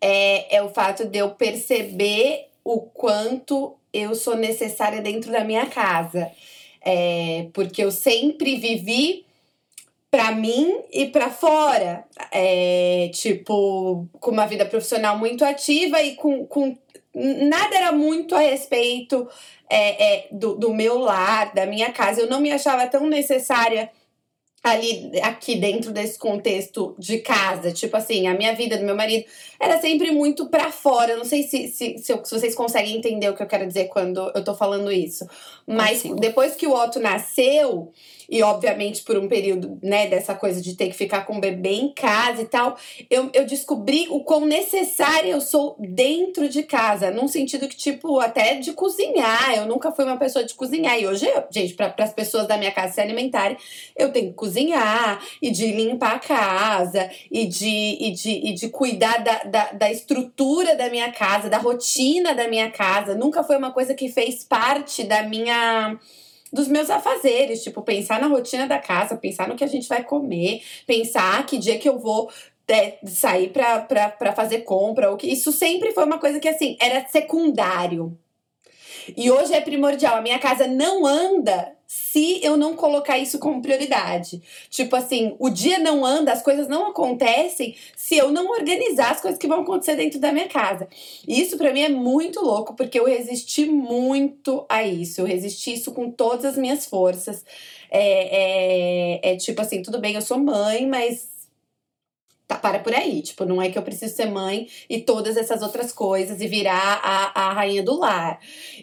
[0.00, 5.66] é, é o fato de eu perceber o quanto eu sou necessária dentro da minha
[5.66, 6.30] casa.
[6.80, 9.23] É, porque eu sempre vivi
[10.14, 12.04] para mim e para fora.
[12.30, 16.78] É, tipo, com uma vida profissional muito ativa e com, com
[17.12, 19.28] nada era muito a respeito
[19.68, 22.20] é, é, do, do meu lar, da minha casa.
[22.20, 23.90] Eu não me achava tão necessária
[24.62, 29.26] ali aqui dentro desse contexto de casa, tipo assim, a minha vida do meu marido
[29.60, 31.12] era sempre muito para fora.
[31.12, 33.66] Eu não sei se, se, se, eu, se, vocês conseguem entender o que eu quero
[33.66, 35.26] dizer quando eu tô falando isso.
[35.66, 37.92] Mas depois que o Otto nasceu,
[38.28, 41.74] e obviamente por um período, né, dessa coisa de ter que ficar com o bebê
[41.74, 42.76] em casa e tal,
[43.10, 48.20] eu, eu descobri o quão necessária eu sou dentro de casa, num sentido que, tipo,
[48.20, 49.54] até de cozinhar.
[49.56, 50.98] Eu nunca fui uma pessoa de cozinhar.
[50.98, 53.56] E hoje, eu, gente, para as pessoas da minha casa se alimentarem,
[53.96, 58.68] eu tenho que cozinhar e de limpar a casa e de, e de, e de
[58.68, 63.14] cuidar da, da, da estrutura da minha casa, da rotina da minha casa.
[63.14, 65.53] Nunca foi uma coisa que fez parte da minha
[66.52, 70.04] dos meus afazeres, tipo, pensar na rotina da casa, pensar no que a gente vai
[70.04, 72.30] comer, pensar que dia que eu vou
[72.68, 77.06] é, sair para fazer compra, ou que isso sempre foi uma coisa que assim, era
[77.08, 78.16] secundário.
[79.16, 80.16] E hoje é primordial.
[80.16, 84.42] A minha casa não anda se eu não colocar isso como prioridade.
[84.68, 89.20] Tipo assim, o dia não anda, as coisas não acontecem se eu não organizar as
[89.20, 90.88] coisas que vão acontecer dentro da minha casa.
[91.26, 95.20] E isso para mim é muito louco, porque eu resisti muito a isso.
[95.20, 97.44] Eu resisti isso com todas as minhas forças.
[97.90, 101.33] É, é, é tipo assim, tudo bem, eu sou mãe, mas
[102.54, 103.22] tá, para por aí.
[103.22, 107.00] Tipo, não é que eu preciso ser mãe e todas essas outras coisas e virar
[107.02, 108.38] a, a rainha do lar.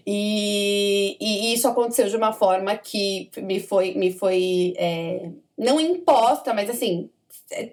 [0.06, 6.53] E, e isso aconteceu de uma forma que me foi, me foi é, não imposta,
[6.53, 7.10] mas assim.
[7.52, 7.72] É,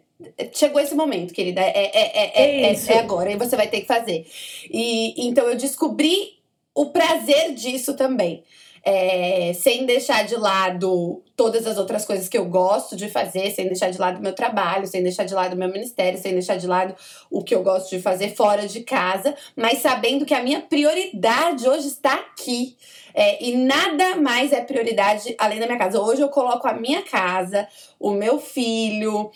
[0.53, 1.61] chegou esse momento, querida.
[1.61, 4.27] É, é, é, é, é, é agora, e você vai ter que fazer.
[4.69, 6.39] E então eu descobri
[6.75, 8.43] o prazer disso também
[8.85, 13.67] é, sem deixar de lado todas as outras coisas que eu gosto de fazer, sem
[13.67, 16.95] deixar de lado meu trabalho, sem deixar de lado meu ministério, sem deixar de lado
[17.31, 21.69] o que eu gosto de fazer fora de casa, mas sabendo que a minha prioridade
[21.69, 22.77] hoje está aqui.
[23.15, 26.01] É, e nada mais é prioridade além da minha casa.
[26.01, 27.67] Hoje eu coloco a minha casa,
[27.99, 29.31] o meu filho,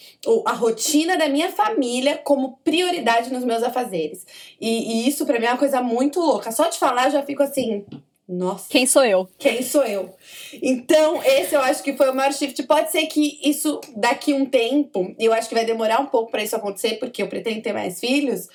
[0.47, 4.25] a rotina da minha família como prioridade nos meus afazeres.
[4.61, 6.53] E, e isso para mim é uma coisa muito louca.
[6.53, 7.85] Só de falar eu já fico assim
[8.29, 8.69] nossa.
[8.69, 9.29] Quem sou eu?
[9.39, 10.15] Quem sou eu?
[10.63, 12.63] Então, esse eu acho que foi o maior shift.
[12.65, 16.31] Pode ser que isso daqui um tempo, e eu acho que vai demorar um pouco
[16.31, 18.49] para isso acontecer, porque eu pretendo ter mais filhos,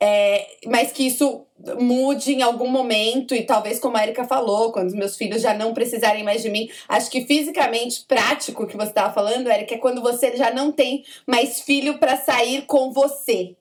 [0.00, 1.46] é, mas que isso
[1.78, 5.54] mude em algum momento, e talvez, como a Erika falou, quando os meus filhos já
[5.54, 6.68] não precisarem mais de mim.
[6.88, 11.04] Acho que fisicamente prático que você estava falando, Erika, é quando você já não tem
[11.26, 13.54] mais filho para sair com você.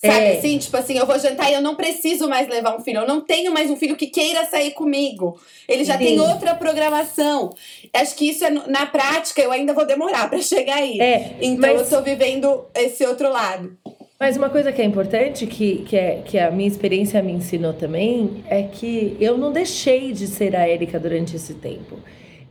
[0.00, 0.38] Sabe é.
[0.38, 0.58] assim?
[0.58, 3.00] Tipo assim, eu vou jantar e eu não preciso mais levar um filho.
[3.00, 5.40] Eu não tenho mais um filho que queira sair comigo.
[5.68, 6.04] Ele já Sim.
[6.04, 7.50] tem outra programação.
[7.92, 11.00] Acho que isso é na prática, eu ainda vou demorar para chegar aí.
[11.00, 11.80] É, então mas...
[11.80, 13.76] eu tô vivendo esse outro lado.
[14.20, 17.72] Mas uma coisa que é importante, que, que, é, que a minha experiência me ensinou
[17.72, 21.98] também, é que eu não deixei de ser a Érica durante esse tempo.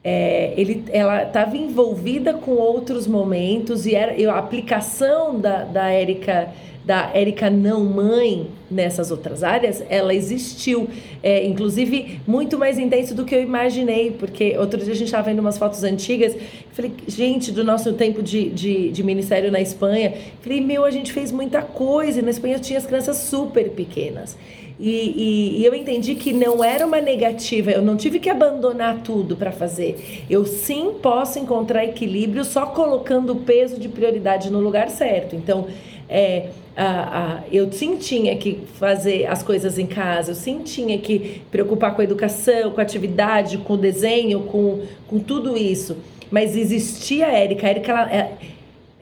[0.04, 6.50] É, ele, ela estava envolvida com outros momentos e era, a aplicação da, da Érica
[6.88, 10.88] da Érica não mãe nessas outras áreas, ela existiu.
[11.22, 15.30] É, inclusive, muito mais intenso do que eu imaginei, porque outro dia a gente estava
[15.30, 16.34] vendo umas fotos antigas,
[16.72, 21.12] falei, gente, do nosso tempo de, de, de, ministério na Espanha, falei, meu, a gente
[21.12, 24.38] fez muita coisa, e na Espanha tinha as crianças super pequenas.
[24.80, 29.02] E, e, e, eu entendi que não era uma negativa, eu não tive que abandonar
[29.02, 30.24] tudo para fazer.
[30.30, 35.36] Eu sim posso encontrar equilíbrio só colocando o peso de prioridade no lugar certo.
[35.36, 35.68] Então,
[36.10, 40.98] é, ah, ah, eu sim tinha que fazer as coisas em casa, eu sim tinha
[40.98, 45.98] que preocupar com a educação, com a atividade, com o desenho, com, com tudo isso.
[46.32, 47.68] Mas existia a Érica.
[47.68, 48.32] A Érica, ela, é,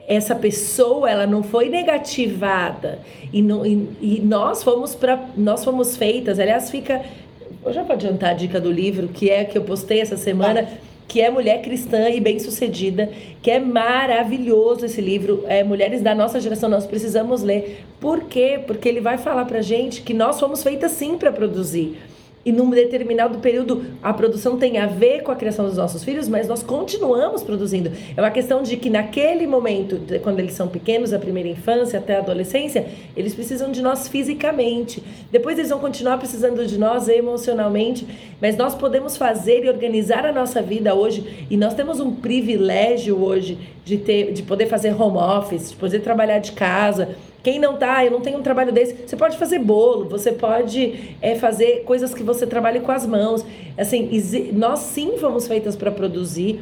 [0.08, 3.00] essa pessoa, ela não foi negativada.
[3.32, 6.38] E, não, e, e nós fomos para nós fomos feitas.
[6.38, 7.02] Aliás, fica.
[7.64, 10.68] Eu já vou adiantar a dica do livro, que é que eu postei essa semana.
[10.72, 13.10] Ah que é mulher cristã e bem-sucedida,
[13.42, 15.44] que é maravilhoso esse livro.
[15.46, 17.84] É Mulheres da nossa geração, nós precisamos ler.
[18.00, 18.60] Por quê?
[18.66, 21.96] Porque ele vai falar pra gente que nós fomos feitas sim para produzir
[22.46, 26.28] e num determinado período a produção tem a ver com a criação dos nossos filhos,
[26.28, 27.90] mas nós continuamos produzindo.
[28.16, 32.14] É uma questão de que naquele momento, quando eles são pequenos, a primeira infância até
[32.14, 32.86] a adolescência,
[33.16, 35.02] eles precisam de nós fisicamente.
[35.32, 38.06] Depois eles vão continuar precisando de nós emocionalmente,
[38.40, 43.20] mas nós podemos fazer e organizar a nossa vida hoje e nós temos um privilégio
[43.20, 47.08] hoje de ter de poder fazer home office, de poder trabalhar de casa
[47.46, 51.14] quem não tá, eu não tenho um trabalho desse, você pode fazer bolo, você pode
[51.22, 53.46] é, fazer coisas que você trabalhe com as mãos.
[53.78, 54.10] Assim,
[54.52, 56.60] nós sim fomos feitas para produzir.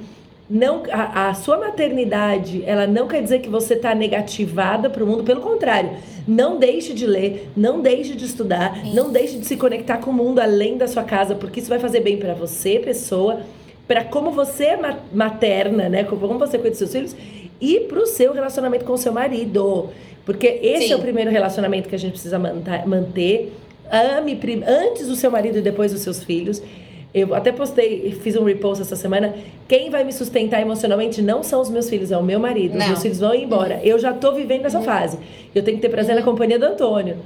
[0.49, 5.07] Não, a, a, sua maternidade, ela não quer dizer que você está negativada para o
[5.07, 5.93] mundo, pelo contrário.
[6.29, 8.93] Não deixe de ler, não deixe de estudar, sim.
[8.93, 11.79] não deixe de se conectar com o mundo além da sua casa, porque isso vai
[11.79, 13.41] fazer bem para você, pessoa,
[13.89, 14.79] para como você é
[15.15, 16.05] materna, né?
[16.05, 17.17] Como você cuida dos seus filhos
[17.59, 19.89] e para o seu relacionamento com o seu marido.
[20.25, 20.93] Porque esse Sim.
[20.93, 23.53] é o primeiro relacionamento que a gente precisa manter.
[23.91, 26.63] Ame antes do seu marido e depois dos seus filhos.
[27.15, 29.35] Eu até postei, fiz um repost essa semana.
[29.69, 32.73] Quem vai me sustentar emocionalmente não são os meus filhos, é o meu marido.
[32.73, 32.81] Não.
[32.81, 33.77] Os meus filhos vão embora.
[33.77, 33.83] Uhum.
[33.85, 34.85] Eu já tô vivendo essa uhum.
[34.85, 35.19] fase.
[35.55, 36.21] Eu tenho que ter prazer uhum.
[36.21, 37.19] na companhia do Antônio.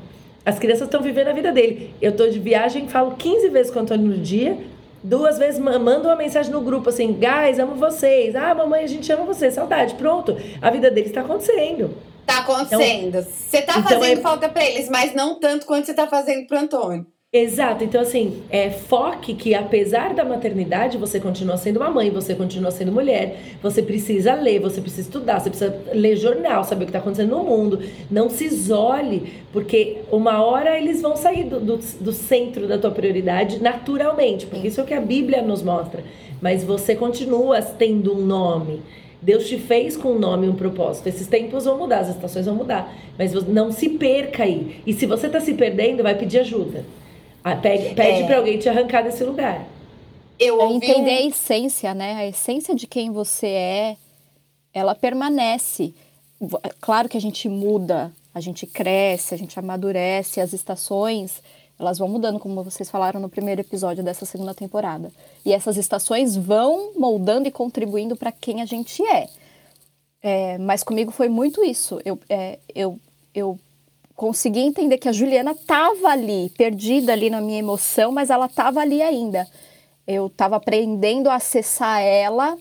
[0.44, 1.94] As crianças estão vivendo a vida dele.
[2.02, 4.58] Eu tô de viagem, falo 15 vezes com o Antônio no dia.
[5.02, 8.36] Duas vezes mando uma mensagem no grupo assim: guys, amo vocês.
[8.36, 9.54] Ah, mamãe, a gente ama vocês.
[9.54, 9.94] Saudade.
[9.94, 10.36] Pronto.
[10.60, 11.94] A vida deles está acontecendo.
[12.28, 13.08] Tá acontecendo.
[13.08, 14.22] Então, você tá então fazendo é...
[14.22, 17.06] falta para eles, mas não tanto quanto você tá fazendo pro Antônio.
[17.30, 22.34] Exato, então assim, é, foque que apesar da maternidade, você continua sendo uma mãe, você
[22.34, 26.86] continua sendo mulher, você precisa ler, você precisa estudar, você precisa ler jornal, saber o
[26.86, 31.60] que está acontecendo no mundo, não se isole, porque uma hora eles vão sair do,
[31.60, 35.62] do, do centro da tua prioridade naturalmente, porque isso é o que a Bíblia nos
[35.62, 36.02] mostra,
[36.40, 38.80] mas você continua tendo um nome,
[39.20, 41.08] Deus te fez com um nome e um propósito.
[41.08, 42.94] Esses tempos vão mudar, as estações vão mudar.
[43.18, 44.80] Mas não se perca aí.
[44.86, 46.84] E se você está se perdendo, vai pedir ajuda.
[47.42, 48.26] Ah, pede pede é.
[48.26, 49.66] para alguém te arrancar desse lugar.
[50.38, 52.14] Eu é entender a essência, né?
[52.14, 53.96] A essência de quem você é,
[54.72, 55.92] ela permanece.
[56.80, 61.42] claro que a gente muda, a gente cresce, a gente amadurece, as estações
[61.78, 65.12] elas vão mudando, como vocês falaram no primeiro episódio dessa segunda temporada.
[65.44, 69.28] E essas estações vão moldando e contribuindo para quem a gente é.
[70.20, 70.58] é.
[70.58, 72.00] Mas comigo foi muito isso.
[72.04, 72.98] Eu, é, eu,
[73.32, 73.58] eu
[74.16, 78.80] consegui entender que a Juliana estava ali, perdida ali na minha emoção, mas ela estava
[78.80, 79.46] ali ainda.
[80.04, 82.58] Eu estava aprendendo a acessar ela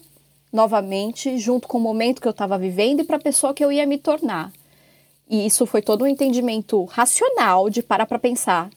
[0.53, 3.71] novamente, junto com o momento que eu estava vivendo e para a pessoa que eu
[3.71, 4.51] ia me tornar.
[5.29, 8.69] E isso foi todo um entendimento racional de parar para pensar,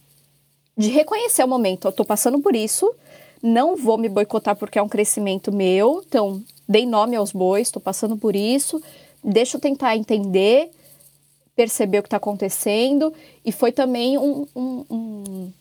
[0.80, 1.86] de reconhecer o momento.
[1.86, 2.90] Eu estou passando por isso,
[3.42, 6.02] não vou me boicotar porque é um crescimento meu.
[6.06, 8.82] Então, dei nome aos bois, estou passando por isso.
[9.22, 10.70] Deixa eu tentar entender,
[11.54, 13.12] perceber o que está acontecendo.
[13.44, 15.52] E foi também um, um, um,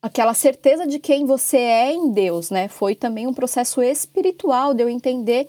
[0.00, 2.68] aquela certeza de quem você é em Deus, né?
[2.68, 5.46] Foi também um processo espiritual de eu entender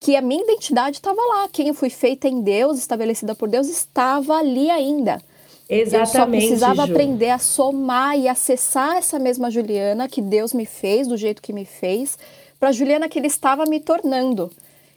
[0.00, 1.48] que a minha identidade estava lá.
[1.48, 5.22] Quem eu fui feita em Deus, estabelecida por Deus, estava ali ainda.
[5.68, 6.16] Exatamente.
[6.16, 6.92] Eu só precisava Ju.
[6.92, 11.52] aprender a somar e acessar essa mesma Juliana que Deus me fez, do jeito que
[11.52, 12.18] me fez,
[12.58, 14.50] para a Juliana que Ele estava me tornando.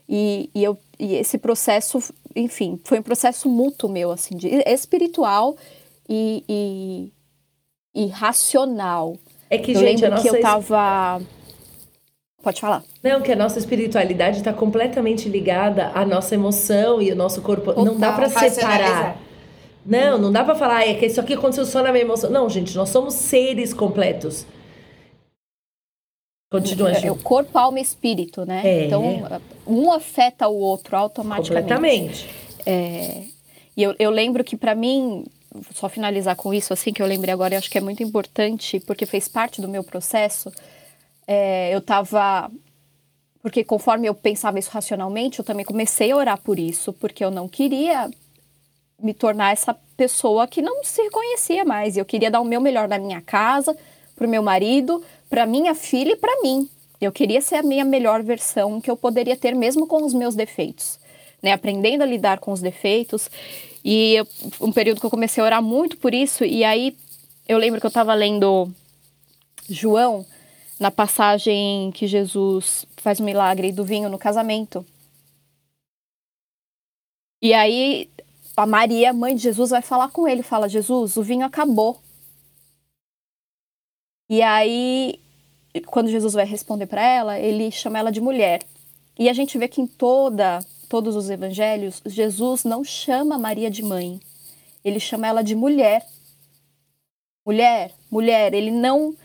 [0.08, 2.00] E, e, eu, e esse processo,
[2.36, 5.56] enfim, foi um processo mútuo meu, assim, de, espiritual
[6.08, 7.14] e, e,
[7.94, 9.18] e racional.
[9.50, 10.30] É que, eu gente, lembro a nossa...
[10.30, 11.22] que eu tava.
[12.42, 12.84] Pode falar.
[13.04, 17.66] Não, que a nossa espiritualidade está completamente ligada à nossa emoção e o nosso corpo.
[17.66, 19.21] Total, não dá para separar.
[19.86, 22.30] Não, não dá para falar, é que isso aqui aconteceu só na minha emoção.
[22.30, 24.46] Não, gente, nós somos seres completos.
[26.52, 28.62] Continua, é, é o corpo, alma e espírito, né?
[28.64, 28.86] É.
[28.86, 29.04] Então,
[29.66, 31.64] um afeta o outro automaticamente.
[31.64, 32.30] Completamente.
[32.66, 33.24] É,
[33.76, 35.24] e eu, eu lembro que, para mim,
[35.74, 38.80] só finalizar com isso, assim, que eu lembrei agora, eu acho que é muito importante,
[38.82, 40.52] porque fez parte do meu processo.
[41.26, 42.52] É, eu estava
[43.42, 47.32] porque conforme eu pensava isso racionalmente, eu também comecei a orar por isso, porque eu
[47.32, 48.10] não queria
[49.02, 51.98] me tornar essa pessoa que não se reconhecia mais.
[51.98, 53.78] Eu queria dar o meu melhor na minha casa,
[54.16, 56.70] para o meu marido, para minha filha e para mim.
[57.00, 60.36] Eu queria ser a minha melhor versão que eu poderia ter, mesmo com os meus
[60.36, 61.00] defeitos.
[61.42, 61.52] Né?
[61.52, 63.30] Aprendendo a lidar com os defeitos.
[63.84, 64.28] E eu,
[64.60, 66.46] um período que eu comecei a orar muito por isso.
[66.46, 66.96] E aí
[67.48, 68.72] eu lembro que eu estava lendo
[69.70, 70.26] João,
[70.80, 74.86] na passagem que Jesus faz o milagre do vinho no casamento.
[77.42, 78.10] E aí
[78.56, 82.00] a Maria, mãe de Jesus, vai falar com ele, fala: Jesus, o vinho acabou.
[84.30, 85.20] E aí,
[85.88, 88.64] quando Jesus vai responder para ela, ele chama ela de mulher.
[89.18, 93.84] E a gente vê que em toda, todos os evangelhos, Jesus não chama Maria de
[93.84, 94.20] mãe.
[94.84, 96.06] Ele chama ela de mulher.
[97.46, 99.16] Mulher, mulher, ele não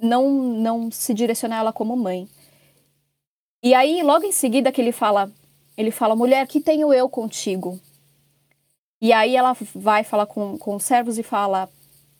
[0.00, 2.28] não não se direciona a ela como mãe.
[3.62, 5.30] E aí, logo em seguida que ele fala,
[5.76, 7.80] ele fala: "Mulher, que tenho eu contigo?"
[9.00, 11.68] E aí ela vai falar com, com os servos e fala: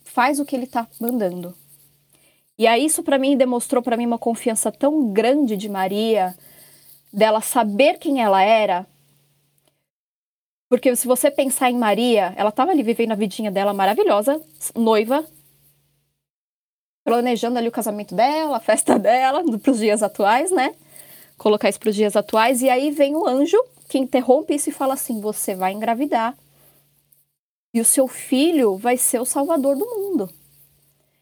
[0.04, 1.54] faz o que ele está mandando.
[2.56, 6.36] E aí isso para mim demonstrou para mim uma confiança tão grande de Maria,
[7.12, 8.86] dela saber quem ela era.
[10.68, 14.40] Porque se você pensar em Maria, ela estava ali vivendo a vidinha dela maravilhosa,
[14.74, 15.24] noiva,
[17.04, 20.74] planejando ali o casamento dela, a festa dela, para os dias atuais, né?
[21.38, 22.60] Colocar isso para os dias atuais.
[22.60, 23.56] E aí vem o anjo
[23.88, 26.36] que interrompe isso e fala assim: você vai engravidar
[27.78, 30.28] e o seu filho vai ser o salvador do mundo.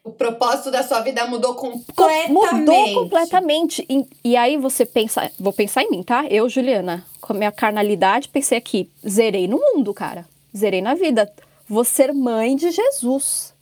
[0.03, 2.31] O propósito da sua vida mudou completamente.
[2.31, 3.85] Mudou completamente.
[3.87, 6.25] E, e, aí você pensa, vou pensar em mim, tá?
[6.25, 10.27] Eu, Juliana, com a minha carnalidade, pensei aqui, zerei no mundo, cara.
[10.55, 11.31] Zerei na vida.
[11.67, 13.53] Vou ser mãe de Jesus.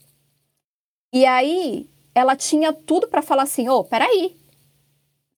[1.12, 4.38] E aí ela tinha tudo para falar assim: ô, oh, peraí.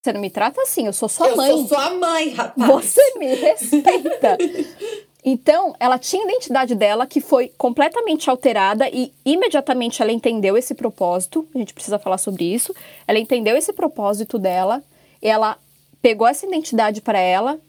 [0.04, 1.50] Você não me trata assim, eu sou sua eu mãe.
[1.50, 2.70] Eu sou sua mãe, rapaz.
[2.70, 4.38] Você me respeita.
[5.30, 10.74] Então, ela tinha a identidade dela que foi completamente alterada e imediatamente ela entendeu esse
[10.74, 11.46] propósito.
[11.54, 12.74] A gente precisa falar sobre isso.
[13.06, 14.82] Ela entendeu esse propósito dela,
[15.22, 15.58] ela
[16.02, 17.60] pegou essa identidade para ela,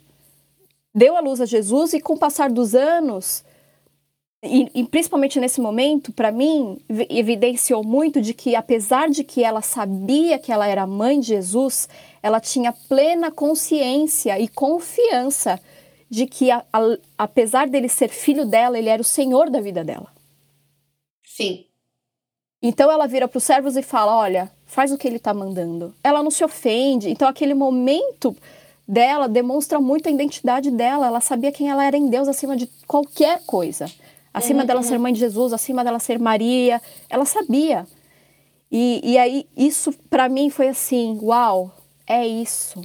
[0.95, 3.43] deu a luz a Jesus e com o passar dos anos,
[4.41, 6.81] e, e principalmente nesse momento, para mim,
[7.11, 11.89] evidenciou muito de que apesar de que ela sabia que ela era mãe de Jesus,
[12.23, 15.61] ela tinha plena consciência e confiança
[16.11, 16.81] de que, a, a,
[17.17, 20.09] apesar dele ser filho dela, ele era o senhor da vida dela.
[21.25, 21.67] Sim.
[22.63, 25.95] Então ela vira para os servos e fala: Olha, faz o que ele está mandando.
[26.03, 27.11] Ela não se ofende.
[27.11, 28.37] Então aquele momento
[28.87, 31.07] dela demonstra muito a identidade dela.
[31.07, 33.87] Ela sabia quem ela era em Deus acima de qualquer coisa.
[34.33, 34.67] Acima uhum.
[34.67, 36.81] dela ser mãe de Jesus, acima dela ser Maria.
[37.09, 37.87] Ela sabia.
[38.71, 41.73] E, e aí, isso para mim foi assim: uau,
[42.07, 42.83] é isso.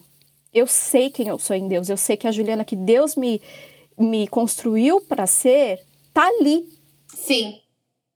[0.53, 3.41] Eu sei quem eu sou em Deus, eu sei que a Juliana que Deus me,
[3.97, 5.79] me construiu para ser,
[6.13, 6.67] tá ali.
[7.13, 7.59] Sim.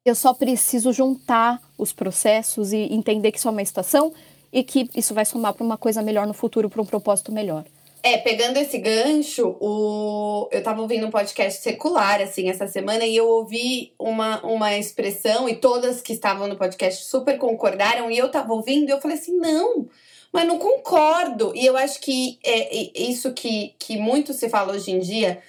[0.05, 4.13] Eu só preciso juntar os processos e entender que isso é uma estação
[4.51, 7.65] e que isso vai somar para uma coisa melhor no futuro, para um propósito melhor.
[8.03, 10.47] É, pegando esse gancho, o...
[10.51, 15.49] eu tava ouvindo um podcast secular, assim, essa semana, e eu ouvi uma, uma expressão,
[15.49, 19.17] e todas que estavam no podcast super concordaram, e eu tava ouvindo, e eu falei
[19.17, 19.89] assim, não,
[20.31, 21.51] mas não concordo.
[21.55, 25.41] E eu acho que é, isso que, que muito se fala hoje em dia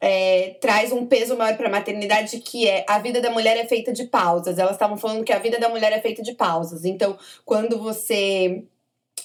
[0.00, 3.66] é, traz um peso maior para a maternidade, que é a vida da mulher é
[3.66, 4.58] feita de pausas.
[4.58, 6.84] Elas estavam falando que a vida da mulher é feita de pausas.
[6.84, 8.64] Então, quando você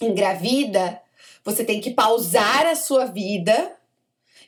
[0.01, 1.01] engravida,
[1.43, 3.75] você tem que pausar a sua vida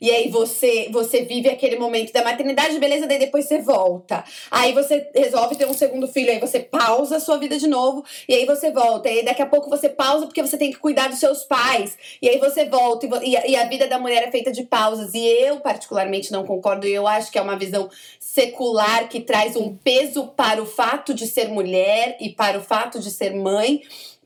[0.02, 4.23] e aí você você vive aquele momento da maternidade, beleza, daí depois você volta.
[4.49, 8.03] Aí você resolve ter um segundo filho, aí você pausa a sua vida de novo,
[8.28, 9.07] e aí você volta.
[9.10, 11.95] E aí daqui a pouco você pausa porque você tem que cuidar dos seus pais.
[12.19, 15.14] E aí você volta, e, e a vida da mulher é feita de pausas.
[15.14, 17.88] E eu, particularmente, não concordo, e eu acho que é uma visão
[18.19, 22.99] secular que traz um peso para o fato de ser mulher e para o fato
[22.99, 23.82] de ser mãe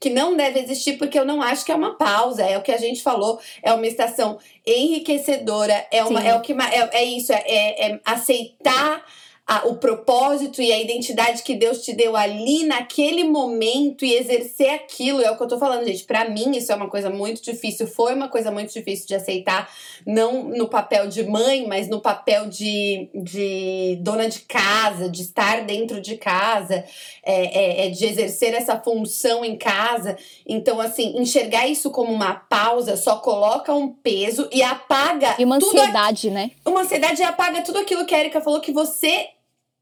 [0.06, 2.72] que não deve existir, porque eu não acho que é uma pausa, é o que
[2.72, 7.34] a gente falou, é uma estação enriquecedora, é, uma, é o que é, é isso,
[7.34, 9.04] é, é, é aceitar
[9.48, 14.70] a, o propósito e a identidade que Deus te deu ali naquele momento e exercer
[14.72, 15.22] aquilo.
[15.22, 16.04] É o que eu tô falando, gente.
[16.04, 17.86] Para mim, isso é uma coisa muito difícil.
[17.86, 19.70] Foi uma coisa muito difícil de aceitar,
[20.06, 25.64] não no papel de mãe, mas no papel de, de dona de casa, de estar
[25.64, 26.84] dentro de casa,
[27.24, 30.18] é, é, é de exercer essa função em casa.
[30.48, 35.36] Então, assim, enxergar isso como uma pausa só coloca um peso e apaga.
[35.38, 36.50] E uma ansiedade, né?
[36.66, 39.35] Uma ansiedade e apaga tudo aquilo que a Erika falou que você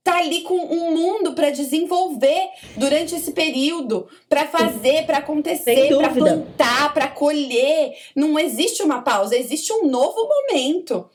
[0.03, 6.09] tá ali com um mundo para desenvolver durante esse período, para fazer, para acontecer, para
[6.09, 7.93] plantar, para colher.
[8.15, 11.09] Não existe uma pausa, existe um novo momento.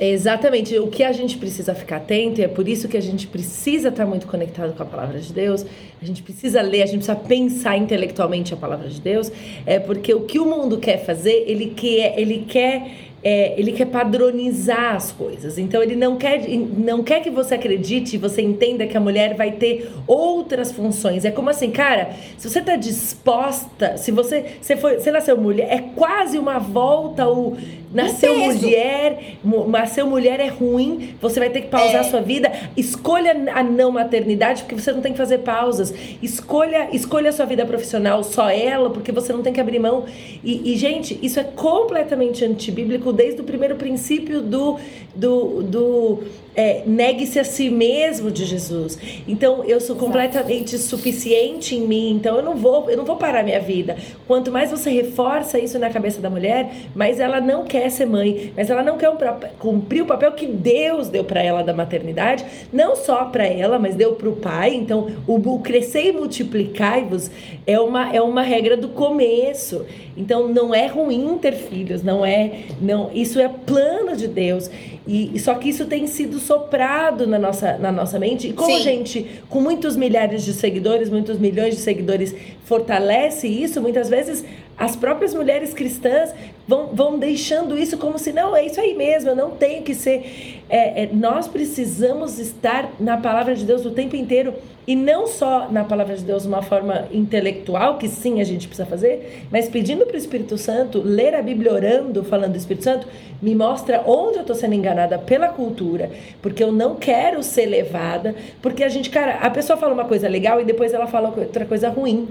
[0.00, 0.76] Exatamente.
[0.78, 3.90] O que a gente precisa ficar atento, e é por isso que a gente precisa
[3.90, 5.64] estar muito conectado com a palavra de Deus,
[6.02, 9.30] a gente precisa ler, a gente precisa pensar intelectualmente a palavra de Deus,
[9.64, 13.86] é porque o que o mundo quer fazer, ele quer, ele quer é, ele quer
[13.86, 15.56] padronizar as coisas.
[15.56, 19.52] Então ele não quer, não quer que você acredite, você entenda que a mulher vai
[19.52, 21.24] ter outras funções.
[21.24, 25.68] É como assim, cara, se você está disposta, se você, você foi, você nasceu mulher,
[25.70, 27.56] é quase uma volta ao
[27.94, 29.36] nasceu mulher,
[29.68, 31.98] nasceu mulher é ruim, você vai ter que pausar é.
[32.00, 32.52] a sua vida.
[32.76, 35.94] Escolha a não maternidade porque você não tem que fazer pausas.
[36.20, 40.04] Escolha, escolha a sua vida profissional, só ela, porque você não tem que abrir mão.
[40.42, 44.78] E, e gente, isso é completamente antibíblico desde o primeiro princípio do,
[45.14, 48.98] do, do é, negue-se a si mesmo de Jesus.
[49.26, 50.96] Então eu sou completamente Exato.
[50.96, 52.12] suficiente em mim.
[52.12, 53.96] Então eu não vou, eu não vou parar minha vida.
[54.26, 58.52] Quanto mais você reforça isso na cabeça da mulher, mais ela não quer ser mãe,
[58.56, 59.16] mas ela não quer um,
[59.58, 63.94] cumprir o papel que Deus deu para ela da maternidade, não só para ela, mas
[63.94, 64.74] deu para o pai.
[64.74, 67.30] Então o, o crescer e multiplicar-vos
[67.66, 69.84] é uma é uma regra do começo.
[70.16, 74.70] Então não é ruim ter filhos, não é, não, isso é plano de Deus.
[75.06, 78.48] E só que isso tem sido soprado na nossa, na nossa mente.
[78.48, 78.76] E como Sim.
[78.76, 84.42] a gente, com muitos milhares de seguidores, muitos milhões de seguidores, fortalece isso, muitas vezes
[84.76, 86.34] as próprias mulheres cristãs
[86.66, 89.94] vão, vão deixando isso como se não, é isso aí mesmo, eu não tenho que
[89.94, 90.62] ser.
[90.68, 94.54] É, é, nós precisamos estar na palavra de Deus o tempo inteiro
[94.86, 98.66] e não só na palavra de Deus de uma forma intelectual, que sim a gente
[98.66, 102.84] precisa fazer, mas pedindo para o Espírito Santo, ler a Bíblia orando, falando do Espírito
[102.84, 103.06] Santo,
[103.40, 106.10] me mostra onde eu estou sendo enganada pela cultura,
[106.42, 110.28] porque eu não quero ser levada, porque a gente, cara, a pessoa fala uma coisa
[110.28, 112.28] legal e depois ela fala outra coisa ruim.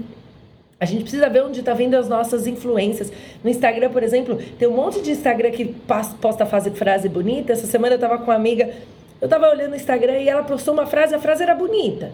[0.84, 3.10] A gente precisa ver onde está vindo as nossas influências.
[3.42, 5.74] No Instagram, por exemplo, tem um monte de Instagram que
[6.20, 7.54] posta frase bonita.
[7.54, 8.70] Essa semana eu estava com uma amiga,
[9.18, 12.12] eu estava olhando o Instagram e ela postou uma frase, a frase era bonita.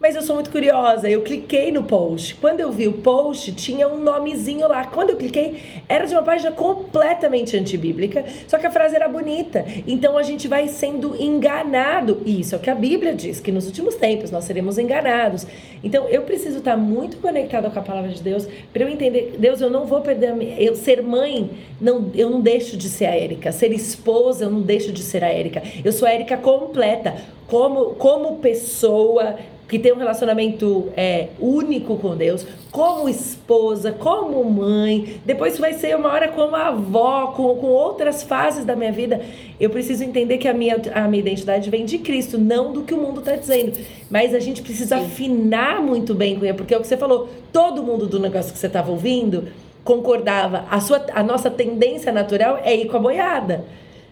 [0.00, 2.34] Mas eu sou muito curiosa, eu cliquei no post.
[2.36, 4.86] Quando eu vi o post, tinha um nomezinho lá.
[4.86, 9.62] Quando eu cliquei, era de uma página completamente antibíblica, só que a frase era bonita.
[9.86, 12.22] Então a gente vai sendo enganado.
[12.24, 15.46] E isso é o que a Bíblia diz, que nos últimos tempos nós seremos enganados.
[15.84, 19.60] Então eu preciso estar muito conectada com a palavra de Deus para eu entender, Deus,
[19.60, 23.04] eu não vou perder a minha, eu ser mãe, não, eu não deixo de ser
[23.04, 23.52] a Érica.
[23.52, 25.62] Ser esposa, eu não deixo de ser a Érica.
[25.84, 27.16] Eu sou a Érica completa
[27.46, 29.36] como, como pessoa,
[29.70, 35.96] que tem um relacionamento é, único com Deus, como esposa, como mãe, depois vai ser
[35.96, 39.20] uma hora como avó, com, com outras fases da minha vida.
[39.60, 42.92] Eu preciso entender que a minha, a minha identidade vem de Cristo, não do que
[42.92, 43.78] o mundo está dizendo.
[44.10, 45.04] Mas a gente precisa Sim.
[45.04, 48.52] afinar muito bem com ele, porque é o que você falou, todo mundo do negócio
[48.52, 49.44] que você estava ouvindo
[49.84, 50.64] concordava.
[50.68, 53.64] A, sua, a nossa tendência natural é ir com a boiada.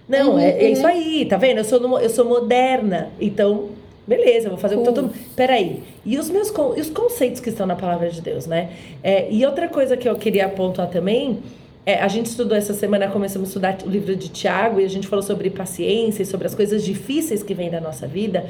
[0.09, 0.89] Não, Uhum, é, é isso uhum.
[0.89, 1.59] aí, tá vendo?
[1.59, 3.71] Eu sou, eu sou moderna, então,
[4.09, 5.15] beleza, vou fazer o que todo mundo.
[5.37, 5.83] Peraí.
[6.05, 8.71] E os meus con- e os conceitos que estão na palavra de Deus, né?
[9.05, 11.39] É, e outra coisa que eu queria pontuar também.
[11.87, 14.89] É, a gente estudou essa semana, começamos a estudar o livro de Tiago e a
[14.89, 18.45] gente falou sobre paciência e sobre as coisas difíceis que vêm da nossa vida.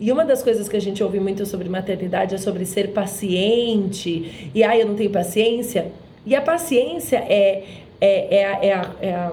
[0.00, 4.50] E uma das coisas que a gente ouve muito sobre maternidade é sobre ser paciente.
[4.54, 5.86] E, ah, eu não tenho paciência.
[6.26, 7.62] E a paciência é,
[8.00, 9.32] é, é, é, a- é a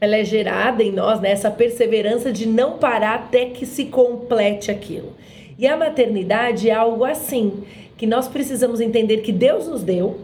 [0.00, 4.70] ela é gerada em nós, né, essa perseverança de não parar até que se complete
[4.70, 5.12] aquilo.
[5.58, 7.64] E a maternidade é algo assim,
[7.98, 10.18] que nós precisamos entender que Deus nos deu,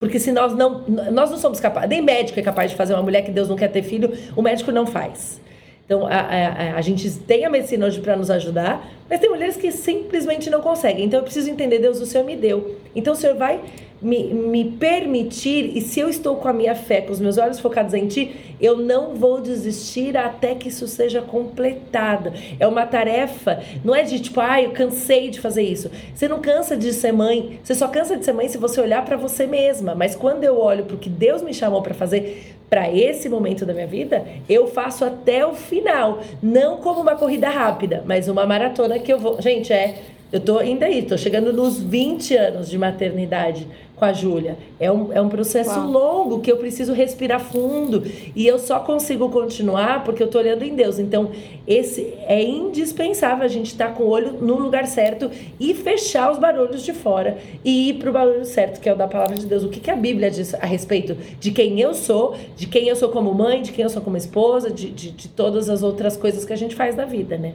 [0.00, 3.02] porque se nós não, nós não somos capazes, nem médico é capaz de fazer uma
[3.02, 5.40] mulher que Deus não quer ter filho, o médico não faz.
[5.86, 9.56] Então, a, a, a gente tem a medicina hoje para nos ajudar, mas tem mulheres
[9.56, 11.04] que simplesmente não conseguem.
[11.04, 12.76] Então, eu preciso entender, Deus, o Senhor me deu.
[12.94, 13.60] Então, o Senhor vai
[14.04, 17.58] me, me permitir, e se eu estou com a minha fé, com os meus olhos
[17.58, 22.30] focados em Ti, eu não vou desistir até que isso seja completado.
[22.60, 25.90] É uma tarefa, não é de tipo, ah, eu cansei de fazer isso.
[26.14, 29.02] Você não cansa de ser mãe, você só cansa de ser mãe se você olhar
[29.06, 29.94] para você mesma.
[29.94, 33.64] Mas quando eu olho para o que Deus me chamou para fazer, para esse momento
[33.64, 36.20] da minha vida, eu faço até o final.
[36.42, 39.40] Não como uma corrida rápida, mas uma maratona que eu vou.
[39.40, 39.94] Gente, é.
[40.32, 44.58] Eu tô ainda aí, tô chegando nos 20 anos de maternidade com a Júlia.
[44.80, 45.90] É um, é um processo Uau.
[45.90, 48.02] longo que eu preciso respirar fundo.
[48.34, 50.98] E eu só consigo continuar porque eu tô olhando em Deus.
[50.98, 51.30] Então,
[51.66, 56.38] esse é indispensável a gente estar com o olho no lugar certo e fechar os
[56.38, 59.62] barulhos de fora e ir pro barulho certo, que é o da palavra de Deus.
[59.62, 62.96] O que, que a Bíblia diz a respeito de quem eu sou, de quem eu
[62.96, 66.16] sou como mãe, de quem eu sou como esposa, de, de, de todas as outras
[66.16, 67.54] coisas que a gente faz na vida, né?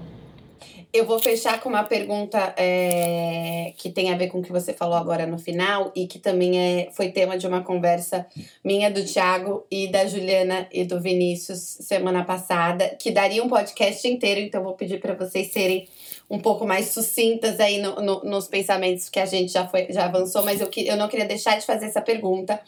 [0.91, 4.73] Eu vou fechar com uma pergunta é, que tem a ver com o que você
[4.73, 8.25] falou agora no final e que também é, foi tema de uma conversa
[8.63, 14.07] minha, do Thiago e da Juliana e do Vinícius semana passada, que daria um podcast
[14.07, 15.87] inteiro, então vou pedir para vocês serem
[16.27, 20.05] um pouco mais sucintas aí no- no- nos pensamentos que a gente já, foi, já
[20.05, 22.59] avançou, mas eu, que- eu não queria deixar de fazer essa pergunta,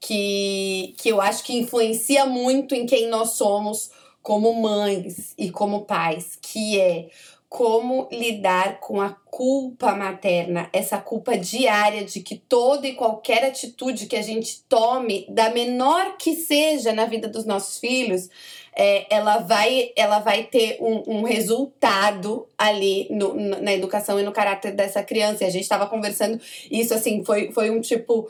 [0.00, 3.90] que, que eu acho que influencia muito em quem nós somos
[4.22, 7.08] como mães e como pais, que é
[7.54, 14.06] como lidar com a culpa materna, essa culpa diária de que toda e qualquer atitude
[14.06, 18.28] que a gente tome, da menor que seja na vida dos nossos filhos,
[18.74, 24.32] é, ela, vai, ela vai ter um, um resultado ali no- na educação e no
[24.32, 25.44] caráter dessa criança.
[25.44, 28.28] E a gente estava conversando isso, assim, foi, foi um tipo.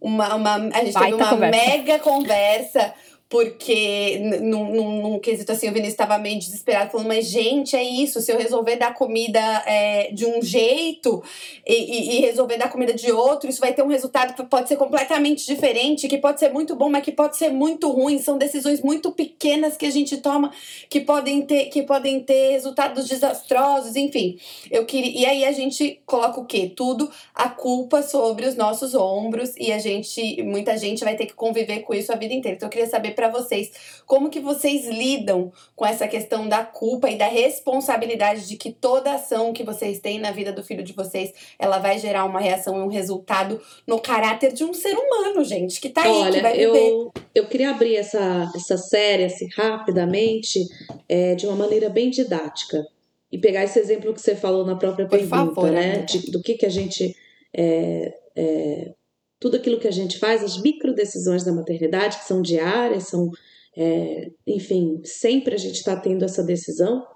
[0.00, 1.66] Uma, uma, a gente teve Baita uma conversa.
[1.66, 2.94] mega conversa
[3.30, 7.82] porque num, num, num quesito assim, o Vinícius estava meio desesperado, falando, mas gente, é
[7.84, 11.22] isso, se eu resolver dar comida é, de um jeito
[11.64, 14.68] e, e- e resolver dar comida de outro, isso vai ter um resultado que pode
[14.68, 18.18] ser completamente diferente, que pode ser muito bom, mas que pode ser muito ruim.
[18.18, 20.50] São decisões muito pequenas que a gente toma
[20.88, 24.38] que podem ter, que podem ter resultados desastrosos, enfim.
[24.68, 25.20] Eu queria.
[25.20, 26.72] E aí a gente coloca o quê?
[26.74, 31.34] Tudo a culpa sobre os nossos ombros e a gente, muita gente vai ter que
[31.34, 32.56] conviver com isso a vida inteira.
[32.56, 33.70] Então eu queria saber para vocês,
[34.06, 39.12] como que vocês lidam com essa questão da culpa e da responsabilidade de que toda
[39.12, 42.78] ação que vocês têm na vida do filho de vocês, ela vai gerar uma reação
[42.78, 46.42] e um resultado no caráter de um ser humano, gente, que tá aí, que Olha,
[46.42, 46.66] vai viver.
[46.88, 50.60] eu, eu queria abrir essa, essa série assim, rapidamente,
[51.06, 52.82] é, de uma maneira bem didática.
[53.30, 55.98] E pegar esse exemplo que você falou na própria Por pergunta, favor, né?
[55.98, 57.14] De- do que, que a gente.
[57.54, 58.92] é, é,
[59.40, 63.30] tudo aquilo que a gente faz, as micro decisões da maternidade, que são diárias, são.
[63.76, 67.06] é, enfim, sempre a gente está tendo essa decisão.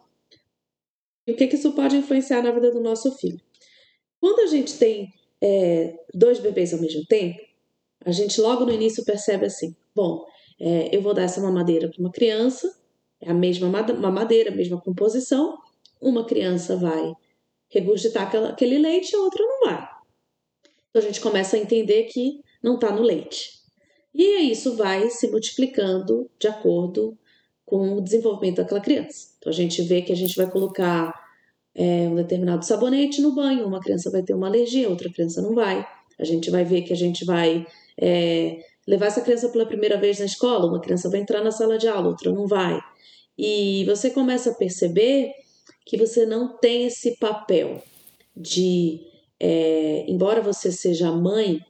[1.27, 3.41] E o que, que isso pode influenciar na vida do nosso filho?
[4.21, 7.39] Quando a gente tem é, dois bebês ao mesmo tempo,
[8.05, 10.25] a gente logo no início percebe assim: bom,
[10.61, 12.75] é, eu vou dar essa mamadeira para uma criança,
[13.21, 15.59] é a mesma mamadeira, a mesma composição,
[16.01, 17.13] uma criança vai
[17.69, 19.94] regurgitar aquela- aquele leite e a outra não vai.
[20.95, 23.51] Então a gente começa a entender que não está no leite.
[24.15, 27.19] E isso vai se multiplicando de acordo
[27.67, 29.31] com o desenvolvimento daquela criança.
[29.39, 31.13] Então a gente vê que a gente vai colocar
[31.75, 35.53] é, um determinado sabonete no banho, uma criança vai ter uma alergia, outra criança não
[35.53, 35.85] vai.
[36.17, 37.67] A gente vai ver que a gente vai
[38.01, 41.77] é, levar essa criança pela primeira vez na escola, uma criança vai entrar na sala
[41.77, 42.81] de aula, outra não vai.
[43.37, 45.33] E você começa a perceber
[45.85, 47.83] que você não tem esse papel
[48.37, 49.01] de,
[49.41, 51.61] é, embora você seja mãe,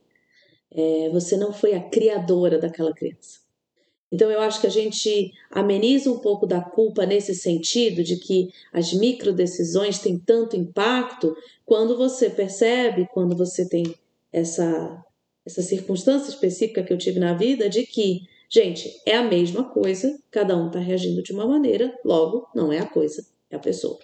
[0.70, 3.44] é, você não foi a criadora daquela criança.
[4.12, 8.48] Então eu acho que a gente ameniza um pouco da culpa nesse sentido de que
[8.72, 11.34] as micro decisões têm tanto impacto
[11.66, 13.94] quando você percebe, quando você tem
[14.32, 15.04] essa
[15.44, 20.18] essa circunstância específica que eu tive na vida de que, gente, é a mesma coisa,
[20.30, 23.98] cada um está reagindo de uma maneira, logo, não é a coisa, é a pessoa.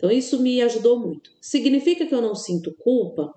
[0.00, 1.30] Então, isso me ajudou muito.
[1.42, 3.34] Significa que eu não sinto culpa?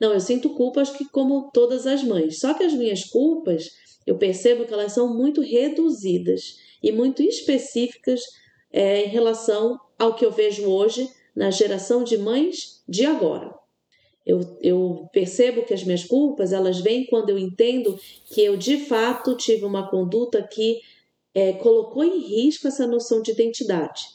[0.00, 2.38] Não, eu sinto culpa, acho que como todas as mães.
[2.38, 3.72] Só que as minhas culpas,
[4.06, 8.20] eu percebo que elas são muito reduzidas e muito específicas
[8.72, 13.52] é, em relação ao que eu vejo hoje na geração de mães de agora.
[14.24, 18.76] Eu, eu percebo que as minhas culpas elas vêm quando eu entendo que eu de
[18.86, 20.80] fato tive uma conduta que
[21.34, 24.13] é, colocou em risco essa noção de identidade.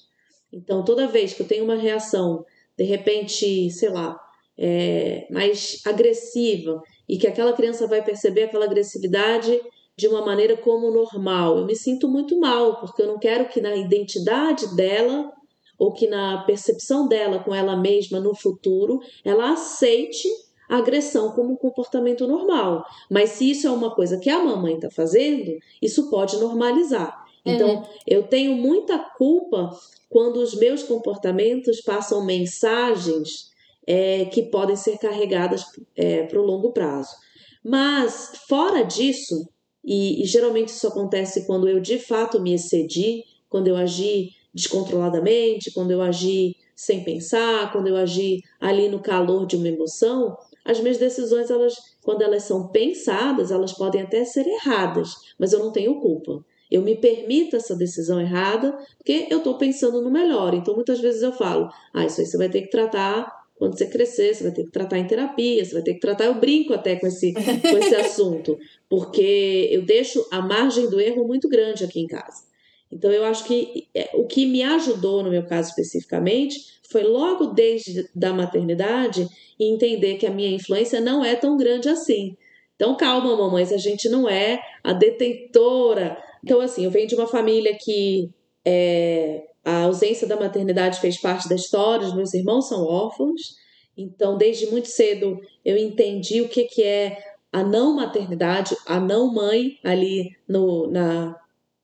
[0.52, 2.46] Então, toda vez que eu tenho uma reação,
[2.78, 4.20] de repente, sei lá,
[4.58, 9.60] é, mais agressiva, e que aquela criança vai perceber aquela agressividade
[9.98, 13.60] de uma maneira como normal, eu me sinto muito mal, porque eu não quero que
[13.60, 15.32] na identidade dela
[15.78, 20.28] ou que na percepção dela com ela mesma no futuro, ela aceite
[20.70, 22.86] a agressão como um comportamento normal.
[23.10, 27.19] Mas se isso é uma coisa que a mamãe está fazendo, isso pode normalizar.
[27.46, 27.84] Então, uhum.
[28.06, 29.70] eu tenho muita culpa
[30.10, 33.50] quando os meus comportamentos passam mensagens
[33.88, 35.64] é, que podem ser carregadas
[35.96, 37.16] é, para o longo prazo.
[37.64, 39.48] Mas, fora disso,
[39.84, 45.72] e, e geralmente isso acontece quando eu de fato me excedi, quando eu agi descontroladamente,
[45.72, 50.80] quando eu agi sem pensar, quando eu agi ali no calor de uma emoção, as
[50.80, 55.72] minhas decisões, elas, quando elas são pensadas, elas podem até ser erradas, mas eu não
[55.72, 56.46] tenho culpa.
[56.70, 60.54] Eu me permito essa decisão errada porque eu estou pensando no melhor.
[60.54, 63.88] Então, muitas vezes eu falo: ah, isso aí você vai ter que tratar quando você
[63.88, 66.26] crescer, você vai ter que tratar em terapia, você vai ter que tratar.
[66.26, 71.28] Eu brinco até com esse, com esse assunto, porque eu deixo a margem do erro
[71.28, 72.48] muito grande aqui em casa.
[72.90, 77.48] Então, eu acho que é, o que me ajudou, no meu caso especificamente, foi logo
[77.48, 79.28] desde da maternidade
[79.60, 82.38] entender que a minha influência não é tão grande assim.
[82.76, 87.28] Então, calma, mamães, a gente não é a detentora então, assim, eu venho de uma
[87.28, 88.30] família que
[88.66, 93.58] é, a ausência da maternidade fez parte da história, os meus irmãos são órfãos,
[93.98, 97.22] então, desde muito cedo, eu entendi o que, que é
[97.52, 101.36] a não maternidade, a não mãe ali no, na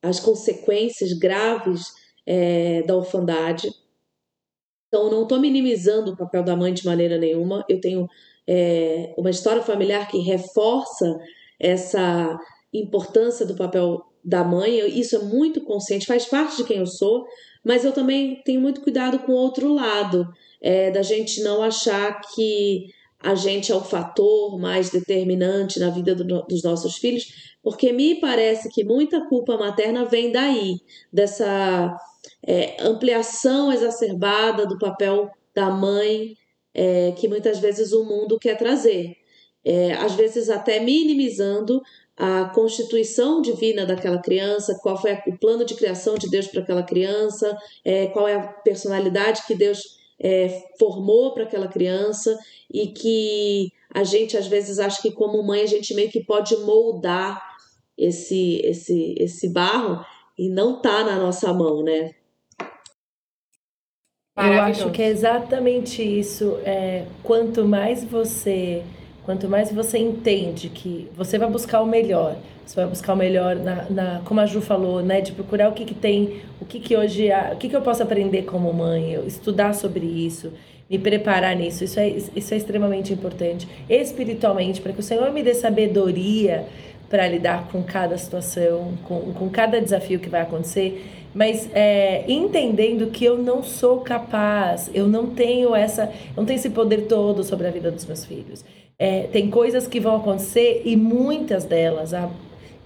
[0.01, 1.87] as consequências graves
[2.25, 3.69] é, da orfandade.
[4.87, 7.65] Então, não estou minimizando o papel da mãe de maneira nenhuma.
[7.67, 8.07] Eu tenho
[8.47, 11.19] é, uma história familiar que reforça
[11.59, 12.37] essa
[12.71, 17.25] importância do papel da mãe, isso é muito consciente, faz parte de quem eu sou,
[17.63, 20.27] mas eu também tenho muito cuidado com o outro lado,
[20.61, 22.87] é, da gente não achar que
[23.19, 28.19] a gente é o fator mais determinante na vida do, dos nossos filhos, porque me
[28.19, 30.75] parece que muita culpa materna vem daí,
[31.11, 31.95] dessa
[32.45, 36.35] é, ampliação exacerbada do papel da mãe
[36.73, 39.15] é, que muitas vezes o mundo quer trazer.
[39.63, 41.81] É, às vezes até minimizando
[42.17, 46.83] a constituição divina daquela criança, qual foi o plano de criação de Deus para aquela
[46.83, 52.37] criança, é, qual é a personalidade que Deus é, formou para aquela criança
[52.71, 56.55] e que a gente às vezes acha que como mãe a gente meio que pode
[56.57, 57.41] moldar
[57.97, 60.05] esse esse esse barro
[60.37, 62.13] e não tá na nossa mão, né?
[64.37, 66.57] Eu acho que é exatamente isso.
[66.65, 68.83] É, quanto mais você
[69.25, 73.55] Quanto mais você entende que você vai buscar o melhor, você vai buscar o melhor
[73.55, 76.79] na, na como a Ju falou, né, de procurar o que, que tem, o que,
[76.79, 80.53] que hoje, o que, que eu posso aprender como mãe, eu estudar sobre isso,
[80.87, 83.67] me preparar nisso, isso é, isso é extremamente importante.
[83.89, 86.65] Espiritualmente, para que o Senhor me dê sabedoria
[87.09, 91.03] para lidar com cada situação, com, com cada desafio que vai acontecer,
[91.33, 96.57] mas é, entendendo que eu não sou capaz, eu não tenho essa, eu não tenho
[96.57, 98.63] esse poder todo sobre a vida dos meus filhos.
[98.97, 102.29] É, tem coisas que vão acontecer e muitas delas ah,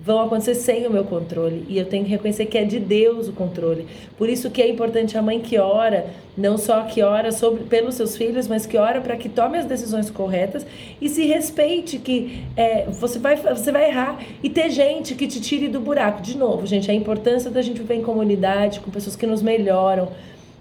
[0.02, 3.28] vão acontecer sem o meu controle e eu tenho que reconhecer que é de Deus
[3.28, 3.86] o controle.
[4.18, 7.94] Por isso que é importante a mãe que ora, não só que ora sobre, pelos
[7.94, 10.66] seus filhos, mas que ora para que tome as decisões corretas
[11.00, 15.40] e se respeite que é, você, vai, você vai errar e ter gente que te
[15.40, 16.24] tire do buraco.
[16.24, 20.10] De novo, gente, a importância da gente viver em comunidade, com pessoas que nos melhoram,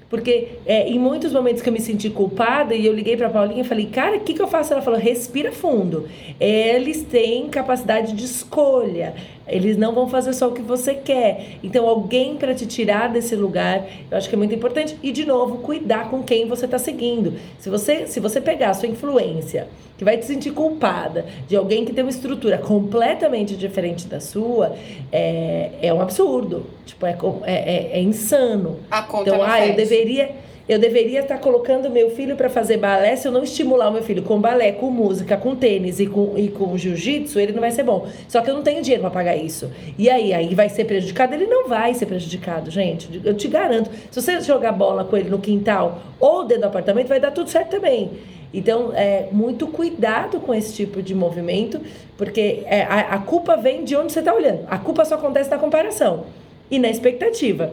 [0.09, 3.61] porque é, em muitos momentos que eu me senti culpada e eu liguei para Paulinha
[3.61, 4.73] e falei, cara, o que, que eu faço?
[4.73, 6.09] Ela falou, respira fundo.
[6.41, 9.15] Eles têm capacidade de escolha.
[9.49, 11.59] Eles não vão fazer só o que você quer.
[11.63, 14.97] Então, alguém para te tirar desse lugar, eu acho que é muito importante.
[15.03, 17.35] E, de novo, cuidar com quem você está seguindo.
[17.59, 21.85] Se você, se você pegar a sua influência que vai te sentir culpada de alguém
[21.85, 24.77] que tem uma estrutura completamente diferente da sua,
[25.11, 26.67] é, é um absurdo.
[26.87, 28.79] Tipo, é, é, é, é insano.
[28.91, 30.31] A conta então, ah, eu deveria.
[30.69, 33.17] Eu deveria estar colocando meu filho para fazer balé.
[33.17, 36.35] Se eu não estimular o meu filho com balé, com música, com tênis e com,
[36.37, 38.07] e com jiu-jitsu, ele não vai ser bom.
[38.29, 39.71] Só que eu não tenho dinheiro para pagar isso.
[39.97, 41.35] E aí, aí vai ser prejudicado?
[41.35, 43.21] Ele não vai ser prejudicado, gente.
[43.25, 43.91] Eu te garanto.
[44.11, 47.49] Se você jogar bola com ele no quintal ou dentro do apartamento, vai dar tudo
[47.49, 48.11] certo também.
[48.53, 51.81] Então, é muito cuidado com esse tipo de movimento,
[52.17, 54.67] porque é, a, a culpa vem de onde você está olhando.
[54.69, 56.27] A culpa só acontece na comparação
[56.71, 57.73] e na expectativa.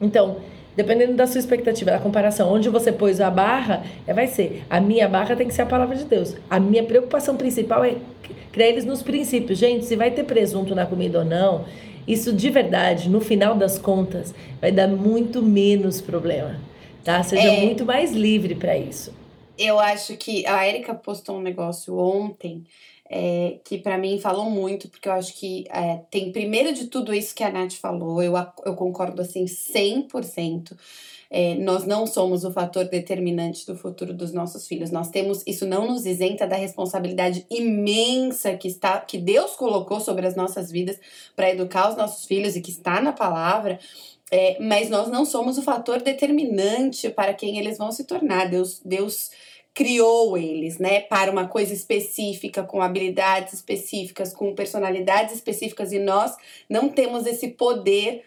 [0.00, 0.36] Então,
[0.76, 4.64] dependendo da sua expectativa, da comparação, onde você pôs a barra, é, vai ser.
[4.68, 6.34] A minha barra tem que ser a palavra de Deus.
[6.48, 7.96] A minha preocupação principal é
[8.50, 9.58] criar eles nos princípios.
[9.58, 11.64] Gente, se vai ter presunto na comida ou não,
[12.06, 16.56] isso de verdade, no final das contas, vai dar muito menos problema.
[17.04, 17.22] Tá?
[17.22, 17.60] Seja é...
[17.60, 19.22] muito mais livre para isso
[19.58, 22.64] eu acho que a Erika postou um negócio ontem
[23.14, 27.12] é, que para mim falou muito, porque eu acho que é, tem primeiro de tudo
[27.12, 28.32] isso que a Nath falou, eu,
[28.64, 30.74] eu concordo assim 100%.
[31.34, 34.90] É, nós não somos o fator determinante do futuro dos nossos filhos.
[34.90, 40.26] Nós temos, isso não nos isenta da responsabilidade imensa que está, que Deus colocou sobre
[40.26, 40.98] as nossas vidas
[41.36, 43.78] para educar os nossos filhos e que está na palavra.
[44.30, 48.48] É, mas nós não somos o fator determinante para quem eles vão se tornar.
[48.48, 49.30] Deus, Deus
[49.74, 56.36] criou eles, né, para uma coisa específica, com habilidades específicas, com personalidades específicas, e nós
[56.68, 58.24] não temos esse poder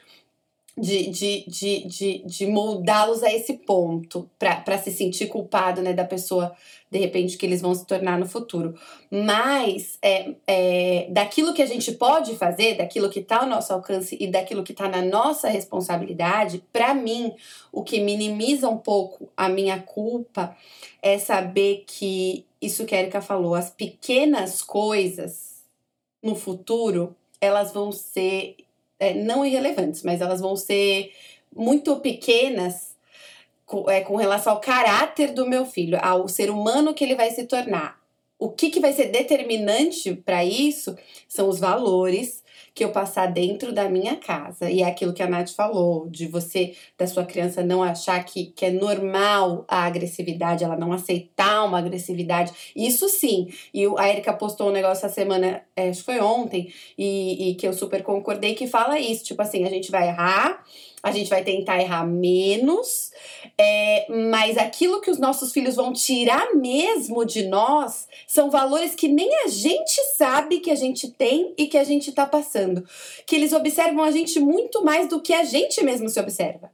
[0.77, 6.03] de, de, de, de, de moldá-los a esse ponto, para se sentir culpado, né, da
[6.03, 6.53] pessoa,
[6.95, 8.73] de repente, que eles vão se tornar no futuro.
[9.11, 14.15] Mas, é, é, daquilo que a gente pode fazer, daquilo que está ao nosso alcance
[14.17, 17.33] e daquilo que está na nossa responsabilidade, para mim,
[17.69, 20.55] o que minimiza um pouco a minha culpa
[21.01, 25.65] é saber que, isso que a Erika falou, as pequenas coisas
[26.23, 28.55] no futuro, elas vão ser
[28.97, 31.11] é, não irrelevantes, mas elas vão ser
[31.53, 32.94] muito pequenas
[33.65, 37.31] com, é, com relação ao caráter do meu filho, ao ser humano que ele vai
[37.31, 37.99] se tornar.
[38.37, 40.95] O que, que vai ser determinante para isso
[41.27, 42.43] são os valores
[42.75, 44.69] que eu passar dentro da minha casa.
[44.69, 48.47] E é aquilo que a Nath falou, de você, da sua criança, não achar que,
[48.47, 52.51] que é normal a agressividade, ela não aceitar uma agressividade.
[52.75, 53.47] Isso sim.
[53.73, 57.55] E a Erika postou um negócio essa semana, é, acho que foi ontem, e, e
[57.55, 59.23] que eu super concordei, que fala isso.
[59.23, 60.61] Tipo assim, a gente vai errar
[61.05, 63.11] a gente vai tentar errar menos,
[63.55, 69.07] é, mas aquilo que os nossos filhos vão tirar mesmo de nós são valores que
[69.07, 72.83] nem a gente sabe que a gente tem e que a gente está passando.
[73.27, 76.71] Que eles observam a gente muito mais do que a gente mesmo se observa.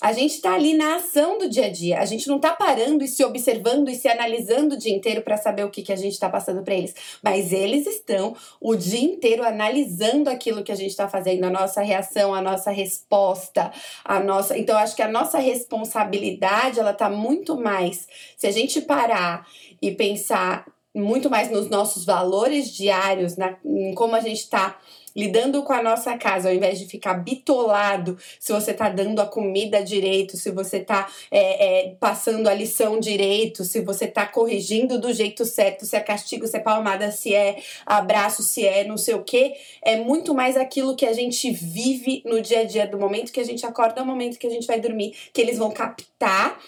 [0.00, 1.98] A gente está ali na ação do dia a dia.
[1.98, 5.36] A gente não está parando e se observando e se analisando o dia inteiro para
[5.36, 6.94] saber o que, que a gente está passando para eles.
[7.22, 11.82] Mas eles estão o dia inteiro analisando aquilo que a gente está fazendo, a nossa
[11.82, 13.72] reação, a nossa resposta,
[14.04, 14.56] a nossa.
[14.56, 18.06] Então, acho que a nossa responsabilidade ela está muito mais.
[18.36, 19.46] Se a gente parar
[19.82, 20.64] e pensar
[20.98, 24.78] muito mais nos nossos valores diários, na, em como a gente está
[25.18, 29.26] lidando com a nossa casa, ao invés de ficar bitolado se você tá dando a
[29.26, 35.00] comida direito, se você tá é, é, passando a lição direito, se você tá corrigindo
[35.00, 38.96] do jeito certo, se é castigo, se é palmada, se é abraço, se é não
[38.96, 42.86] sei o que, é muito mais aquilo que a gente vive no dia a dia,
[42.86, 45.58] do momento que a gente acorda ao momento que a gente vai dormir, que eles
[45.58, 46.60] vão captar,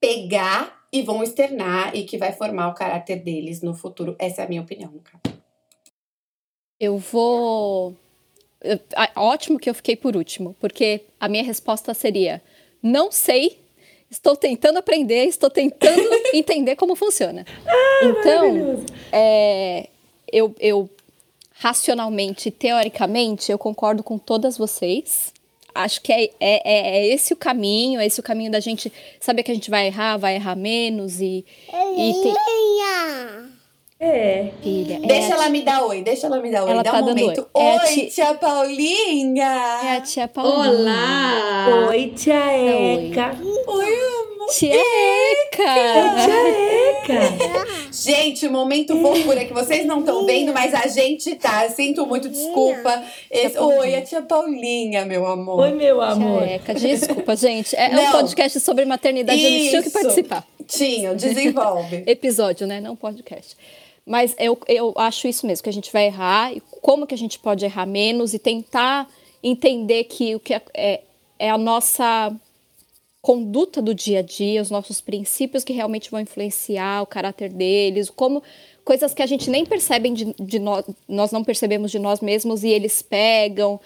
[0.00, 4.14] pegar e vão externar e que vai formar o caráter deles no futuro.
[4.16, 5.36] Essa é a minha opinião, no caso.
[6.78, 7.96] Eu vou.
[9.16, 12.40] Ótimo que eu fiquei por último, porque a minha resposta seria:
[12.80, 13.58] não sei,
[14.08, 17.44] estou tentando aprender, estou tentando entender como funciona.
[17.66, 19.88] Ah, então, é,
[20.30, 20.88] eu, eu
[21.54, 25.33] racionalmente, teoricamente, eu concordo com todas vocês.
[25.74, 28.92] Acho que é, é, é, é esse o caminho, é esse o caminho da gente
[29.18, 31.44] saber que a gente vai errar, vai errar menos e.
[31.98, 32.34] e tem...
[34.04, 34.50] É.
[34.62, 36.70] Filha, é deixa ela me dar oi, deixa ela me dar oi.
[36.72, 37.48] Ela Dá tá um momento.
[37.54, 37.62] oi.
[37.62, 38.06] Oi, É tia...
[38.10, 39.80] tia Paulinha!
[39.82, 40.70] É a tia Paulinha.
[40.70, 41.86] Olá!
[41.88, 43.34] Oi, tia Eca.
[43.66, 44.48] Oi, amor.
[44.52, 45.64] Tia Eca!
[46.26, 47.64] Tia Eca.
[47.90, 51.66] Gente, momento fofura que vocês não estão vendo, mas a gente tá.
[51.70, 53.02] Sinto muito, desculpa.
[53.30, 53.58] Esse...
[53.58, 55.60] Oi, a tia Paulinha, meu amor.
[55.60, 56.42] Oi, meu amor.
[56.42, 57.74] Tia Eca, desculpa, gente.
[57.74, 58.02] É Não.
[58.08, 59.98] um podcast sobre maternidade, eles tinham que Isso.
[59.98, 60.46] participar.
[60.66, 62.02] Tinha, desenvolve.
[62.06, 62.80] Episódio, né?
[62.80, 63.56] Não podcast.
[64.06, 67.18] Mas eu, eu acho isso mesmo, que a gente vai errar, e como que a
[67.18, 69.08] gente pode errar menos e tentar
[69.42, 71.02] entender que o que é, é,
[71.38, 72.34] é a nossa
[73.24, 78.10] conduta do dia a dia, os nossos princípios que realmente vão influenciar o caráter deles,
[78.10, 78.42] como
[78.84, 82.62] coisas que a gente nem percebe de, de nós, nós não percebemos de nós mesmos
[82.62, 83.80] e eles pegam.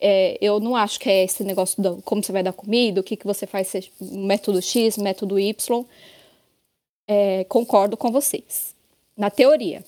[0.00, 3.04] É, eu não acho que é esse negócio do como você vai dar comida, o
[3.04, 3.70] que, que você faz,
[4.00, 5.84] método X, método Y.
[7.06, 8.77] É, concordo com vocês.
[9.18, 9.84] Na teoria.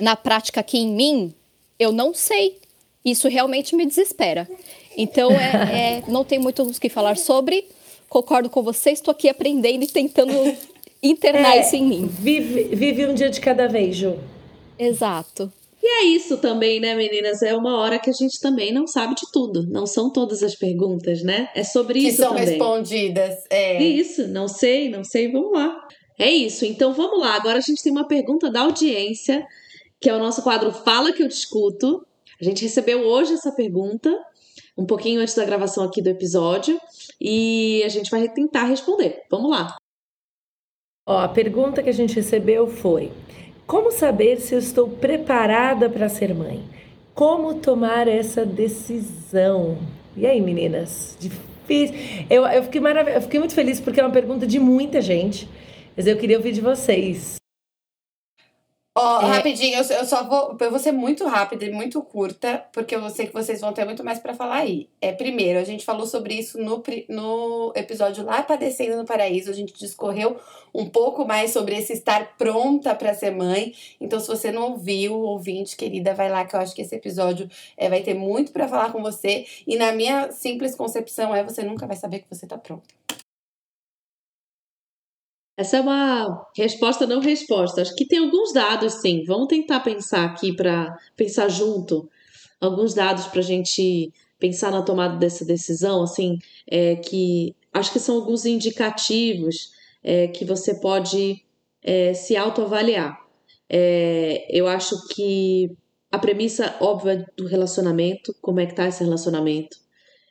[0.00, 1.34] Na prática aqui em mim,
[1.78, 2.58] eu não sei.
[3.04, 4.48] Isso realmente me desespera.
[4.96, 7.68] Então, é, é não tem muito o que falar sobre.
[8.08, 10.32] Concordo com vocês, estou aqui aprendendo e tentando
[11.02, 12.06] internar É, isso em mim.
[12.06, 14.18] Vive, vive um dia de cada vez, Ju.
[14.78, 15.52] Exato.
[15.82, 17.42] E é isso também, né, meninas?
[17.42, 19.66] É uma hora que a gente também não sabe de tudo.
[19.68, 21.48] Não são todas as perguntas, né?
[21.56, 22.44] É sobre Que isso são também.
[22.50, 23.34] respondidas.
[23.50, 23.82] É.
[23.82, 25.81] Isso, não sei, não sei, vamos lá.
[26.22, 27.34] É isso, então vamos lá.
[27.34, 29.44] Agora a gente tem uma pergunta da audiência,
[30.00, 32.06] que é o nosso quadro Fala que eu discuto.
[32.40, 34.08] A gente recebeu hoje essa pergunta,
[34.78, 36.80] um pouquinho antes da gravação aqui do episódio,
[37.20, 39.24] e a gente vai tentar responder.
[39.28, 39.76] Vamos lá.
[41.08, 43.10] Ó, a pergunta que a gente recebeu foi:
[43.66, 46.62] Como saber se eu estou preparada para ser mãe?
[47.16, 49.76] Como tomar essa decisão?
[50.16, 51.16] E aí, meninas?
[51.18, 51.96] Difícil.
[52.30, 55.48] Eu, eu, fiquei marav eu fiquei muito feliz porque é uma pergunta de muita gente,
[55.96, 57.36] mas eu queria ouvir de vocês.
[58.94, 59.24] Ó, É.
[59.24, 60.54] rapidinho, eu, eu só vou.
[60.60, 63.86] Eu vou ser muito rápida e muito curta, porque eu sei que vocês vão ter
[63.86, 64.86] muito mais pra falar aí.
[65.00, 69.50] É, primeiro, a gente falou sobre isso no, no episódio lá Padecendo no Paraíso.
[69.50, 70.38] A gente discorreu
[70.74, 73.72] um pouco mais sobre esse estar pronta pra ser mãe.
[73.98, 77.48] Então, se você não ouviu, ouvinte querida, vai lá que eu acho que esse episódio
[77.78, 79.46] é, vai ter muito pra falar com você.
[79.66, 82.84] E na minha simples concepção é você nunca vai saber que você tá pronta.
[85.56, 87.82] Essa é uma resposta não resposta.
[87.82, 89.24] Acho que tem alguns dados, sim.
[89.24, 92.08] Vamos tentar pensar aqui para pensar junto
[92.60, 98.00] alguns dados para a gente pensar na tomada dessa decisão, assim, é, que acho que
[98.00, 99.72] são alguns indicativos
[100.02, 101.44] é, que você pode
[101.82, 103.20] é, se autoavaliar.
[103.68, 105.70] É, eu acho que
[106.10, 109.76] a premissa óbvia do relacionamento, como é que tá esse relacionamento?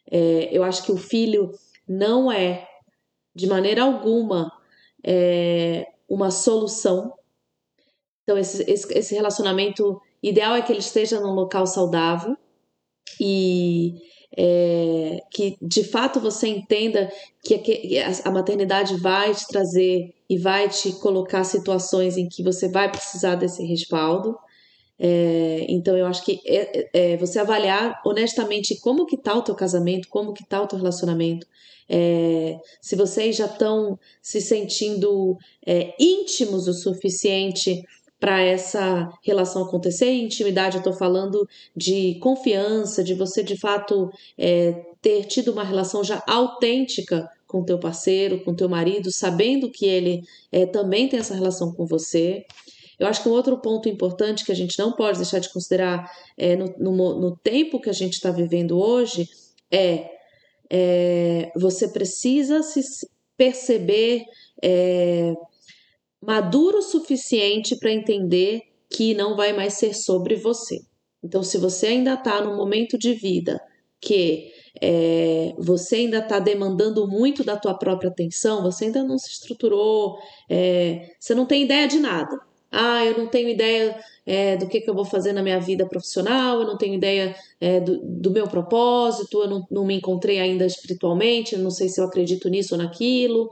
[0.10, 1.52] É, eu acho que o filho
[1.88, 2.68] não é,
[3.34, 4.52] de maneira alguma,
[5.04, 7.14] é, uma solução.
[8.24, 12.38] Então, esse, esse, esse relacionamento ideal é que ele esteja num local saudável
[13.20, 13.96] e
[14.38, 17.12] é, que de fato você entenda
[17.44, 22.90] que, a maternidade vai te trazer e vai te colocar situações em que você vai
[22.90, 24.38] precisar desse respaldo.
[24.98, 29.56] É, então eu acho que é, é, você avaliar honestamente como que tá o teu
[29.56, 31.48] casamento, como que tá o teu relacionamento,
[31.94, 35.38] é, se vocês já estão se sentindo
[35.68, 37.84] é, íntimos o suficiente
[38.18, 40.12] para essa relação acontecer.
[40.14, 41.46] Intimidade, eu estou falando
[41.76, 47.78] de confiança, de você de fato é, ter tido uma relação já autêntica com teu
[47.78, 52.46] parceiro, com teu marido, sabendo que ele é, também tem essa relação com você.
[52.98, 56.10] Eu acho que um outro ponto importante que a gente não pode deixar de considerar
[56.38, 59.28] é, no, no, no tempo que a gente está vivendo hoje
[59.72, 60.21] é,
[60.74, 62.82] é, você precisa se
[63.36, 64.24] perceber
[64.64, 65.34] é,
[66.22, 70.80] maduro o suficiente para entender que não vai mais ser sobre você.
[71.22, 73.62] Então, se você ainda está num momento de vida
[74.00, 79.30] que é, você ainda está demandando muito da tua própria atenção, você ainda não se
[79.30, 80.18] estruturou,
[80.50, 82.40] é, você não tem ideia de nada.
[82.72, 85.86] Ah, eu não tenho ideia é, do que, que eu vou fazer na minha vida
[85.86, 90.40] profissional, eu não tenho ideia é, do, do, meu propósito, eu não, não, me encontrei
[90.40, 93.52] ainda espiritualmente, eu não sei se eu acredito nisso ou naquilo.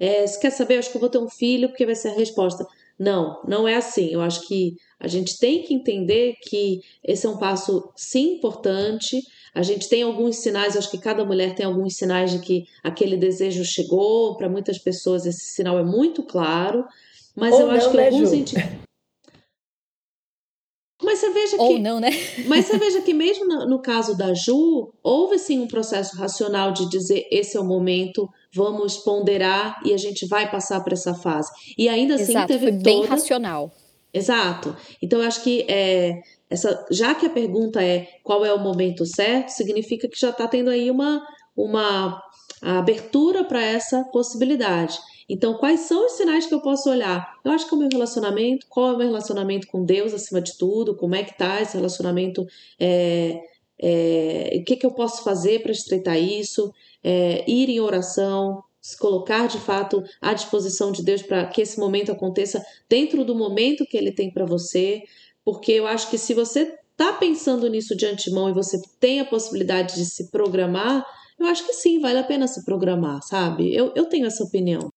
[0.00, 2.08] É, se quer saber, eu acho que eu vou ter um filho porque vai ser
[2.08, 2.66] a resposta.
[2.98, 4.08] Não, não é assim.
[4.08, 9.22] Eu acho que a gente tem que entender que esse é um passo, sim, importante.
[9.54, 13.16] A gente tem alguns sinais, acho que cada mulher tem alguns sinais de que aquele
[13.16, 14.36] desejo chegou.
[14.36, 16.84] Para muitas pessoas, esse sinal é muito claro.
[17.36, 18.44] Mas Ou eu acho não, que né, alguns Ju?
[21.02, 22.08] Mas você veja Ou que não, né?
[22.48, 26.72] mas você veja que mesmo no, no caso da Ju, houve sim um processo racional
[26.72, 31.14] de dizer esse é o momento, vamos ponderar e a gente vai passar por essa
[31.14, 31.50] fase.
[31.76, 33.08] E ainda assim Exato, teve foi bem toda...
[33.10, 33.70] racional.
[34.12, 34.74] Exato.
[35.02, 39.04] Então eu acho que é, essa, já que a pergunta é qual é o momento
[39.04, 41.22] certo, significa que já está tendo aí uma,
[41.54, 42.22] uma
[42.62, 44.98] abertura para essa possibilidade.
[45.28, 47.34] Então, quais são os sinais que eu posso olhar?
[47.44, 50.40] Eu acho que é o meu relacionamento, qual é o meu relacionamento com Deus acima
[50.40, 52.46] de tudo, como é que tá esse relacionamento,
[52.78, 53.40] é,
[53.78, 56.72] é, o que, que eu posso fazer para estreitar isso,
[57.02, 61.78] é, ir em oração, se colocar de fato à disposição de Deus para que esse
[61.78, 65.02] momento aconteça dentro do momento que Ele tem para você,
[65.44, 69.24] porque eu acho que se você está pensando nisso de antemão e você tem a
[69.24, 71.04] possibilidade de se programar,
[71.38, 73.74] eu acho que sim, vale a pena se programar, sabe?
[73.74, 74.90] Eu, eu tenho essa opinião.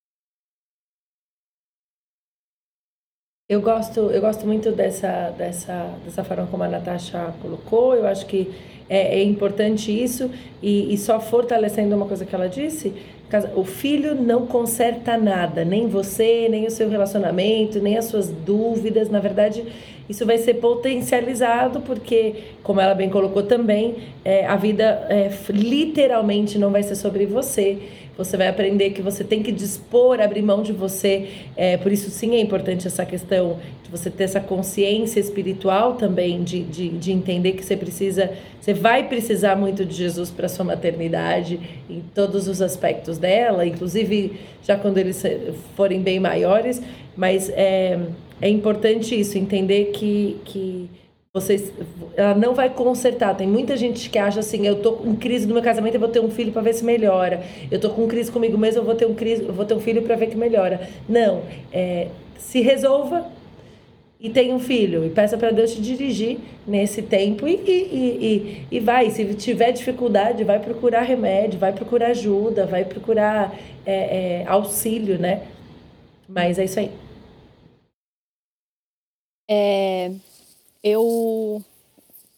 [3.52, 7.96] Eu gosto, eu gosto muito dessa, dessa, dessa forma como a Natasha colocou.
[7.96, 8.48] Eu acho que
[8.88, 10.30] é, é importante isso
[10.62, 12.94] e, e só fortalecendo uma coisa que ela disse,
[13.56, 19.10] o filho não conserta nada, nem você, nem o seu relacionamento, nem as suas dúvidas.
[19.10, 19.66] Na verdade,
[20.08, 26.60] isso vai ser potencializado porque, como ela bem colocou também, é, a vida é, literalmente
[26.60, 27.80] não vai ser sobre você.
[28.20, 31.30] Você vai aprender que você tem que dispor, abrir mão de você.
[31.56, 36.44] É, por isso, sim, é importante essa questão de você ter essa consciência espiritual também,
[36.44, 38.30] de, de, de entender que você precisa,
[38.60, 41.58] você vai precisar muito de Jesus para sua maternidade,
[41.90, 44.34] em todos os aspectos dela, inclusive
[44.64, 45.24] já quando eles
[45.78, 46.82] forem bem maiores.
[47.16, 47.98] Mas é,
[48.42, 50.38] é importante isso, entender que.
[50.44, 50.99] que
[51.34, 51.72] vocês,
[52.16, 53.36] ela não vai consertar.
[53.36, 56.10] Tem muita gente que acha assim, eu tô em crise no meu casamento, eu vou
[56.10, 57.44] ter um filho para ver se melhora.
[57.70, 59.80] Eu tô com crise comigo mesmo, eu vou ter um crise, eu vou ter um
[59.80, 60.90] filho para ver que melhora.
[61.08, 62.08] Não, é,
[62.38, 63.28] se resolva
[64.20, 68.78] e tenha um filho e peça para Deus te dirigir nesse tempo e, e, e,
[68.78, 69.10] e, vai.
[69.12, 75.44] Se tiver dificuldade, vai procurar remédio, vai procurar ajuda, vai procurar é, é, auxílio, né?
[76.28, 76.92] Mas é isso aí.
[79.48, 80.12] É,
[80.84, 81.64] eu,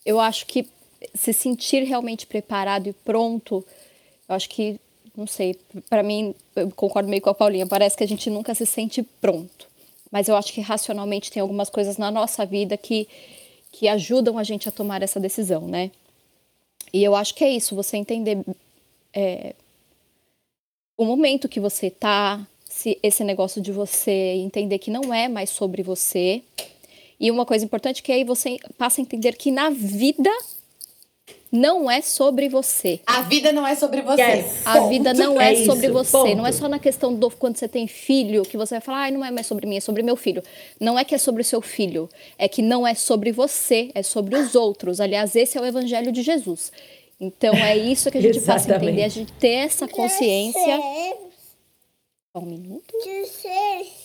[0.05, 0.67] eu acho que
[1.13, 3.65] se sentir realmente preparado e pronto,
[4.27, 4.79] eu acho que,
[5.15, 5.59] não sei,
[5.89, 9.03] para mim, eu concordo meio com a Paulinha, parece que a gente nunca se sente
[9.03, 9.67] pronto.
[10.11, 13.07] Mas eu acho que racionalmente tem algumas coisas na nossa vida que,
[13.71, 15.91] que ajudam a gente a tomar essa decisão, né?
[16.93, 18.43] E eu acho que é isso, você entender
[19.13, 19.55] é,
[20.97, 25.49] o momento que você tá, se esse negócio de você entender que não é mais
[25.49, 26.43] sobre você,
[27.21, 30.31] e uma coisa importante que aí você passa a entender que na vida
[31.51, 32.99] não é sobre você.
[33.05, 34.21] A vida não é sobre você.
[34.21, 34.65] Yes.
[34.65, 36.11] A vida não é, é sobre isso, você.
[36.11, 36.35] Ponto.
[36.35, 39.11] Não é só na questão do quando você tem filho que você vai falar, ah,
[39.11, 40.41] não é mais sobre mim, é sobre meu filho.
[40.79, 44.01] Não é que é sobre o seu filho, é que não é sobre você, é
[44.01, 44.99] sobre os outros.
[44.99, 46.71] Aliás, esse é o evangelho de Jesus.
[47.19, 50.79] Então é isso que a gente passa a entender, a gente ter essa consciência.
[52.35, 52.95] Só um minuto.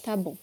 [0.03, 0.37] Tá bom.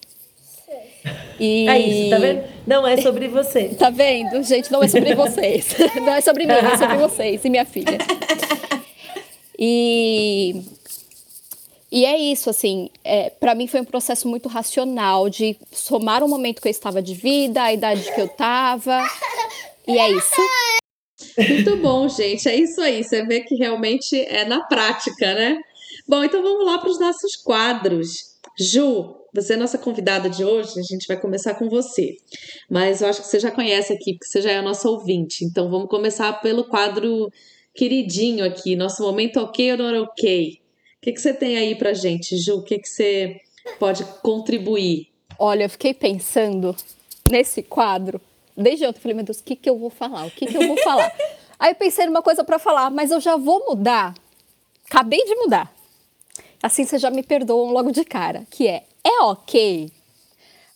[1.39, 1.67] E...
[1.67, 2.43] É isso, tá vendo?
[2.65, 3.69] Não é sobre você.
[3.77, 4.41] Tá vendo?
[4.43, 5.75] Gente, não é sobre vocês.
[5.95, 7.97] Não é sobre mim, é sobre vocês e minha filha.
[9.57, 10.61] E,
[11.91, 16.27] e é isso, assim, é, para mim foi um processo muito racional de somar o
[16.27, 19.05] momento que eu estava de vida, a idade que eu estava.
[19.87, 20.41] E é isso.
[21.37, 22.47] Muito bom, gente.
[22.47, 23.03] É isso aí.
[23.03, 25.57] Você vê que realmente é na prática, né?
[26.07, 28.32] Bom, então vamos lá para os nossos quadros.
[28.59, 32.17] Ju, você é nossa convidada de hoje, a gente vai começar com você.
[32.69, 35.43] Mas eu acho que você já conhece aqui, porque você já é a nossa ouvinte.
[35.43, 37.31] Então vamos começar pelo quadro
[37.73, 40.59] queridinho aqui, nosso momento ok ou não ok.
[40.97, 42.57] O que, que você tem aí pra gente, Ju?
[42.57, 43.41] O que, que você
[43.79, 45.07] pode contribuir?
[45.39, 46.75] Olha, eu fiquei pensando
[47.29, 48.21] nesse quadro.
[48.55, 50.27] Desde ontem eu falei, meu Deus, o que, que eu vou falar?
[50.27, 51.11] O que, que eu vou falar?
[51.57, 54.13] aí eu pensei numa coisa para falar, mas eu já vou mudar.
[54.85, 55.72] Acabei de mudar.
[56.63, 59.91] Assim vocês já me perdoam logo de cara, que é é ok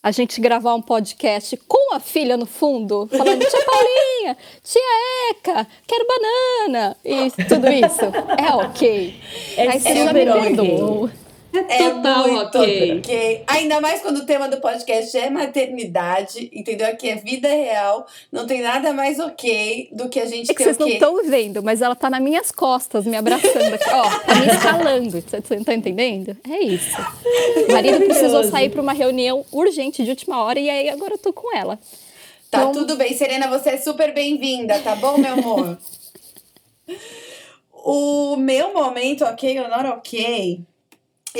[0.02, 4.80] a gente gravar um podcast com a filha no fundo, falando tia Paulinha, tia
[5.30, 8.04] Eca, quero banana e tudo isso.
[8.38, 9.20] É ok.
[9.56, 11.10] É Aí você já me perdoam.
[11.68, 12.98] É, é total muito okay.
[12.98, 13.44] ok.
[13.46, 16.86] Ainda mais quando o tema do podcast é maternidade, entendeu?
[16.86, 18.06] Aqui é vida real.
[18.30, 21.62] Não tem nada mais ok do que a gente é que vocês não estão vendo,
[21.62, 23.90] mas ela tá nas minhas costas, me abraçando aqui.
[23.90, 25.10] Ó, tá me escalando.
[25.20, 26.36] Você não tá entendendo?
[26.48, 26.96] É isso.
[27.68, 31.18] O marido precisou sair para uma reunião urgente de última hora e aí agora eu
[31.18, 31.78] tô com ela.
[32.50, 32.72] Tá então...
[32.72, 35.78] tudo bem, Serena, você é super bem-vinda, tá bom, meu amor?
[37.72, 40.60] o meu momento ok not ok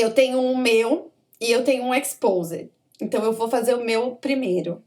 [0.01, 1.11] eu tenho um meu
[1.41, 2.71] e eu tenho um exposed.
[3.01, 4.83] Então eu vou fazer o meu primeiro.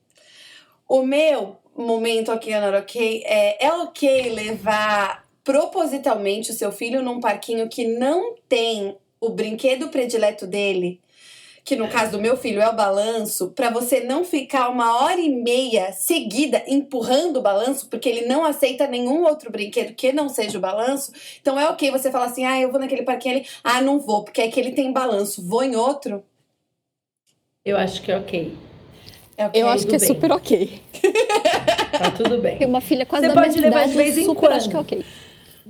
[0.88, 7.20] O meu momento aqui na ok é, é ok levar propositalmente o seu filho num
[7.20, 11.01] parquinho que não tem o brinquedo predileto dele
[11.64, 15.20] que no caso do meu filho é o balanço, para você não ficar uma hora
[15.20, 20.28] e meia seguida empurrando o balanço, porque ele não aceita nenhum outro brinquedo que não
[20.28, 21.12] seja o balanço.
[21.42, 24.24] Então é ok você falar assim: ah, eu vou naquele parquinho ali, ah, não vou,
[24.24, 26.24] porque é que ele tem balanço, vou em outro.
[27.64, 28.58] Eu acho que é ok.
[29.38, 29.62] É okay.
[29.62, 30.08] Eu acho que é bem.
[30.08, 30.82] super ok.
[31.98, 32.58] tá tudo bem.
[32.58, 34.54] Tem uma filha quase Você da pode levar de vez em super quando.
[34.54, 35.06] acho que é ok.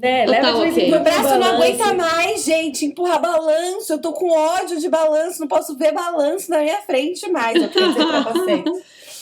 [0.02, 0.26] Né?
[0.26, 0.90] Leva okay.
[0.90, 2.86] Meu braço não aguenta mais, gente.
[2.86, 3.94] Empurrar balanço.
[3.94, 5.40] Eu tô com ódio de balanço.
[5.40, 7.61] Não posso ver balanço na minha frente mais.
[7.61, 8.64] Eu quero dizer pra vocês.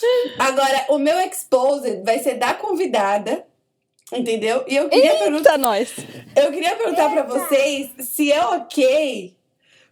[0.38, 3.44] Agora, o meu exposed vai ser da convidada.
[4.10, 4.64] Entendeu?
[4.66, 5.58] E eu queria perguntar.
[5.58, 5.94] nós!
[6.34, 9.36] Eu queria perguntar para vocês se é ok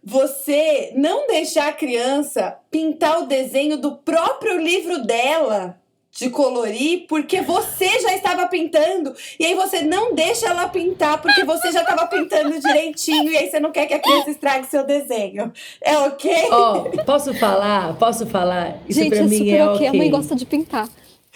[0.03, 5.79] você não deixar a criança pintar o desenho do próprio livro dela
[6.11, 11.43] de colorir porque você já estava pintando e aí você não deixa ela pintar porque
[11.43, 14.83] você já estava pintando direitinho e aí você não quer que a criança estrague seu
[14.85, 15.51] desenho.
[15.81, 16.31] É ok?
[16.51, 17.95] Ó, posso falar?
[17.97, 18.79] Posso falar?
[18.87, 19.75] Isso Gente, pra é mim super é ok.
[19.75, 19.87] ok.
[19.87, 20.89] A mãe gosta de pintar.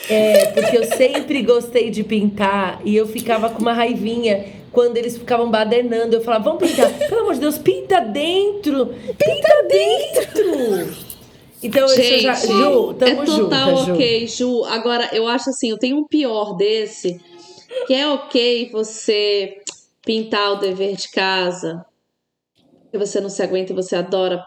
[0.10, 5.18] É, porque eu sempre gostei de pintar e eu ficava com uma raivinha quando eles
[5.18, 6.16] ficavam badernando.
[6.16, 6.92] Eu falava, vamos pintar.
[6.92, 8.88] Pelo amor de Deus, pinta dentro!
[8.88, 11.13] Pinta dentro!
[11.64, 12.34] Então, isso eu já.
[12.34, 13.94] Gente, Ju, tamo é total junto, Ju.
[13.94, 14.66] ok, Ju.
[14.66, 17.20] Agora, eu acho assim, eu tenho um pior desse,
[17.88, 19.62] que é ok você
[20.06, 21.86] pintar o dever de casa,
[22.92, 24.46] que você não se aguenta e você adora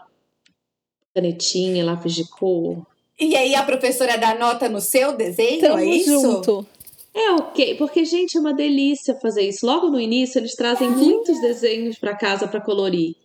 [1.15, 2.85] canetinha, lápis de cor.
[3.19, 6.21] E aí a professora dá nota no seu desenho, Tamo é isso?
[6.21, 6.65] junto.
[7.13, 9.65] É ok, porque, gente, é uma delícia fazer isso.
[9.65, 13.15] Logo no início, eles trazem muitos desenhos para casa para colorir.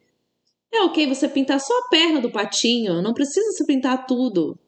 [0.72, 4.58] É ok você pintar só a perna do patinho, não precisa se pintar tudo.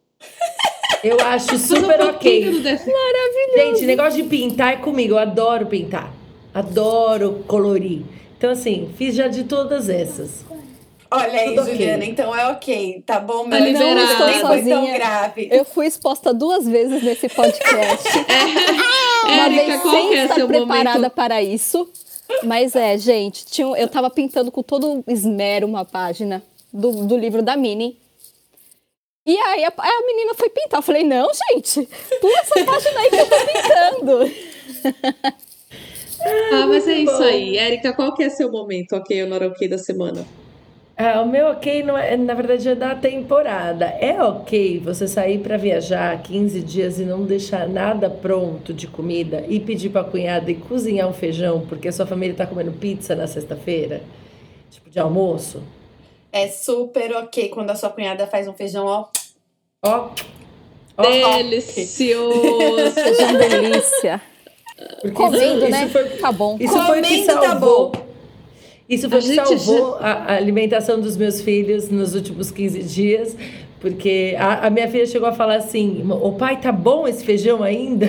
[1.02, 2.60] Eu acho um super pouquinho ok.
[2.60, 2.96] desenho.
[3.54, 5.14] Gente, negócio de pintar é comigo.
[5.14, 6.12] Eu adoro pintar.
[6.52, 8.02] Adoro colorir.
[8.38, 10.44] Então, assim, fiz já de todas essas.
[11.10, 11.70] Olha aí, Tudo.
[11.70, 13.48] Juliana, então é ok, tá bom?
[13.48, 14.26] Tá Meu liberada.
[14.26, 15.48] nem foi tão grave.
[15.50, 18.08] Eu fui exposta duas vezes nesse podcast.
[19.24, 21.12] Uma Érica, vez qual sem é estar preparada momento?
[21.12, 21.88] para isso.
[22.42, 26.42] Mas é, gente, tinha, eu tava pintando com todo esmero uma página
[26.72, 27.98] do, do livro da Minnie.
[29.26, 30.78] E aí a, a menina foi pintar.
[30.78, 31.88] Eu falei, não, gente,
[32.20, 34.34] pula essa página aí que eu tô pintando.
[36.52, 37.56] Ah, mas é isso aí.
[37.56, 40.26] Érica, qual que é seu momento ok ok da semana?
[40.96, 43.84] Ah, o meu ok, não é, na verdade, é da temporada.
[43.86, 49.44] É ok você sair para viajar 15 dias e não deixar nada pronto de comida
[49.48, 52.70] e pedir para a cunhada e cozinhar um feijão porque a sua família está comendo
[52.70, 54.02] pizza na sexta-feira?
[54.70, 55.62] Tipo, de almoço?
[56.32, 59.06] É super ok quando a sua cunhada faz um feijão, ó.
[59.84, 60.10] Ó,
[60.96, 62.34] ó, Delicioso!
[63.20, 64.22] Uma delícia.
[65.00, 65.82] porque Comendo, isso, né?
[65.84, 66.56] isso foi, Tá bom.
[66.60, 67.90] isso foi o que Comendo tá salvou.
[67.90, 68.03] bom.
[68.88, 72.82] Isso foi A que gente salvou a, a alimentação dos meus filhos nos últimos 15
[72.82, 73.36] dias.
[73.80, 77.62] Porque a, a minha filha chegou a falar assim: o pai, tá bom esse feijão
[77.62, 78.06] ainda?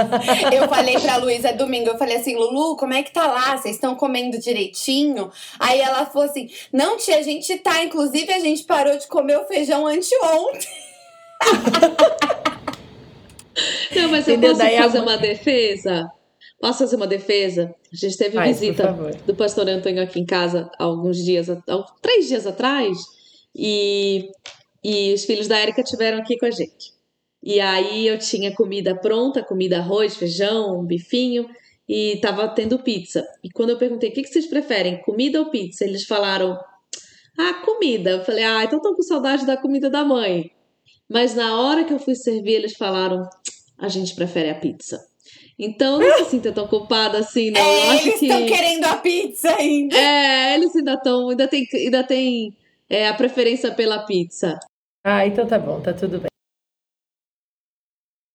[0.50, 3.54] Eu falei pra Luísa domingo, eu falei assim, Lulu, como é que tá lá?
[3.58, 5.30] Vocês estão comendo direitinho?
[5.58, 7.84] Aí ela falou assim, não, tia, a gente tá.
[7.84, 10.68] Inclusive, a gente parou de comer o feijão anteontem.
[13.94, 14.50] Não, mas eu Entendeu?
[14.52, 16.10] posso Daí a fazer mãe- uma defesa?
[16.60, 17.74] Posso fazer uma defesa?
[17.90, 18.94] A gente teve visita
[19.26, 21.56] do pastor Antônio aqui em casa há alguns dias, há
[22.02, 22.98] três dias atrás,
[23.56, 24.28] e,
[24.84, 26.92] e os filhos da Érica tiveram aqui com a gente.
[27.42, 31.48] E aí eu tinha comida pronta, comida arroz, feijão, um bifinho,
[31.88, 33.26] e tava tendo pizza.
[33.42, 36.58] E quando eu perguntei o que, que vocês preferem, comida ou pizza, eles falaram,
[37.38, 38.10] ah, comida.
[38.10, 40.50] Eu falei, ah, então tô com saudade da comida da mãe.
[41.08, 43.26] Mas na hora que eu fui servir, eles falaram,
[43.78, 45.09] a gente prefere a pizza.
[45.62, 47.60] Então, não se sinta tão culpada assim, não.
[47.60, 48.26] eu é, acho eles que.
[48.26, 49.94] estão querendo a pizza ainda.
[49.94, 51.28] É, eles ainda estão.
[51.28, 52.56] Ainda tem, ainda tem
[52.88, 54.58] é, a preferência pela pizza.
[55.04, 56.30] ah, então tá bom, tá tudo bem.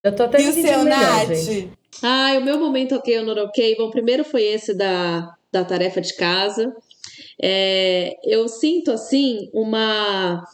[0.03, 1.35] Eu tô até E o seu, melhor, Nath?
[1.35, 1.71] gente.
[2.03, 3.75] Ah, o meu momento ok not ok?
[3.75, 6.75] Bom, primeiro foi esse da, da tarefa de casa.
[7.41, 10.45] É, eu sinto, assim, uma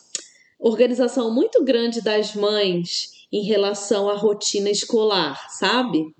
[0.57, 6.13] organização muito grande das mães em relação à rotina escolar, sabe?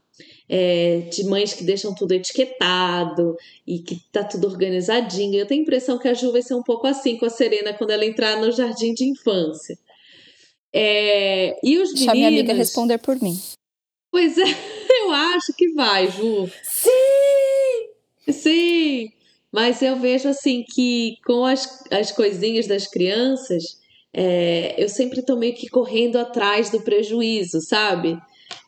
[0.54, 5.40] É, de mães que deixam tudo etiquetado e que tá tudo organizadinho.
[5.40, 7.74] Eu tenho a impressão que a Ju vai ser um pouco assim com a Serena
[7.74, 9.80] quando ela entrar no jardim de infância.
[10.74, 13.40] É, e os Deixa a minha amiga meninos- responder por mim.
[14.12, 14.44] Pois é,
[15.04, 16.50] eu acho que vai, Ju.
[16.64, 18.32] Sim!
[18.32, 19.10] Sim,
[19.52, 23.80] mas eu vejo assim que com as, as coisinhas das crianças,
[24.14, 28.18] é, eu sempre tô meio que correndo atrás do prejuízo, sabe?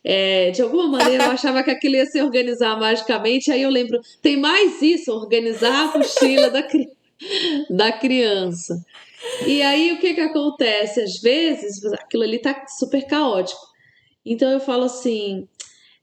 [0.04, 4.00] É, de alguma maneira eu achava que aquilo ia se organizar magicamente, aí eu lembro,
[4.22, 6.90] tem mais isso, organizar a mochila da, cri-
[7.70, 8.84] da criança.
[9.46, 11.00] E aí o que que acontece?
[11.00, 13.60] Às vezes aquilo ali tá super caótico.
[14.24, 15.48] Então eu falo assim,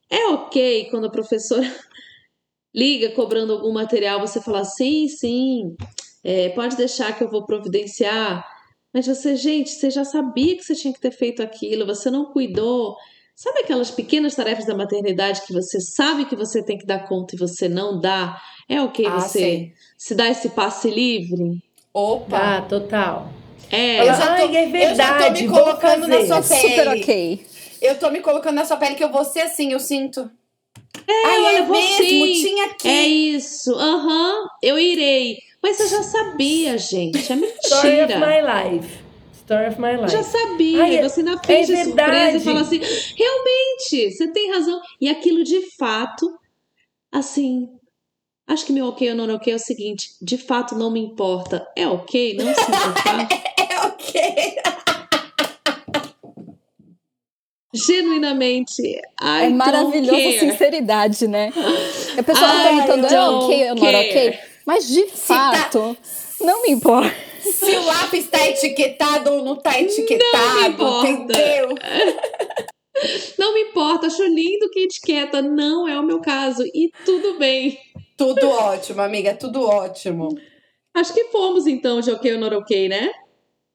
[0.10, 1.70] é ok quando a professora
[2.74, 5.76] liga cobrando algum material, você fala, sim, sim,
[6.24, 8.46] é, pode deixar que eu vou providenciar.
[8.94, 12.26] Mas você, gente, você já sabia que você tinha que ter feito aquilo, você não
[12.26, 12.96] cuidou.
[13.36, 17.36] Sabe aquelas pequenas tarefas da maternidade que você sabe que você tem que dar conta
[17.36, 18.40] e você não dá?
[18.70, 19.74] É ok Ah, você sei.
[19.98, 21.60] se dar esse passe livre?
[21.94, 22.58] Opa!
[22.58, 23.32] Ah, total.
[23.72, 26.42] É, Eu já tô- Ai, é eu já tô verdade, me colocando na sua É
[26.44, 27.02] super pele.
[27.02, 27.46] ok.
[27.82, 30.30] Eu tô me colocando na sua pele que eu vou ser assim, eu sinto.
[31.08, 32.34] É, Ai, olha, é vou mesmo, sim.
[32.34, 32.88] tinha aqui.
[32.88, 35.38] É isso, aham, eu irei.
[35.64, 37.18] Mas você já sabia, gente.
[37.32, 38.20] É Story of mentira.
[38.20, 39.01] my life.
[39.52, 40.10] Story of my life.
[40.12, 40.82] Já sabia.
[40.84, 42.80] Ai, e você ainda finge é surpresa e fala assim:
[43.18, 44.80] realmente, você tem razão.
[45.02, 46.26] E aquilo de fato,
[47.12, 47.68] assim.
[48.48, 51.68] Acho que meu ok ou não ok é o seguinte: de fato não me importa.
[51.76, 53.28] É ok não se importar?
[53.72, 54.56] É ok.
[57.74, 58.82] Genuinamente.
[58.82, 60.40] I É don't maravilhoso a care.
[60.40, 61.54] sinceridade, né?
[62.18, 64.40] A pessoa tá perguntando, é ok ou não ok?
[64.66, 65.98] Mas de tá- fato,
[66.42, 67.31] não me importa.
[67.42, 71.08] Se o lápis tá etiquetado ou não tá etiquetado, importa.
[71.10, 71.70] entendeu?
[73.38, 76.62] Não me importa, acho lindo que etiqueta, não é o meu caso.
[76.68, 77.80] E tudo bem.
[78.16, 80.38] Tudo ótimo, amiga, tudo ótimo.
[80.94, 83.10] Acho que fomos então de ok ou não ok, né?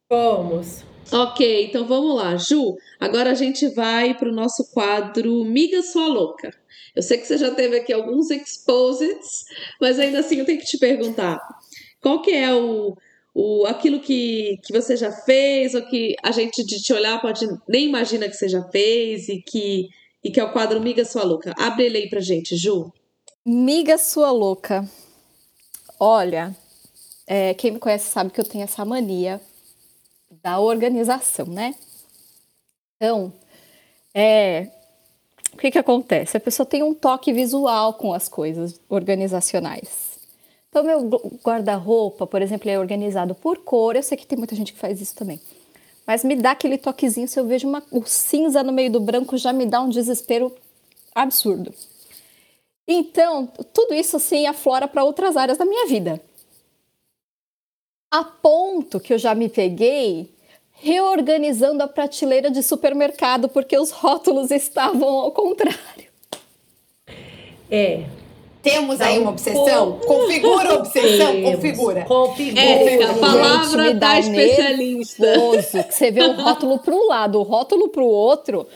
[0.08, 0.84] Vamos.
[1.12, 2.36] Ok, então vamos lá.
[2.36, 6.50] Ju, agora a gente vai pro nosso quadro Miga Sua Louca.
[6.94, 9.44] Eu sei que você já teve aqui alguns exposits,
[9.80, 11.40] mas ainda assim eu tenho que te perguntar.
[12.00, 12.96] Qual que é o,
[13.38, 17.46] o aquilo que, que você já fez, ou que a gente de te olhar pode
[17.68, 19.90] nem imagina que você já fez, e que,
[20.24, 21.52] e que é o quadro Miga Sua Louca.
[21.58, 22.90] Abre ele aí pra gente, Ju.
[23.44, 24.88] Miga sua louca.
[26.00, 26.56] Olha,
[27.26, 29.38] é, quem me conhece sabe que eu tenho essa mania
[30.42, 31.74] da organização, né?
[32.96, 33.30] Então,
[34.14, 34.70] é,
[35.52, 36.38] o que que acontece?
[36.38, 40.05] A pessoa tem um toque visual com as coisas organizacionais.
[40.76, 43.96] Então, meu gu- guarda-roupa, por exemplo, é organizado por cor.
[43.96, 45.40] Eu sei que tem muita gente que faz isso também.
[46.06, 49.38] Mas me dá aquele toquezinho, se eu vejo uma, o cinza no meio do branco,
[49.38, 50.54] já me dá um desespero
[51.14, 51.72] absurdo.
[52.86, 56.20] Então, tudo isso assim aflora para outras áreas da minha vida.
[58.12, 60.30] A ponto que eu já me peguei
[60.72, 66.10] reorganizando a prateleira de supermercado porque os rótulos estavam ao contrário.
[67.70, 68.25] É.
[68.66, 69.92] Temos aí uma um obsessão?
[70.04, 72.04] Configura a obsessão, configura.
[72.04, 72.60] Configura.
[72.60, 75.24] Érica, a Gente, palavra dá da especialista.
[75.24, 78.66] Nervoso, que você vê o rótulo para um lado, o rótulo para o outro,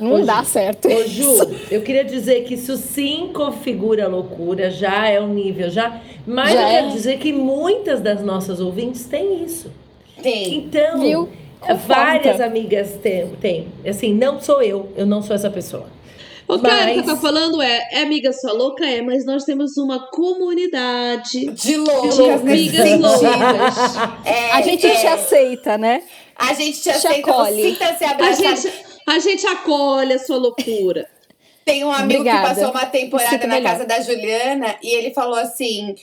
[0.00, 0.88] não Ô, dá Ju, certo.
[0.88, 1.38] Ô, Ju,
[1.70, 6.00] eu queria dizer que isso sim configura loucura, já é um nível, já.
[6.26, 6.90] Mas Já eu quero é.
[6.90, 9.70] dizer que muitas das nossas ouvintes têm isso.
[10.20, 10.56] Tem.
[10.56, 11.28] Então, Viu?
[11.86, 13.68] várias amigas têm, têm.
[13.86, 15.86] Assim, não sou eu, eu não sou essa pessoa.
[16.48, 18.84] O que a Erika Mas- tá falando é, é amiga sua louca?
[18.86, 23.86] É, mas nós temos uma comunidade De loucas de amigas loucas.
[24.24, 24.94] É, A gente é.
[25.00, 26.02] te aceita, né?
[26.34, 27.62] A gente te te aceita, acolhe.
[27.62, 28.72] sinta-se A gente,
[29.06, 31.06] a gente acolhe a sua loucura.
[31.64, 32.48] Tem um amigo Obrigada.
[32.48, 33.72] que passou uma temporada na melhor.
[33.72, 35.94] casa da Juliana e ele falou assim: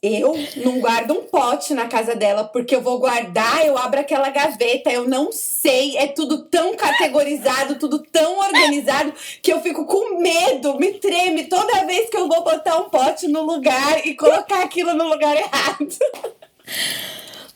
[0.00, 0.32] Eu
[0.64, 4.92] não guardo um pote na casa dela, porque eu vou guardar, eu abro aquela gaveta,
[4.92, 9.12] eu não sei, é tudo tão categorizado, tudo tão organizado,
[9.42, 13.26] que eu fico com medo, me treme toda vez que eu vou botar um pote
[13.26, 15.88] no lugar e colocar aquilo no lugar errado.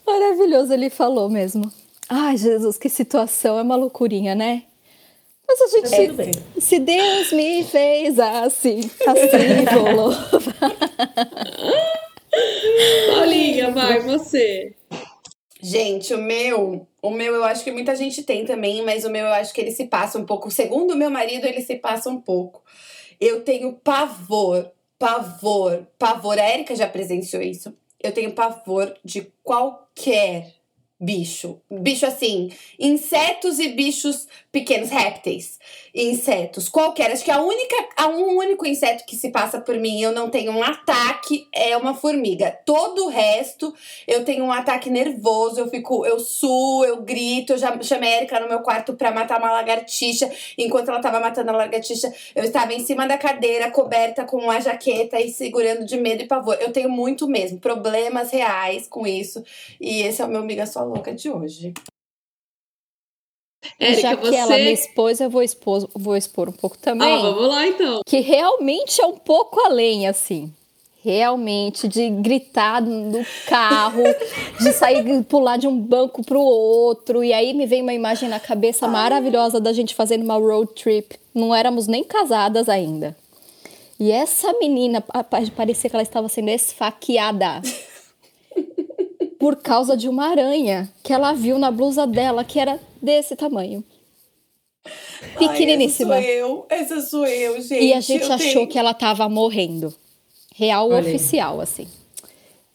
[0.04, 1.70] Maravilhoso, ele falou mesmo.
[2.08, 4.64] Ai, Jesus, que situação, é uma loucurinha, né?
[5.46, 6.32] Mas a gente, Tudo bem.
[6.58, 10.32] se Deus me fez assim, assim vou louvar.
[13.08, 14.74] Paulinha, vai, você.
[15.60, 19.26] Gente, o meu, o meu eu acho que muita gente tem também, mas o meu
[19.26, 20.50] eu acho que ele se passa um pouco.
[20.50, 22.62] Segundo o meu marido, ele se passa um pouco.
[23.20, 26.38] Eu tenho pavor, pavor, pavor.
[26.38, 27.72] A Erika já presenciou isso.
[28.02, 30.52] Eu tenho pavor de qualquer
[31.00, 31.60] bicho.
[31.70, 35.58] Bicho assim, insetos e bichos pequenos, répteis.
[35.94, 37.10] Insetos, qualquer.
[37.10, 40.30] Acho que a única, há um único inseto que se passa por mim eu não
[40.30, 42.50] tenho um ataque é uma formiga.
[42.64, 43.74] Todo o resto
[44.06, 48.16] eu tenho um ataque nervoso, eu fico, eu suo, eu grito, eu já chamei a
[48.18, 50.30] Erika no meu quarto pra matar uma lagartixa.
[50.58, 54.60] Enquanto ela tava matando a lagartixa, eu estava em cima da cadeira, coberta com uma
[54.60, 56.58] jaqueta e segurando de medo e pavor.
[56.60, 59.42] Eu tenho muito mesmo, problemas reais com isso.
[59.80, 61.72] E esse é o meu Miga Sua Louca de hoje.
[63.78, 64.36] Érica, Já que você.
[64.36, 67.08] ela me expôs, eu vou expor, vou expor um pouco também.
[67.12, 68.00] Ah, vamos lá então.
[68.06, 70.52] que realmente é um pouco além, assim.
[71.04, 74.04] Realmente, de gritar no carro,
[74.60, 77.24] de sair pular de um banco pro outro.
[77.24, 81.16] E aí me vem uma imagem na cabeça maravilhosa da gente fazendo uma road trip.
[81.34, 83.16] Não éramos nem casadas ainda.
[83.98, 87.60] E essa menina pa- pa- parecia que ela estava sendo esfaqueada
[89.42, 93.82] por causa de uma aranha que ela viu na blusa dela, que era desse tamanho.
[95.36, 96.14] Pequeniníssima.
[96.14, 97.82] Ai, essa sou eu, essa sou eu, gente.
[97.84, 99.92] E a gente Eu achou tenho- que ela tava morrendo.
[100.54, 101.88] Real Olha oficial, assim.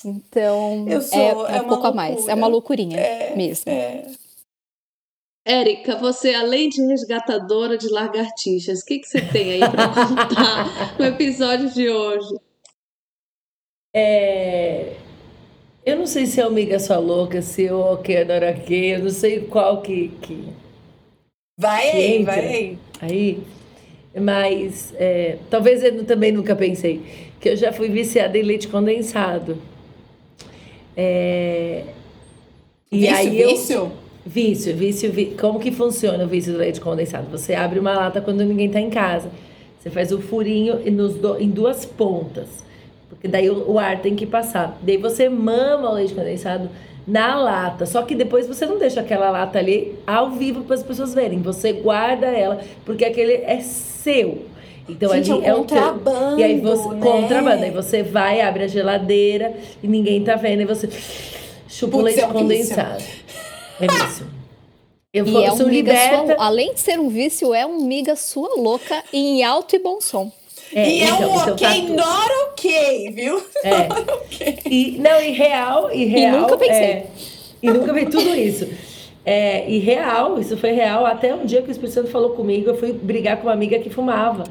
[0.03, 2.15] Então, Eu sou- é, é é um pouco a mais.
[2.15, 2.31] loucura.
[2.34, 3.72] É uma loucurinha É, mesmo.
[3.72, 4.06] É.
[5.45, 10.99] Érica, você, além de resgatadora de lagartixas, o que, que você tem aí pra contar
[10.99, 12.35] no episódio de hoje?
[13.95, 14.98] É,
[15.88, 18.99] Eu não sei se é amiga sua louca, se é o que é que, eu
[19.05, 20.11] não sei qual que.
[20.22, 20.49] que
[21.57, 22.77] vai que aí, entra vai aí.
[22.99, 23.39] Aí.
[24.19, 27.01] Mas é, talvez eu também nunca pensei
[27.39, 29.57] que eu já fui viciada em leite condensado.
[30.93, 31.84] É,
[32.91, 33.91] e vício, aí eu, vício?
[34.26, 37.30] Vício, vício, vi- como que funciona o vício do leite condensado?
[37.31, 39.31] Você abre uma lata quando ninguém está em casa.
[39.80, 42.66] Você faz o furinho e nos do- em duas pontas.
[43.18, 44.77] Porque daí o, o ar tem que passar.
[44.81, 46.69] Daí você mama o leite condensado
[47.07, 47.85] na lata.
[47.85, 51.41] Só que depois você não deixa aquela lata ali ao vivo para as pessoas verem.
[51.41, 54.45] Você guarda ela, porque aquele é seu.
[54.89, 55.77] Então Gente, ali é é um o teu.
[55.77, 56.99] contrabando, E aí você né?
[57.02, 59.53] contrabando, aí você vai, abre a geladeira
[59.84, 60.88] e ninguém tá vendo e você
[61.68, 63.03] chupa o Putz, leite é condensado.
[63.81, 64.27] É vício.
[65.14, 66.35] Eu E vou- é sou um liberta.
[66.35, 69.99] sua, além de ser um vício, é um miga sua louca em alto e bom
[69.99, 70.31] som.
[70.73, 71.94] É, e é então, um então ok, tá tudo.
[71.95, 73.44] not ok, viu?
[73.64, 73.88] É.
[74.69, 76.41] E, não, e real, e real.
[76.41, 76.76] nunca pensei.
[76.76, 77.07] é,
[77.64, 78.68] e nunca vi tudo isso.
[79.26, 81.06] É, e real, isso foi real.
[81.06, 83.80] Até um dia que o Espírito Santo falou comigo, eu fui brigar com uma amiga
[83.80, 84.44] que fumava.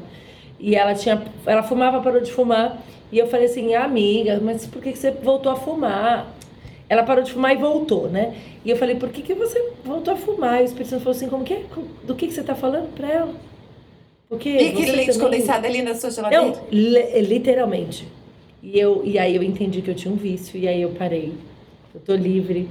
[0.59, 1.23] E ela tinha.
[1.45, 2.81] Ela fumava, parou de fumar.
[3.11, 6.27] E eu falei assim, amiga, mas por que que você voltou a fumar?
[6.89, 8.35] Ela parou de fumar e voltou, né?
[8.63, 10.59] E eu falei, por que, que você voltou a fumar?
[10.59, 11.63] E o Espírito Santo falou assim, como que é?
[12.03, 13.33] Do que, que você tá falando pra ela?
[14.29, 16.43] Porque E aquele leite também- condensado ali na sua geladeira?
[16.45, 18.07] não, li- literalmente.
[18.61, 21.33] E, eu, e aí eu entendi que eu tinha um vício, e aí eu parei.
[21.95, 22.69] Eu tô livre.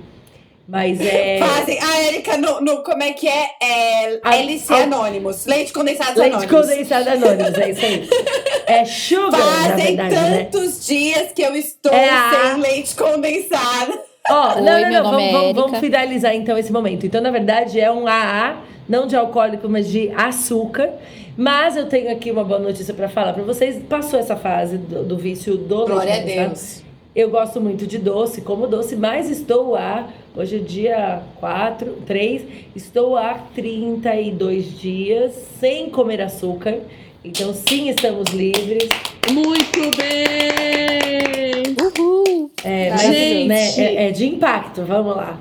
[0.68, 1.38] Mas é.
[1.40, 1.78] Fazem.
[1.80, 3.50] A Erika, no, no- como é que é?
[3.62, 5.46] é A- LC a- Anônimos.
[5.46, 6.60] Leite condensado Leite anônimos.
[6.68, 8.08] condensado anônimos, é isso aí.
[8.68, 10.44] É sugar, na Fazem verdade, né?
[10.50, 13.96] tantos dias que eu estou É a- sem leite condensado.
[14.28, 17.06] Ó, Oi, não, não, não, vamos, é vamos, vamos finalizar então esse momento.
[17.06, 18.56] Então, na verdade, é um AA,
[18.88, 20.90] não de alcoólico, mas de açúcar.
[21.36, 23.80] Mas eu tenho aqui uma boa notícia pra falar pra vocês.
[23.88, 26.46] Passou essa fase do, do vício do leite Glória a condensado.
[26.48, 26.82] Deus.
[27.14, 30.06] Eu gosto muito de doce, como doce, mas estou há,
[30.36, 32.42] hoje é dia 4, 3,
[32.74, 36.78] estou há 32 dias sem comer açúcar.
[37.24, 38.88] Então, sim, estamos livres.
[39.32, 41.74] Muito bem!
[41.80, 42.50] Uhul!
[42.62, 43.48] É, Tá, mas, gente.
[43.48, 45.38] né, é, é de impacto, vamos lá.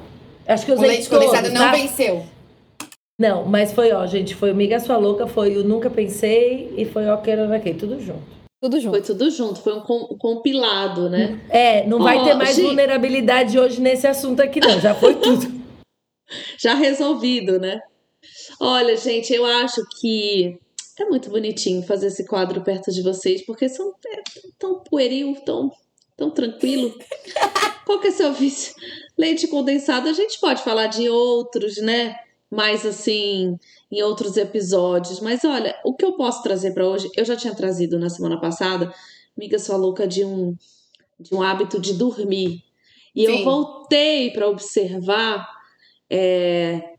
[0.48, 1.72] Acho que eu O usei leite todos, condensado não tá?
[1.72, 2.24] venceu.
[3.18, 6.86] Não, mas foi, ó, gente, foi o Miga Sua Louca, foi o Nunca Pensei e
[6.86, 8.36] foi o Ok, Ok, tudo junto.
[8.62, 9.02] Tudo Foi junto.
[9.04, 11.40] tudo junto, foi um com- compilado, né?
[11.50, 12.66] É, não vai Ó, ter mais gente.
[12.66, 14.80] vulnerabilidade hoje nesse assunto aqui, não.
[14.80, 15.46] Já foi tudo.
[16.58, 17.80] Já resolvido, né?
[18.60, 20.58] Olha, gente, eu acho que
[21.00, 24.22] é muito bonitinho fazer esse quadro perto de vocês, porque são é,
[24.58, 25.72] tão pueril, tão,
[26.18, 26.92] tão tranquilo.
[27.86, 28.74] Qual que é seu vício?
[29.16, 32.16] Leite condensado, a gente pode falar de outros, né?
[32.56, 33.60] Mais assim,
[33.91, 35.19] em outros episódios.
[35.19, 38.40] Mas olha, o que eu posso trazer para hoje, eu já tinha trazido na semana
[38.40, 38.94] passada,
[39.38, 40.56] amiga sua louca de um
[41.19, 42.64] de um hábito de dormir.
[43.15, 43.44] E eu Sim.
[43.44, 45.48] voltei para observar
[46.10, 46.95] é,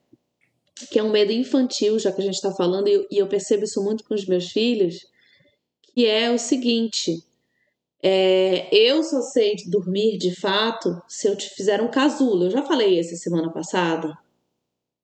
[0.90, 3.64] que é um medo infantil, já que a gente está falando, e eu, eu percebo
[3.64, 5.06] isso muito com os meus filhos,
[5.94, 7.22] que é o seguinte:
[8.02, 12.44] é, eu só sei de dormir de fato se eu te fizer um casulo.
[12.44, 14.16] Eu já falei essa semana passada.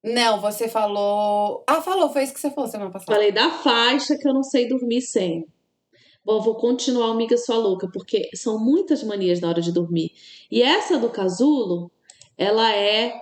[0.02, 1.62] Não, você falou.
[1.66, 3.12] Ah, falou, foi isso que você falou semana passada.
[3.12, 5.46] Falei da faixa que eu não sei dormir sem.
[6.24, 10.12] Bom, vou continuar o Miga Sua Louca, porque são muitas manias na hora de dormir.
[10.50, 11.90] E essa do casulo,
[12.36, 13.12] ela é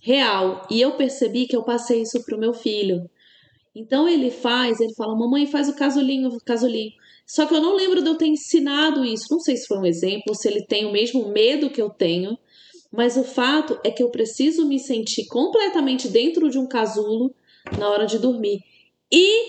[0.00, 0.66] real.
[0.70, 3.08] E eu percebi que eu passei isso pro meu filho.
[3.74, 6.92] Então ele faz, ele fala, mamãe, faz o casulinho, o casulinho.
[7.26, 9.28] Só que eu não lembro de eu ter ensinado isso.
[9.30, 12.38] Não sei se foi um exemplo, se ele tem o mesmo medo que eu tenho.
[12.92, 17.34] Mas o fato é que eu preciso me sentir completamente dentro de um casulo
[17.78, 18.60] na hora de dormir.
[19.10, 19.44] E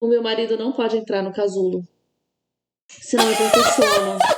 [0.00, 1.86] o meu marido não pode entrar no casulo.
[2.88, 4.18] Senão eu vou ter sono.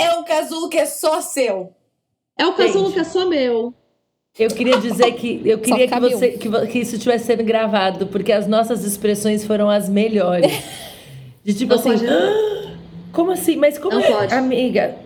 [0.00, 1.74] É um casulo que é só seu.
[2.38, 2.94] É o casulo Gente.
[2.94, 3.74] que é só meu.
[4.38, 6.00] Eu queria dizer que eu queria que, um.
[6.00, 10.52] você, que, que isso estivesse sendo gravado, porque as nossas expressões foram as melhores.
[11.42, 12.06] De tipo Não assim.
[12.06, 12.76] "Ah,
[13.12, 13.56] como assim?
[13.56, 14.34] Mas como Não é, pode.
[14.34, 14.96] amiga?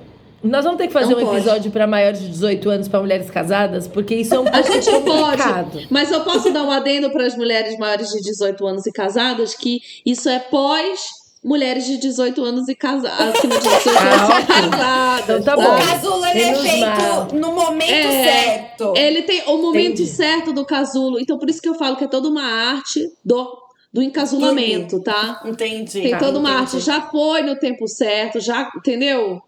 [0.42, 1.36] Nós vamos ter que fazer Não um pode.
[1.38, 4.72] episódio para maiores de 18 anos para mulheres casadas, porque isso é um A pouco
[4.72, 5.70] gente complicado.
[5.72, 5.86] pode.
[5.90, 9.54] Mas eu posso dar um adendo para as mulheres maiores de 18 anos e casadas
[9.54, 11.00] que isso é pós
[11.44, 13.34] mulheres de 18 anos e casadas.
[13.36, 14.70] Acima de 18 Ah, anos e ótimo.
[14.70, 15.22] casadas.
[15.24, 15.86] Então tá O bom.
[15.86, 17.28] casulo ele é feito mal.
[17.32, 18.24] no momento É.
[18.24, 18.94] certo.
[18.96, 20.06] Ele tem o momento Entendi.
[20.06, 21.20] certo do casulo.
[21.20, 23.58] Então, por isso que eu falo que é toda uma arte do,
[23.92, 25.40] do encasulamento, tá?
[25.44, 26.00] Entendi.
[26.02, 26.76] Tem Tá, toda uma entendi.
[26.76, 26.80] arte.
[26.80, 28.70] Já foi no tempo certo, já.
[28.76, 29.40] Entendeu?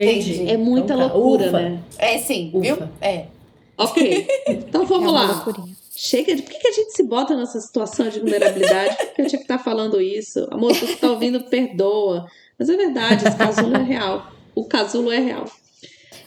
[0.00, 0.48] Entendi.
[0.50, 1.14] É muita Então tá.
[1.14, 1.60] loucura, Ufa.
[1.60, 1.82] né?
[1.98, 2.60] É sim, Ufa.
[2.60, 2.88] viu?
[3.00, 3.26] É.
[3.78, 4.26] Ok.
[4.48, 5.32] Então É vamos uma lá.
[5.44, 5.74] loucurinha.
[5.96, 6.42] Chega de.
[6.42, 8.96] Por que, que a gente se bota nessa situação de vulnerabilidade?
[8.96, 10.46] Por que eu tinha que estar falando isso?
[10.50, 12.26] Amor, você que tá ouvindo, perdoa.
[12.58, 14.26] Mas é verdade, esse casulo é real.
[14.54, 15.44] o casulo é real.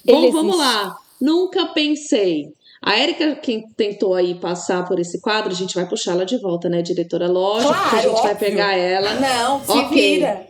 [0.06, 0.73] Ele Bom, vamos existe.
[0.76, 0.98] lá.
[1.19, 2.53] Nunca pensei.
[2.81, 6.69] A Érica, quem tentou aí passar por esse quadro, a gente vai puxá-la de volta,
[6.69, 7.27] né, diretora?
[7.27, 8.38] Lógico que a Claro, gente vai óbvio.
[8.38, 9.14] pegar ela.
[9.15, 10.15] Não, se Ok.
[10.15, 10.48] vira.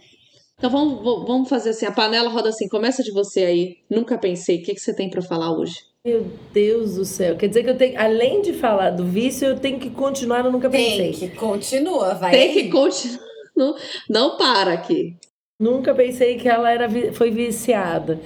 [0.59, 3.77] Então vamos, vamos fazer assim, a panela roda assim, começa de você aí.
[3.87, 4.57] Nunca pensei.
[4.57, 5.75] O que, que você tem pra falar hoje?
[6.03, 7.35] Meu Deus do céu.
[7.35, 10.51] Quer dizer que eu tenho, além de falar do vício, eu tenho que continuar, eu
[10.51, 11.29] nunca Tem pensei.
[11.29, 12.31] que continua, vai.
[12.31, 12.53] Tem aí.
[12.53, 13.19] que continuar.
[13.55, 13.75] Não,
[14.09, 15.15] não para aqui.
[15.59, 18.19] Nunca pensei que ela era, foi viciada.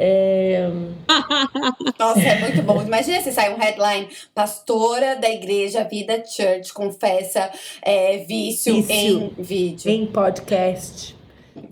[0.00, 0.68] É,
[1.98, 2.82] Nossa, é muito bom.
[2.82, 7.50] Imagina se sai um headline: Pastora da Igreja Vida Church confessa
[7.82, 9.32] é, vício, Vício.
[9.36, 9.90] em vídeo.
[9.90, 11.16] em podcast,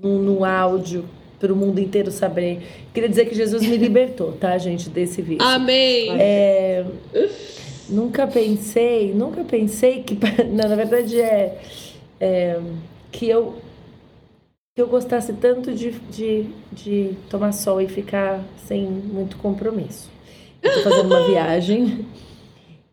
[0.02, 1.04] no, no áudio,
[1.38, 2.62] para o mundo inteiro saber.
[2.92, 5.46] Queria dizer que Jesus me libertou, tá, gente, desse vício.
[5.46, 6.08] Amém.
[6.18, 6.84] É,
[7.88, 10.18] nunca pensei, nunca pensei que,
[10.50, 11.58] na verdade é,
[12.20, 12.60] é,
[13.12, 13.54] que eu
[14.74, 20.10] que eu gostasse tanto de, de, de tomar sol e ficar sem muito compromisso.
[20.62, 22.04] Eu tô fazendo uma viagem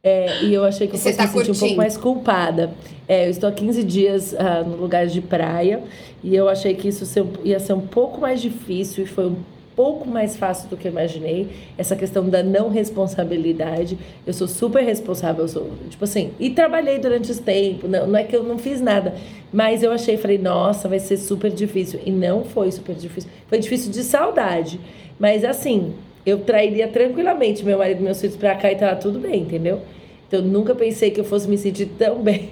[0.03, 1.59] é, e eu achei que eu fosse tá me sentir um curtindo?
[1.59, 2.71] pouco mais culpada.
[3.07, 5.81] É, eu estou há 15 dias ah, no lugar de praia
[6.21, 9.37] e eu achei que isso ser- ia ser um pouco mais difícil e foi um
[9.75, 11.47] pouco mais fácil do que eu imaginei.
[11.77, 13.97] Essa questão da não responsabilidade.
[14.27, 18.19] Eu sou super responsável, eu sou, tipo assim, e trabalhei durante esse tempo, não, não
[18.19, 19.15] é que eu não fiz nada,
[19.53, 21.99] mas eu achei, falei, nossa, vai ser super difícil.
[22.05, 23.29] E não foi super difícil.
[23.47, 24.79] Foi difícil de saudade.
[25.19, 25.93] Mas assim,
[26.25, 29.81] eu trairia tranquilamente meu marido e meus filhos pra cá e tava tudo bem, entendeu?
[30.27, 32.51] Então eu nunca pensei que eu fosse me sentir tão bem.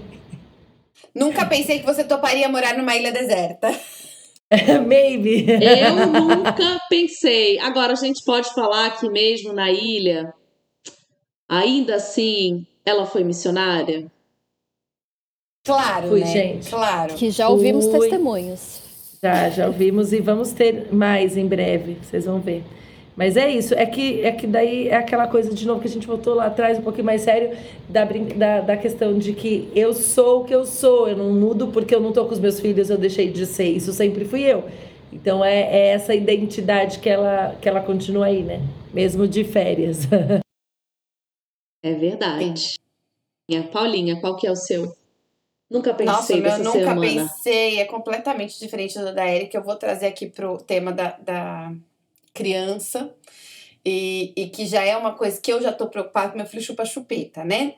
[1.15, 3.69] Nunca pensei que você toparia morar numa ilha deserta.
[4.85, 5.45] Maybe.
[5.49, 7.57] Eu nunca pensei.
[7.59, 10.33] Agora, a gente pode falar que mesmo na ilha,
[11.49, 14.05] ainda assim, ela foi missionária?
[15.65, 16.25] Claro, Fui, né?
[16.25, 16.69] gente.
[16.69, 17.15] Claro.
[17.15, 17.99] Que já ouvimos Fui.
[17.99, 18.81] testemunhos.
[19.21, 22.63] Já, já ouvimos e vamos ter mais em breve, vocês vão ver.
[23.15, 25.91] Mas é isso, é que, é que daí é aquela coisa de novo que a
[25.91, 27.55] gente voltou lá atrás um pouquinho mais sério
[27.89, 31.31] da, brin- da, da questão de que eu sou o que eu sou, eu não
[31.33, 34.23] mudo porque eu não tô com os meus filhos, eu deixei de ser, isso sempre
[34.25, 34.63] fui eu.
[35.11, 38.61] Então é, é essa identidade que ela, que ela continua aí, né?
[38.93, 40.07] Mesmo de férias.
[41.83, 42.79] É verdade.
[43.49, 44.95] Minha Paulinha, qual que é o seu?
[45.69, 47.01] Nunca pensei Nossa, meu dessa nunca semana.
[47.01, 49.57] pensei, é completamente diferente do da Erika.
[49.57, 51.73] Eu vou trazer aqui pro tema da, da
[52.33, 53.13] criança.
[53.85, 56.85] E, e que já é uma coisa que eu já tô preocupada, meu filho chupa
[56.85, 57.75] chupeta, né?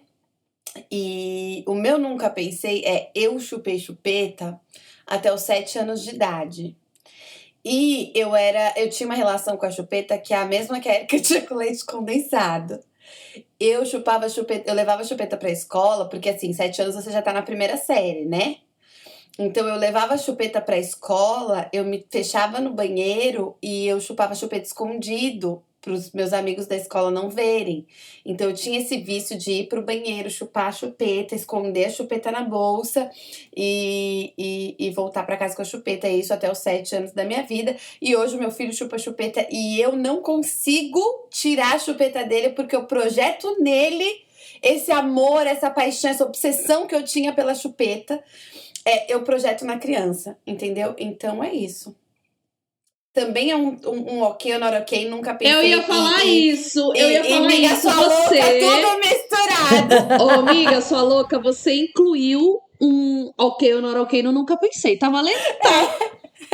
[0.91, 4.59] E o meu nunca pensei é eu chupei chupeta
[5.05, 6.75] até os sete anos de idade.
[7.63, 10.89] E eu era, eu tinha uma relação com a chupeta que é a mesma que
[10.89, 12.79] a Erika tinha com leite condensado.
[13.59, 17.31] Eu chupava chupeta, eu levava chupeta pra escola, porque assim, sete anos você já tá
[17.33, 18.57] na primeira série, né?
[19.37, 24.67] Então eu levava chupeta pra escola, eu me fechava no banheiro e eu chupava chupeta
[24.67, 27.85] escondido pros meus amigos da escola não verem.
[28.25, 32.31] Então eu tinha esse vício de ir pro banheiro, chupar a chupeta, esconder a chupeta
[32.31, 33.11] na bolsa
[33.55, 36.07] e, e, e voltar pra casa com a chupeta.
[36.07, 37.75] Isso até os sete anos da minha vida.
[38.01, 42.51] E hoje o meu filho chupa chupeta e eu não consigo tirar a chupeta dele
[42.51, 44.23] porque eu projeto nele
[44.61, 48.23] esse amor, essa paixão, essa obsessão que eu tinha pela chupeta.
[48.85, 50.93] É, eu projeto na criança, entendeu?
[50.97, 51.95] Então é isso.
[53.13, 55.55] Também é um, um, um ok ou not ok, nunca pensei.
[55.55, 57.81] Eu ia falar em- isso, eu ia falar amiga, isso.
[57.81, 59.95] sua louca, Você, tudo misturado.
[60.25, 64.97] ô amiga, sua louca, você incluiu um ok ou não ok no Nunca Pensei.
[64.97, 65.37] Tá valendo?
[65.61, 66.11] Tá.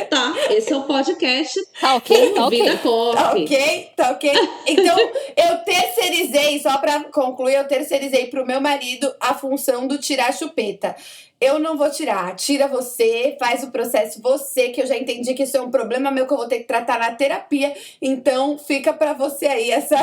[0.09, 2.33] Tá, esse é o podcast Tá ok?
[2.33, 2.77] Tá Vida ok.
[2.79, 3.15] Coffee.
[3.15, 3.89] Tá ok?
[3.95, 4.31] Tá ok?
[4.67, 4.97] Então,
[5.35, 10.31] eu terceirizei, só pra concluir, eu terceirizei pro meu marido a função do tirar a
[10.31, 10.95] chupeta.
[11.39, 15.43] Eu não vou tirar, tira você, faz o processo você, que eu já entendi que
[15.43, 17.73] isso é um problema meu que eu vou ter que tratar na terapia.
[18.01, 19.95] Então, fica pra você aí essa,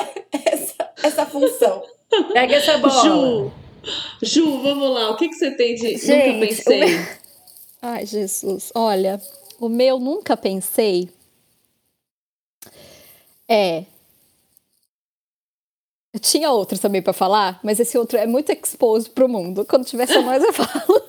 [0.46, 1.82] essa, essa função.
[2.32, 3.02] Pega essa bola.
[3.02, 3.52] Ju,
[4.22, 5.10] Ju, vamos lá.
[5.10, 6.84] O que, que você tem de Nunca Gente, Pensei?
[6.84, 7.06] o meu-
[7.82, 8.72] Ai, Jesus.
[8.74, 9.20] Olha,
[9.58, 11.10] o meu nunca pensei
[13.48, 13.86] é.
[16.12, 19.66] Eu tinha outro também pra falar, mas esse outro é muito exposed pro mundo.
[19.66, 21.02] Quando tiver só nós eu falo.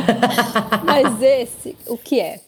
[0.84, 2.40] mas esse, o que é?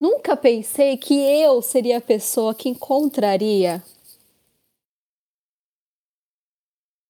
[0.00, 3.82] Nunca pensei que eu seria a pessoa que encontraria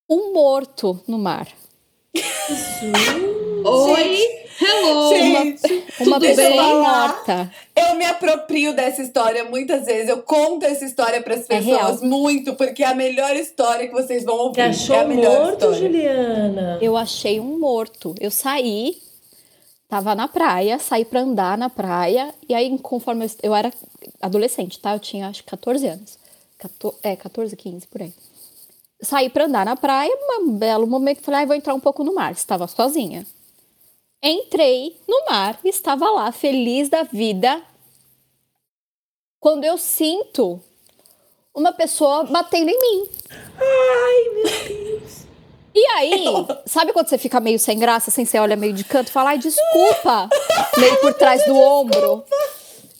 [0.08, 1.48] um morto no mar.
[3.68, 4.18] Oi,
[4.60, 5.10] hello.
[5.10, 6.74] Gente, Uma Tudo pessoa bem?
[6.80, 7.52] morta.
[7.76, 10.08] eu me aproprio dessa história muitas vezes.
[10.08, 12.04] Eu conto essa história pras É pessoas real.
[12.10, 14.54] muito, porque é a melhor história que vocês vão ouvir.
[14.54, 15.78] Que achou é a melhor morto, história.
[15.78, 16.78] Juliana?
[16.80, 18.14] Eu achei um morto.
[18.20, 18.96] Eu saí
[19.88, 23.72] Tava na praia, saí pra andar na praia, e aí, conforme eu, eu era
[24.20, 24.92] adolescente, tá?
[24.92, 26.18] Eu tinha acho que 14 anos.
[26.58, 28.12] 14, é, 14, 15, por aí.
[29.00, 32.14] Saí pra andar na praia, um belo momento, falei, ah, vou entrar um pouco no
[32.14, 32.32] mar.
[32.32, 33.24] Estava sozinha.
[34.22, 37.62] Entrei no mar, estava lá, feliz da vida.
[39.40, 40.60] Quando eu sinto
[41.54, 43.08] uma pessoa batendo em mim.
[43.58, 45.28] Ai, meu Deus.
[45.74, 46.24] E aí,
[46.66, 49.30] sabe quando você fica meio sem graça, assim, você olha meio de canto e fala,
[49.30, 50.28] ai, desculpa,
[50.76, 52.24] meio por trás do ombro.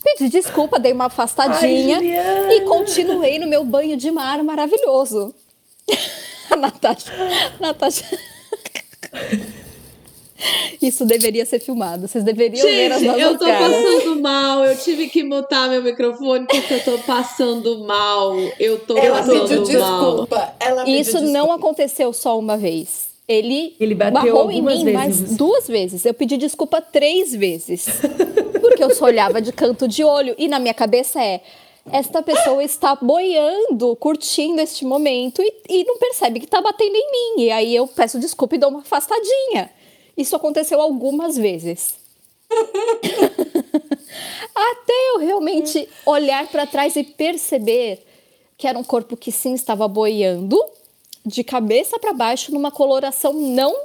[0.05, 5.35] Pedi desculpa, dei uma afastadinha Ai, e continuei no meu banho de mar maravilhoso.
[6.51, 7.13] A Natasha.
[7.59, 8.05] Natasha.
[10.89, 12.09] Isso deveria ser filmado.
[12.09, 13.71] Vocês deveriam ver as Gente, nossas eu tô caras.
[13.77, 14.65] passando mal.
[14.65, 18.35] Eu tive que mutar meu microfone porque eu tô passando mal.
[18.59, 20.07] Eu tô Ela pediu passando mal.
[20.11, 20.55] desculpa.
[20.61, 21.33] Ela pediu Isso desculpa.
[21.33, 23.09] não aconteceu só uma vez.
[23.29, 26.05] Ele, Ele bateu barrou em mim vezes mais duas vezes.
[26.07, 27.87] Eu pedi desculpa três vezes.
[28.61, 30.35] Porque eu só olhava de canto de olho.
[30.39, 31.41] E na minha cabeça é.
[31.91, 37.11] Esta pessoa está boiando, curtindo este momento e, e não percebe que está batendo em
[37.37, 37.43] mim.
[37.45, 39.71] E aí eu peço desculpa e dou uma afastadinha.
[40.19, 41.95] Isso aconteceu algumas vezes.
[44.53, 48.05] Até eu realmente olhar para trás e perceber
[48.57, 50.61] que era um corpo que sim estava boiando,
[51.25, 53.85] de cabeça para baixo, numa coloração não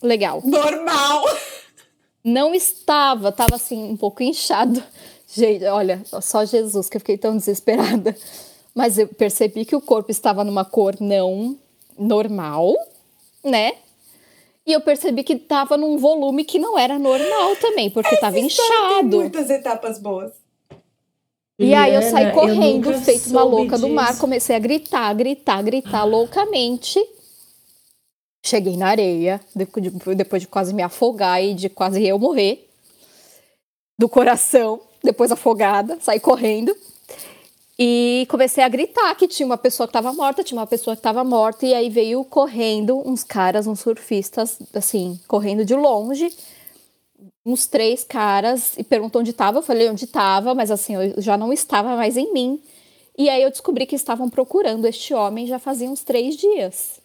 [0.00, 0.40] legal.
[0.44, 1.24] Normal.
[2.22, 4.80] Não estava, estava assim, um pouco inchado.
[5.26, 8.16] Gente, olha, só Jesus que eu fiquei tão desesperada.
[8.72, 11.58] Mas eu percebi que o corpo estava numa cor não
[11.98, 12.76] normal,
[13.42, 13.72] né?
[14.66, 18.46] E eu percebi que estava num volume que não era normal também, porque estava Tem
[18.46, 19.16] inchado.
[19.16, 20.32] muitas etapas boas.
[21.58, 24.20] E aí eu saí correndo, nunca feito uma louca do mar, disso.
[24.20, 26.98] comecei a gritar, gritar, gritar loucamente.
[28.44, 32.68] Cheguei na areia, depois de, depois de quase me afogar e de quase eu morrer.
[33.96, 36.74] Do coração, depois afogada, saí correndo.
[37.84, 41.00] E comecei a gritar que tinha uma pessoa que estava morta, tinha uma pessoa que
[41.00, 46.30] estava morta, e aí veio correndo uns caras, uns surfistas, assim, correndo de longe
[47.44, 49.58] uns três caras e perguntou onde estava.
[49.58, 52.60] Eu falei onde estava, mas assim, eu já não estava mais em mim.
[53.18, 57.00] E aí eu descobri que estavam procurando este homem já fazia uns três dias.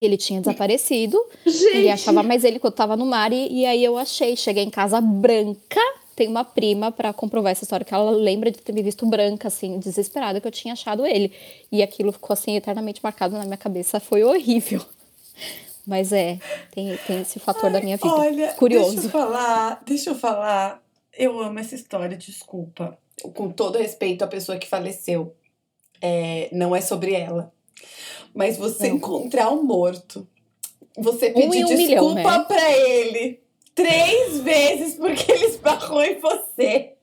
[0.00, 1.18] Ele tinha desaparecido.
[1.44, 3.32] Ele achava mais ele quando estava no mar.
[3.32, 4.36] E, e aí eu achei.
[4.36, 5.80] Cheguei em casa branca.
[6.18, 9.46] Tem uma prima para comprovar essa história, que ela lembra de ter me visto branca,
[9.46, 11.32] assim, desesperada, que eu tinha achado ele.
[11.70, 14.00] E aquilo ficou, assim, eternamente marcado na minha cabeça.
[14.00, 14.84] Foi horrível.
[15.86, 16.40] Mas é,
[16.72, 18.08] tem, tem esse fator da minha vida.
[18.08, 18.94] Olha, Curioso.
[18.94, 20.82] deixa eu falar, deixa eu falar.
[21.16, 22.98] Eu amo essa história, desculpa.
[23.32, 25.36] Com todo respeito à pessoa que faleceu.
[26.02, 27.52] É, não é sobre ela.
[28.34, 28.96] Mas você Não.
[28.96, 30.26] encontrar um morto,
[30.96, 32.44] você Um pedir um desculpa milhão, né?
[32.48, 33.40] pra ele
[33.78, 36.94] três vezes porque ele esbarrou em você.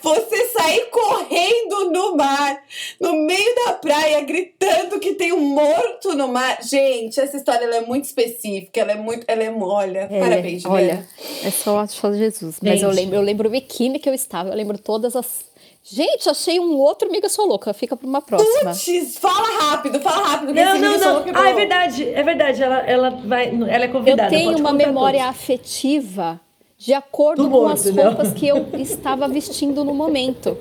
[0.00, 2.62] Você sair correndo no mar,
[3.00, 6.62] no meio da praia, gritando que tem um morto no mar.
[6.62, 8.80] Gente, essa história ela é muito específica.
[8.80, 9.24] Ela é muito.
[9.26, 9.50] Ela é.
[9.50, 10.64] Olha, É, parabéns.
[10.64, 11.04] Olha,
[11.44, 12.58] é só, só Jesus.
[12.62, 13.00] Mas eu Gente.
[13.00, 15.44] lembro, eu lembro o biquíni que eu estava, eu lembro todas as.
[15.88, 17.72] Gente, achei um outro Amiga Sou Louca.
[17.72, 18.72] Fica pra uma próxima.
[18.72, 20.52] Putz, fala rápido, fala rápido.
[20.52, 21.22] Não, não, não.
[21.22, 21.44] quebrou.
[21.44, 22.60] Ah, é verdade, é verdade.
[22.62, 24.28] Ela, ela, vai, ela é Eu convidada.
[24.30, 25.36] tenho pode uma memória todos.
[25.36, 26.40] afetiva
[26.76, 28.02] de acordo Do com as né?
[28.02, 30.58] roupas que eu estava vestindo no momento.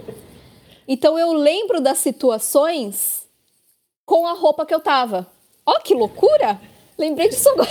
[0.87, 3.25] Então eu lembro das situações
[4.05, 5.25] com a roupa que eu tava.
[5.65, 6.61] Ó, que loucura!
[6.99, 7.69] Lembrei disso agora.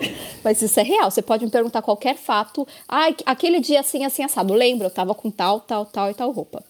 [0.44, 1.10] Mas isso é real.
[1.10, 2.66] Você pode me perguntar qualquer fato.
[2.88, 4.54] Ah, aquele dia assim, assim, assado.
[4.54, 6.62] Lembro, eu tava com tal, tal, tal e tal roupa.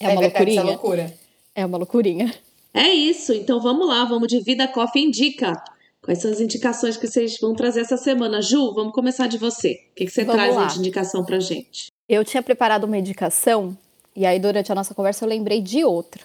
[0.00, 0.62] É, uma verdade, essa loucurinha.
[0.64, 1.14] loucura.
[1.54, 2.34] É uma loucurinha.
[2.72, 5.62] É isso, então vamos lá, vamos de Vida Coffee Indica.
[6.02, 8.42] Quais são as indicações que vocês vão trazer essa semana?
[8.42, 9.80] Ju, vamos começar de você.
[9.92, 10.66] O que, que você Vamos traz lá.
[10.66, 11.86] de indicação pra gente?
[12.06, 13.76] Eu tinha preparado uma indicação
[14.14, 16.20] e aí durante a nossa conversa eu lembrei de outra.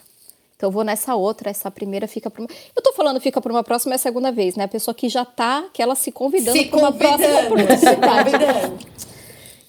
[0.59, 2.49] Então eu vou nessa outra, essa primeira fica para uma.
[2.75, 4.65] Eu tô falando fica para uma próxima é a segunda vez, né?
[4.65, 8.31] A pessoa que já tá, que ela se convidando para uma próxima oportunidade.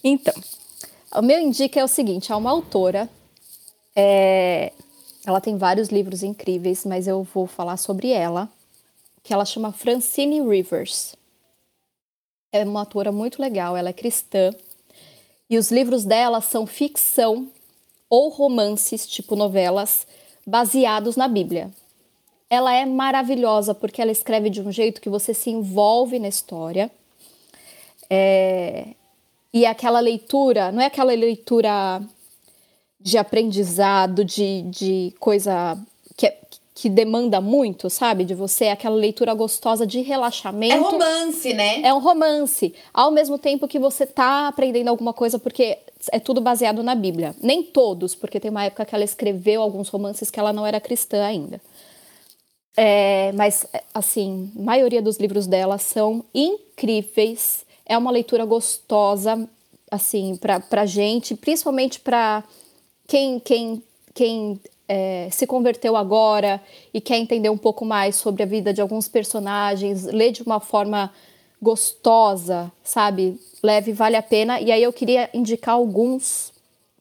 [0.02, 0.34] Então,
[1.14, 3.08] o meu indica é o seguinte: há uma autora,
[3.94, 4.72] é,
[5.24, 8.48] ela tem vários livros incríveis, mas eu vou falar sobre ela,
[9.22, 11.14] que ela chama Francine Rivers.
[12.50, 14.52] É uma autora muito legal, ela é cristã,
[15.48, 17.46] e os livros dela são ficção
[18.08, 20.04] ou romances, tipo novelas,
[20.50, 21.70] baseados na Bíblia.
[22.50, 26.90] Ela é maravilhosa porque ela escreve de um jeito que você se envolve na história.
[28.10, 28.88] É,
[29.54, 32.02] e aquela leitura, não é aquela leitura
[33.00, 35.78] de aprendizado, de, de coisa
[36.16, 36.36] que, é-
[36.74, 38.24] que demanda muito, sabe?
[38.24, 40.74] De você, aquela leitura gostosa de relaxamento.
[40.74, 41.82] É romance, né?
[41.82, 42.74] É um romance.
[42.92, 45.78] Ao mesmo tempo que você tá aprendendo alguma coisa, porque
[46.12, 47.34] é tudo baseado na Bíblia.
[47.42, 50.80] Nem todos, porque tem uma época que ela escreveu alguns romances que ela não era
[50.80, 51.60] cristã ainda.
[52.76, 57.64] É, mas, assim, a maioria dos livros dela são incríveis.
[57.84, 59.48] É uma leitura gostosa,
[59.90, 62.44] assim, pra, pra gente, principalmente pra
[63.06, 63.82] quem, quem,
[64.14, 66.60] quem é, se converteu agora
[66.94, 70.60] e quer entender um pouco mais sobre a vida de alguns personagens, lê de uma
[70.60, 71.12] forma
[71.60, 73.38] gostosa, sabe?
[73.62, 74.60] Leve, vale a pena.
[74.60, 76.52] E aí eu queria indicar alguns,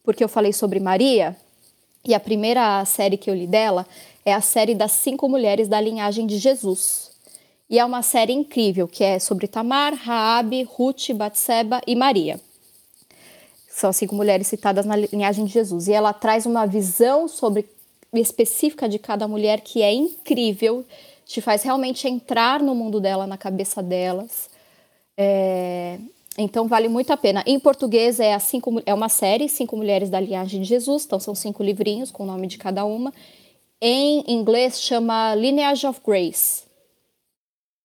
[0.04, 1.36] porque eu falei sobre Maria,
[2.06, 3.86] e a primeira série que eu li dela
[4.26, 7.12] é a série das cinco mulheres da linhagem de Jesus.
[7.70, 12.40] E é uma série incrível, que é sobre Tamar, Raabe, Ruth, Batseba e Maria
[13.80, 15.88] são as cinco mulheres citadas na linhagem de Jesus.
[15.88, 17.66] E ela traz uma visão sobre
[18.14, 20.86] específica de cada mulher que é incrível,
[21.26, 24.49] te faz realmente entrar no mundo dela, na cabeça delas.
[25.22, 26.00] É,
[26.38, 27.44] então vale muito a pena.
[27.46, 31.36] Em português é, cinco, é uma série, Cinco Mulheres da Linhagem de Jesus, então são
[31.36, 33.14] cinco livrinhos com o nome de cada uma.
[33.82, 36.64] Em inglês chama Lineage of Grace.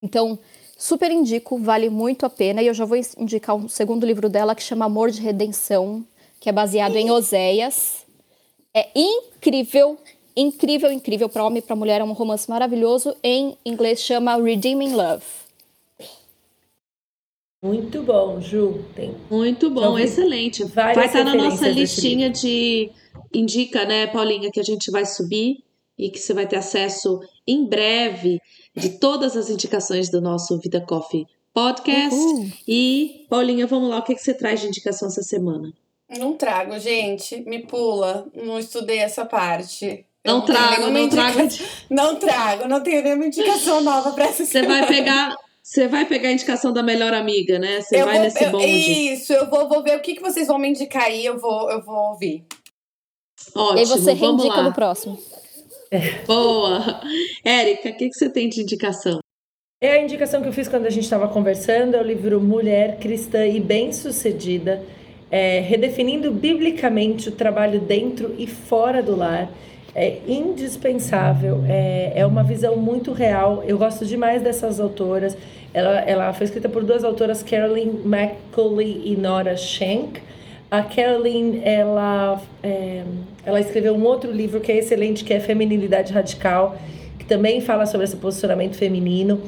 [0.01, 0.39] Então,
[0.79, 2.63] super indico, vale muito a pena.
[2.63, 6.05] E eu já vou indicar um segundo livro dela que chama Amor de Redenção,
[6.39, 8.05] que é baseado em Oséias.
[8.73, 9.99] É incrível,
[10.37, 12.01] incrível, incrível para homem e para mulher.
[12.01, 13.17] É um romance maravilhoso.
[13.25, 15.44] Em inglês chama Redeeming Love.
[17.65, 18.85] Muito bom, Ju.
[18.95, 19.17] Tem...
[19.31, 20.63] Muito bom, excelente.
[20.65, 22.91] Vai estar na nossa listinha de
[23.33, 25.65] indica, né, Paulinha, que a gente vai subir
[25.99, 28.39] e que você vai ter acesso em breve
[28.77, 32.15] de todas as indicações do nosso Vida Coffee podcast.
[32.15, 32.51] Uhul.
[32.69, 35.73] E, Paulinha, vamos lá, o que, que você traz de indicação essa semana?
[36.19, 37.41] Não trago, gente.
[37.49, 38.27] Me pula.
[38.35, 40.05] Não estudei essa parte.
[40.23, 41.33] Não trago, não indica...
[41.33, 41.49] trago.
[41.89, 45.35] Não trago, não tenho nenhuma indicação nova para essa Você vai pegar.
[45.65, 47.81] Você vai pegar a indicação da melhor amiga, né?
[47.81, 48.67] Você vai vou, nesse bonde.
[48.67, 51.71] Isso, eu vou, vou ver o que, que vocês vão me indicar aí, eu vou,
[51.71, 52.45] eu vou ouvir.
[53.57, 55.19] Ótimo, e você reindica no próximo.
[56.27, 57.01] Boa!
[57.43, 59.21] Érica, o que, que você tem de indicação?
[59.81, 62.99] É a indicação que eu fiz quando a gente estava conversando, é o livro Mulher
[62.99, 64.85] Cristã e Bem-Sucedida,
[65.31, 69.51] é, redefinindo biblicamente o trabalho dentro e fora do lar.
[69.95, 73.63] É indispensável, é, é uma visão muito real.
[73.67, 75.37] Eu gosto demais dessas autoras.
[75.73, 80.21] Ela, ela foi escrita por duas autoras, Carolyn McCauley e Nora Schenck.
[80.71, 83.05] A Caroline, ela, é,
[83.47, 86.77] ela escreveu um outro livro que é excelente, que é Feminilidade Radical,
[87.17, 89.41] que também fala sobre esse posicionamento feminino.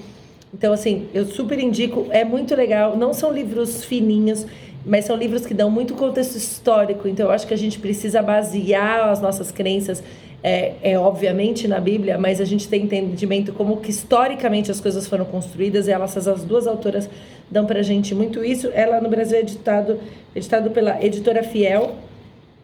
[0.54, 2.96] Então, assim, eu super indico, é muito legal.
[2.96, 4.46] Não são livros fininhos,
[4.84, 7.08] mas são livros que dão muito contexto histórico.
[7.08, 10.02] Então, eu acho que a gente precisa basear as nossas crenças,
[10.48, 15.04] é, é obviamente na Bíblia, mas a gente tem entendimento como que historicamente as coisas
[15.04, 15.88] foram construídas.
[15.88, 17.10] E elas, as duas autoras,
[17.50, 18.70] dão pra gente muito isso.
[18.72, 19.98] Ela no Brasil é editado,
[20.36, 21.96] editado pela editora Fiel.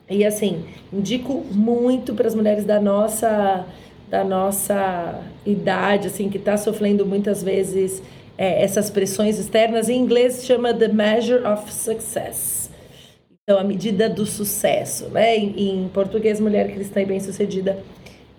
[0.08, 3.66] E assim, indico muito para as mulheres da nossa
[4.08, 8.00] da nossa idade, assim, que está sofrendo muitas vezes
[8.38, 9.88] é, essas pressões externas.
[9.88, 12.61] Em inglês chama The Measure of Success.
[13.52, 15.36] Então, a medida do sucesso, né?
[15.36, 17.84] Em, em português, mulher cristã e bem-sucedida.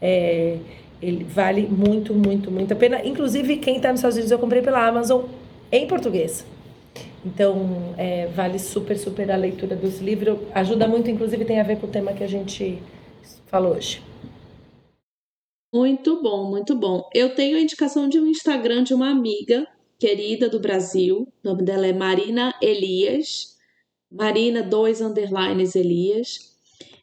[0.02, 0.58] É,
[1.00, 3.06] ele vale muito, muito, muito a pena.
[3.06, 5.26] Inclusive, quem está nos Estados Unidos, eu comprei pela Amazon
[5.72, 6.44] em português.
[7.24, 10.40] Então, é, vale super, super a leitura dos livros.
[10.52, 12.82] Ajuda muito, inclusive, tem a ver com o tema que a gente
[13.46, 14.02] falou hoje.
[15.72, 17.08] Muito bom, muito bom.
[17.14, 19.68] Eu tenho a indicação de um Instagram de uma amiga
[20.00, 21.28] querida do Brasil.
[21.44, 23.53] O nome dela é Marina Elias.
[24.14, 26.54] Marina, dois underlines Elias.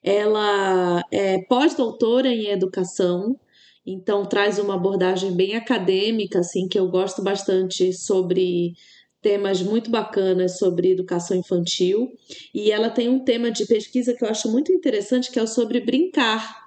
[0.03, 3.39] Ela é pós-doutora em educação,
[3.85, 8.73] então traz uma abordagem bem acadêmica, assim, que eu gosto bastante sobre
[9.21, 12.09] temas muito bacanas sobre educação infantil.
[12.55, 15.47] E ela tem um tema de pesquisa que eu acho muito interessante, que é o
[15.47, 16.60] sobre brincar.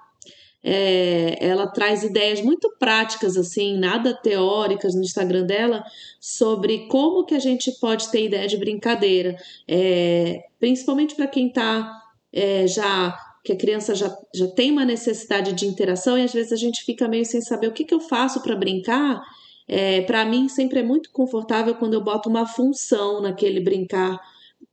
[0.63, 5.83] É, ela traz ideias muito práticas, assim, nada teóricas no Instagram dela,
[6.19, 9.35] sobre como que a gente pode ter ideia de brincadeira,
[9.67, 11.91] é, principalmente para quem está
[12.31, 16.53] é, já que a criança já, já tem uma necessidade de interação e às vezes
[16.53, 19.21] a gente fica meio sem saber o que, que eu faço para brincar
[19.67, 24.19] é, para mim, sempre é muito confortável quando eu boto uma função naquele brincar,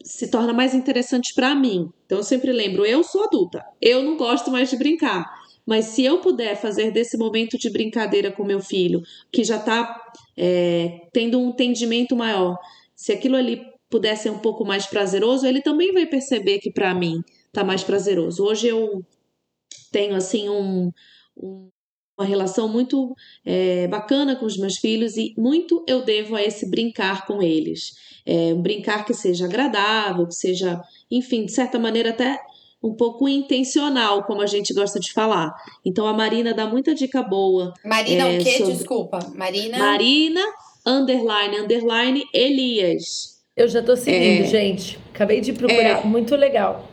[0.02, 1.91] se torna mais interessante para mim.
[2.07, 5.40] Então, eu sempre lembro: eu sou adulta, eu não gosto mais de brincar.
[5.70, 10.02] Mas se eu puder fazer desse momento de brincadeira com meu filho, que já está
[10.36, 12.58] é, tendo um entendimento maior,
[12.92, 16.92] se aquilo ali puder ser um pouco mais prazeroso, ele também vai perceber que para
[16.92, 18.42] mim está mais prazeroso.
[18.42, 19.00] Hoje eu
[19.92, 20.90] tenho assim um,
[21.36, 21.68] um
[22.20, 23.16] uma relação muito
[23.47, 27.94] é, bacana com os meus filhos e muito eu devo a esse brincar com eles.
[28.26, 32.39] É, um brincar que seja agradável, que seja, enfim, de certa maneira até
[32.83, 35.55] um pouco intencional, como a gente gosta de falar.
[35.84, 37.75] Então a Marina dá muita dica boa.
[37.84, 38.59] Marina é, o quê?
[38.59, 38.73] Sobre...
[38.73, 39.18] Desculpa.
[39.34, 39.78] Marina.
[39.78, 40.41] Marina,
[40.86, 43.41] underline, underline, Elias.
[43.57, 44.47] Eu já tô seguindo, é...
[44.47, 44.99] gente.
[45.15, 46.00] Acabei de procurar.
[46.00, 46.05] É...
[46.05, 46.90] Muito legal.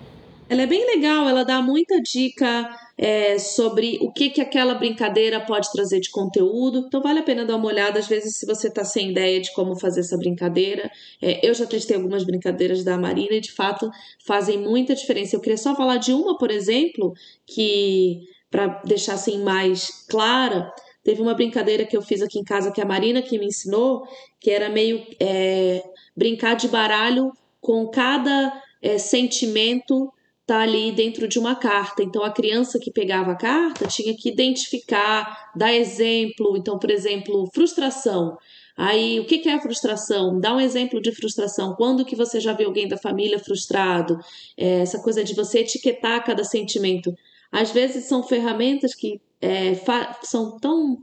[0.50, 5.42] Ela é bem legal, ela dá muita dica é, sobre o que, que aquela brincadeira
[5.42, 6.86] pode trazer de conteúdo.
[6.88, 9.54] Então vale a pena dar uma olhada, às vezes, se você está sem ideia de
[9.54, 10.90] como fazer essa brincadeira.
[11.22, 13.92] É, eu já testei algumas brincadeiras da Marina e de fato
[14.26, 15.36] fazem muita diferença.
[15.36, 17.14] Eu queria só falar de uma, por exemplo,
[17.46, 20.72] que para deixar assim mais clara.
[21.04, 24.08] Teve uma brincadeira que eu fiz aqui em casa que a Marina que me ensinou,
[24.40, 25.84] que era meio é,
[26.16, 30.12] brincar de baralho com cada é, sentimento
[30.48, 32.02] tá ali dentro de uma carta.
[32.02, 36.56] Então a criança que pegava a carta tinha que identificar, dar exemplo.
[36.58, 38.38] Então, por exemplo, frustração.
[38.78, 40.40] Aí, o que é a frustração?
[40.40, 41.74] Dá um exemplo de frustração.
[41.76, 44.20] Quando que você já viu alguém da família frustrado?
[44.56, 47.14] É, essa coisa de você etiquetar cada sentimento.
[47.52, 49.74] Às vezes são ferramentas que é,
[50.22, 51.00] são tão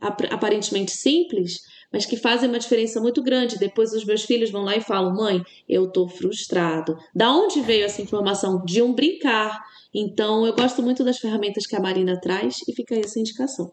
[0.00, 1.60] aparentemente simples,
[1.92, 3.58] mas que fazem uma diferença muito grande.
[3.58, 6.96] Depois os meus filhos vão lá e falam: mãe, eu tô frustrado.
[7.14, 8.64] Da onde veio essa informação?
[8.64, 9.60] De um brincar.
[9.92, 13.70] Então eu gosto muito das ferramentas que a Marina traz e fica aí essa indicação.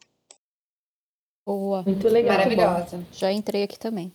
[1.45, 1.83] Boa.
[1.83, 2.37] Muito legal.
[2.37, 3.05] Maravilhosa.
[3.11, 4.11] Já entrei aqui também.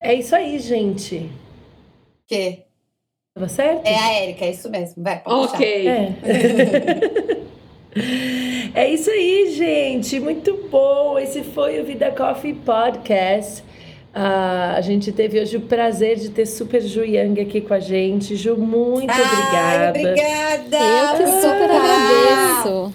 [0.00, 1.30] É isso aí, gente.
[2.26, 2.64] Que?
[3.34, 3.86] Tava certo?
[3.86, 5.02] É a Érica, é isso mesmo.
[5.02, 5.88] Vai, pode Ok.
[5.88, 7.38] É.
[8.74, 10.20] É isso aí, gente.
[10.20, 11.18] Muito bom.
[11.18, 13.62] Esse foi o Vida Coffee Podcast.
[14.14, 17.80] Uh, a gente teve hoje o prazer de ter Super Ju Yang aqui com a
[17.80, 18.36] gente.
[18.36, 19.88] Ju, muito Ai, obrigada.
[19.90, 20.78] obrigada.
[20.78, 22.94] Eu que super agradeço.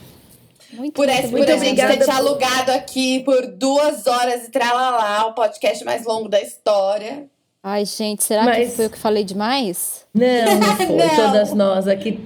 [0.74, 4.52] Muito, por, essa, muito por a gente ter te alugado aqui por duas horas e
[4.52, 7.28] tralalá, o podcast mais longo da história.
[7.62, 8.72] Ai, gente, será Mas...
[8.72, 10.06] que foi eu que falei demais?
[10.14, 10.86] Não, não foi.
[10.88, 11.16] não.
[11.16, 12.20] Todas nós aqui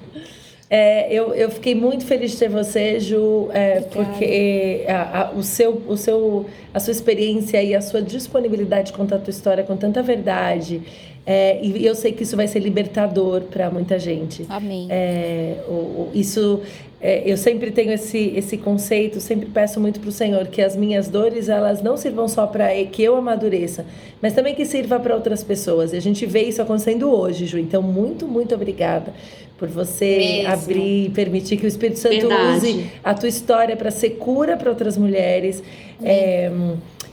[0.69, 5.41] é, eu, eu fiquei muito feliz de ter você, Ju, é, porque a, a, o
[5.41, 9.63] seu, o seu, a sua experiência e a sua disponibilidade de contar a tua história
[9.63, 10.81] com tanta verdade.
[11.25, 14.45] É, e eu sei que isso vai ser libertador para muita gente.
[14.49, 14.87] Amém.
[14.89, 16.61] É, o, o, isso,
[17.01, 20.75] é, eu sempre tenho esse, esse conceito, sempre peço muito para o Senhor que as
[20.75, 23.85] minhas dores elas não sirvam só para que eu amadureça,
[24.21, 25.91] mas também que sirva para outras pessoas.
[25.91, 27.57] E a gente vê isso acontecendo hoje, Ju.
[27.57, 29.13] Então, muito, muito obrigada
[29.57, 30.53] por você Mesmo.
[30.53, 32.57] abrir e permitir que o Espírito Santo Verdade.
[32.57, 35.63] use a tua história para ser cura para outras mulheres.
[36.01, 36.51] É,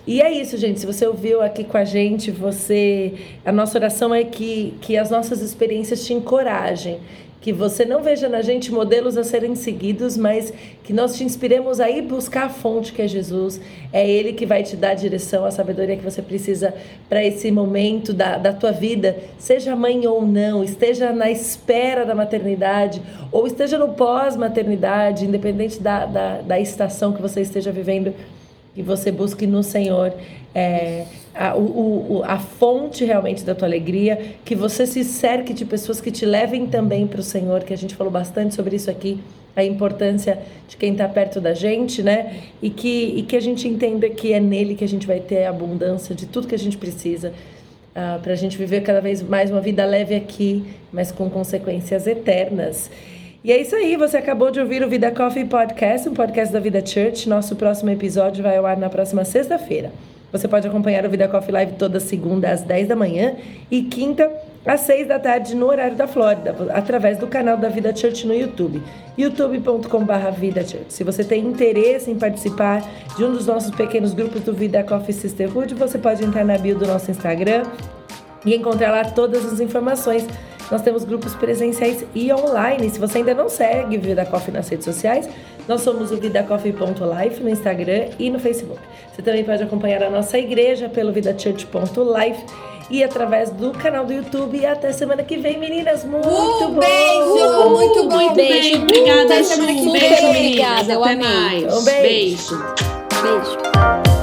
[0.06, 0.80] e é isso, gente.
[0.80, 3.14] Se você ouviu aqui com a gente, você.
[3.44, 6.98] A nossa oração é que, que as nossas experiências te encorajem
[7.44, 10.50] que você não veja na gente modelos a serem seguidos, mas
[10.82, 13.60] que nós te inspiremos a ir buscar a fonte que é Jesus.
[13.92, 16.72] É Ele que vai te dar a direção, a sabedoria que você precisa
[17.06, 22.14] para esse momento da, da tua vida, seja mãe ou não, esteja na espera da
[22.14, 28.14] maternidade ou esteja no pós-maternidade, independente da, da, da estação que você esteja vivendo,
[28.74, 30.14] que você busque no Senhor.
[30.54, 35.64] É, a, o, o, a fonte realmente da tua alegria, que você se cerque de
[35.64, 38.90] pessoas que te levem também para o Senhor, que a gente falou bastante sobre isso
[38.90, 39.18] aqui,
[39.56, 40.38] a importância
[40.68, 42.42] de quem está perto da gente, né?
[42.62, 45.44] E que, e que a gente entenda que é nele que a gente vai ter
[45.44, 47.28] a abundância de tudo que a gente precisa.
[47.28, 47.32] Uh,
[47.96, 52.08] ah, para a gente viver cada vez mais uma vida leve aqui, mas com consequências
[52.08, 52.90] eternas.
[53.44, 56.58] E é isso aí, você acabou de ouvir o Vida Coffee Podcast, um podcast da
[56.58, 57.28] Vida Church.
[57.28, 59.92] Nosso próximo episódio vai ao ar na próxima sexta-feira.
[60.34, 63.36] Você pode acompanhar o Vida Coffee Live toda segunda às 10 da manhã
[63.70, 64.28] e quinta
[64.66, 68.34] às 6 da tarde no horário da Flórida, através do canal da Vida Church no
[68.34, 68.82] YouTube,
[69.16, 70.86] youtube.com.br Vida Church.
[70.88, 72.82] Se você tem interesse em participar
[73.16, 76.76] de um dos nossos pequenos grupos do Vida Coffee Sisterhood, você pode entrar na bio
[76.76, 77.62] do nosso Instagram
[78.44, 80.26] e encontrar lá todas as informações
[80.70, 82.88] nós temos grupos presenciais e online.
[82.90, 85.28] Se você ainda não segue o Vida Coffee nas redes sociais,
[85.68, 88.80] nós somos o vidacoffee.life no Instagram e no Facebook.
[89.14, 92.44] Você também pode acompanhar a nossa igreja pelo vidachurch.life
[92.90, 94.58] e através do canal do YouTube.
[94.58, 96.04] E até semana que vem, meninas.
[96.04, 96.80] Muito um bom!
[96.80, 97.70] Beijo!
[97.70, 98.16] Muito bom!
[98.16, 98.82] Muito beijo!
[98.82, 99.66] Obrigada, Ju!
[99.66, 101.66] Beijo, beijo, obrigada, eu Até amei.
[101.66, 101.84] Um beijo!
[101.84, 102.64] beijo.
[103.22, 104.13] Beijo.